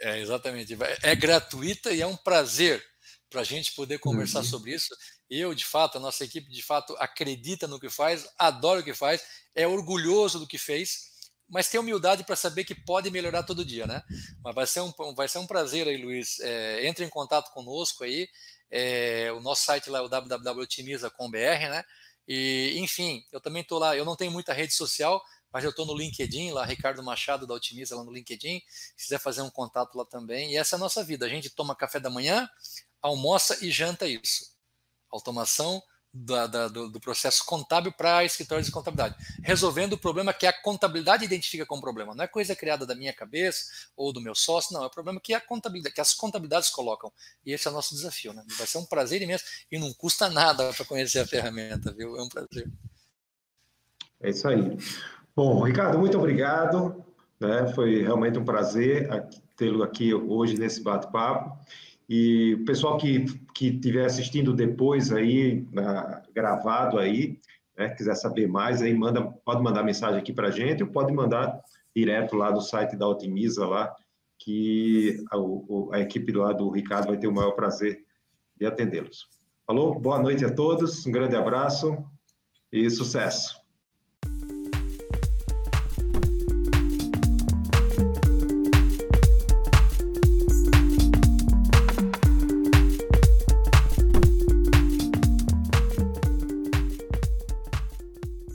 É, 0.00 0.20
exatamente. 0.20 0.76
É 1.02 1.14
gratuita 1.14 1.92
e 1.92 2.02
é 2.02 2.06
um 2.06 2.16
prazer 2.16 2.82
para 3.30 3.40
a 3.40 3.44
gente 3.44 3.74
poder 3.74 3.98
conversar 3.98 4.40
uhum. 4.40 4.44
sobre 4.44 4.74
isso. 4.74 4.94
Eu, 5.28 5.54
de 5.54 5.64
fato, 5.64 5.98
a 5.98 6.00
nossa 6.00 6.24
equipe, 6.24 6.50
de 6.50 6.62
fato, 6.62 6.94
acredita 6.98 7.66
no 7.66 7.80
que 7.80 7.88
faz, 7.88 8.28
adora 8.38 8.80
o 8.80 8.84
que 8.84 8.94
faz, 8.94 9.24
é 9.54 9.66
orgulhoso 9.66 10.38
do 10.38 10.46
que 10.46 10.58
fez 10.58 11.15
mas 11.48 11.68
tem 11.68 11.78
humildade 11.78 12.24
para 12.24 12.34
saber 12.34 12.64
que 12.64 12.74
pode 12.74 13.10
melhorar 13.10 13.42
todo 13.44 13.64
dia, 13.64 13.86
né? 13.86 14.02
Mas 14.42 14.54
vai 14.54 14.66
ser 14.66 14.80
um, 14.80 14.92
vai 15.14 15.28
ser 15.28 15.38
um 15.38 15.46
prazer 15.46 15.86
aí, 15.86 15.96
Luiz. 15.96 16.40
É, 16.40 16.86
entre 16.86 17.04
em 17.04 17.08
contato 17.08 17.52
conosco 17.52 18.04
aí. 18.04 18.28
É, 18.70 19.30
o 19.32 19.40
nosso 19.40 19.64
site 19.64 19.88
lá 19.88 20.00
é 20.00 20.02
o 20.02 20.08
www.otimiza.com.br, 20.08 21.36
né? 21.36 21.84
E, 22.26 22.74
enfim, 22.78 23.24
eu 23.32 23.40
também 23.40 23.62
estou 23.62 23.78
lá. 23.78 23.96
Eu 23.96 24.04
não 24.04 24.16
tenho 24.16 24.32
muita 24.32 24.52
rede 24.52 24.74
social, 24.74 25.22
mas 25.52 25.62
eu 25.62 25.70
estou 25.70 25.86
no 25.86 25.96
LinkedIn, 25.96 26.50
lá, 26.50 26.64
Ricardo 26.64 27.02
Machado 27.02 27.46
da 27.46 27.54
Otimiza, 27.54 27.94
lá 27.94 28.02
no 28.02 28.12
LinkedIn. 28.12 28.60
Se 28.96 29.04
quiser 29.04 29.20
fazer 29.20 29.42
um 29.42 29.50
contato 29.50 29.96
lá 29.96 30.04
também. 30.04 30.52
E 30.52 30.56
essa 30.56 30.74
é 30.74 30.78
a 30.78 30.80
nossa 30.80 31.04
vida. 31.04 31.26
A 31.26 31.28
gente 31.28 31.48
toma 31.48 31.76
café 31.76 32.00
da 32.00 32.10
manhã, 32.10 32.48
almoça 33.00 33.64
e 33.64 33.70
janta 33.70 34.06
isso. 34.06 34.56
Automação 35.12 35.80
da, 36.24 36.46
da, 36.46 36.68
do, 36.68 36.88
do, 36.88 36.98
processo 36.98 37.44
contábil 37.44 37.92
para 37.92 38.24
escritórios 38.24 38.66
de 38.66 38.72
contabilidade, 38.72 39.16
resolvendo 39.42 39.92
o 39.92 39.98
problema 39.98 40.32
que 40.32 40.46
a 40.46 40.52
contabilidade 40.52 41.24
identifica 41.24 41.66
como 41.66 41.82
problema. 41.82 42.14
Não 42.14 42.24
é 42.24 42.28
coisa 42.28 42.56
criada 42.56 42.86
da 42.86 42.94
minha 42.94 43.12
cabeça 43.12 43.66
ou 43.94 44.12
do 44.12 44.20
meu 44.20 44.34
sócio, 44.34 44.72
não, 44.72 44.82
é 44.82 44.86
o 44.86 44.90
problema 44.90 45.20
que 45.20 45.34
a 45.34 45.40
contabilidade, 45.40 45.94
que 45.94 46.00
as 46.00 46.14
contabilidades 46.14 46.70
colocam. 46.70 47.12
E 47.44 47.52
esse 47.52 47.68
é 47.68 47.70
o 47.70 47.74
nosso 47.74 47.94
desafio, 47.94 48.32
né? 48.32 48.42
Vai 48.56 48.66
ser 48.66 48.78
um 48.78 48.86
prazer 48.86 49.20
imenso 49.20 49.44
e 49.70 49.78
não 49.78 49.92
custa 49.92 50.30
nada 50.30 50.72
para 50.72 50.84
conhecer 50.86 51.20
a 51.20 51.26
ferramenta, 51.26 51.92
viu? 51.92 52.16
É 52.16 52.22
um 52.22 52.28
prazer. 52.28 52.70
É 54.20 54.30
isso 54.30 54.48
aí. 54.48 54.78
Bom, 55.34 55.62
Ricardo, 55.62 55.98
muito 55.98 56.16
obrigado. 56.16 57.04
Né? 57.38 57.70
Foi 57.74 58.02
realmente 58.02 58.38
um 58.38 58.44
prazer 58.44 59.08
tê-lo 59.54 59.82
aqui 59.82 60.14
hoje 60.14 60.56
nesse 60.56 60.82
bate-papo. 60.82 61.58
E 62.08 62.54
o 62.54 62.64
pessoal 62.64 62.96
que 62.98 63.24
que 63.54 63.68
estiver 63.68 64.04
assistindo 64.04 64.52
depois 64.52 65.10
aí, 65.10 65.66
na, 65.72 66.22
gravado 66.34 66.98
aí, 66.98 67.38
né, 67.76 67.88
quiser 67.88 68.14
saber 68.14 68.46
mais, 68.46 68.82
aí 68.82 68.94
manda, 68.94 69.22
pode 69.22 69.62
mandar 69.62 69.82
mensagem 69.82 70.18
aqui 70.18 70.32
para 70.32 70.50
gente, 70.50 70.82
ou 70.82 70.90
pode 70.90 71.12
mandar 71.12 71.60
direto 71.94 72.36
lá 72.36 72.50
do 72.50 72.60
site 72.60 72.96
da 72.96 73.08
Otimiza 73.08 73.66
lá, 73.66 73.94
que 74.38 75.24
a, 75.32 75.96
a 75.96 76.00
equipe 76.00 76.30
do 76.30 76.70
Ricardo 76.70 77.08
vai 77.08 77.16
ter 77.16 77.26
o 77.26 77.32
maior 77.32 77.52
prazer 77.52 78.04
de 78.54 78.66
atendê-los. 78.66 79.26
Falou? 79.66 79.98
Boa 79.98 80.18
noite 80.18 80.44
a 80.44 80.52
todos, 80.52 81.06
um 81.06 81.12
grande 81.12 81.34
abraço 81.34 81.96
e 82.70 82.88
sucesso. 82.90 83.65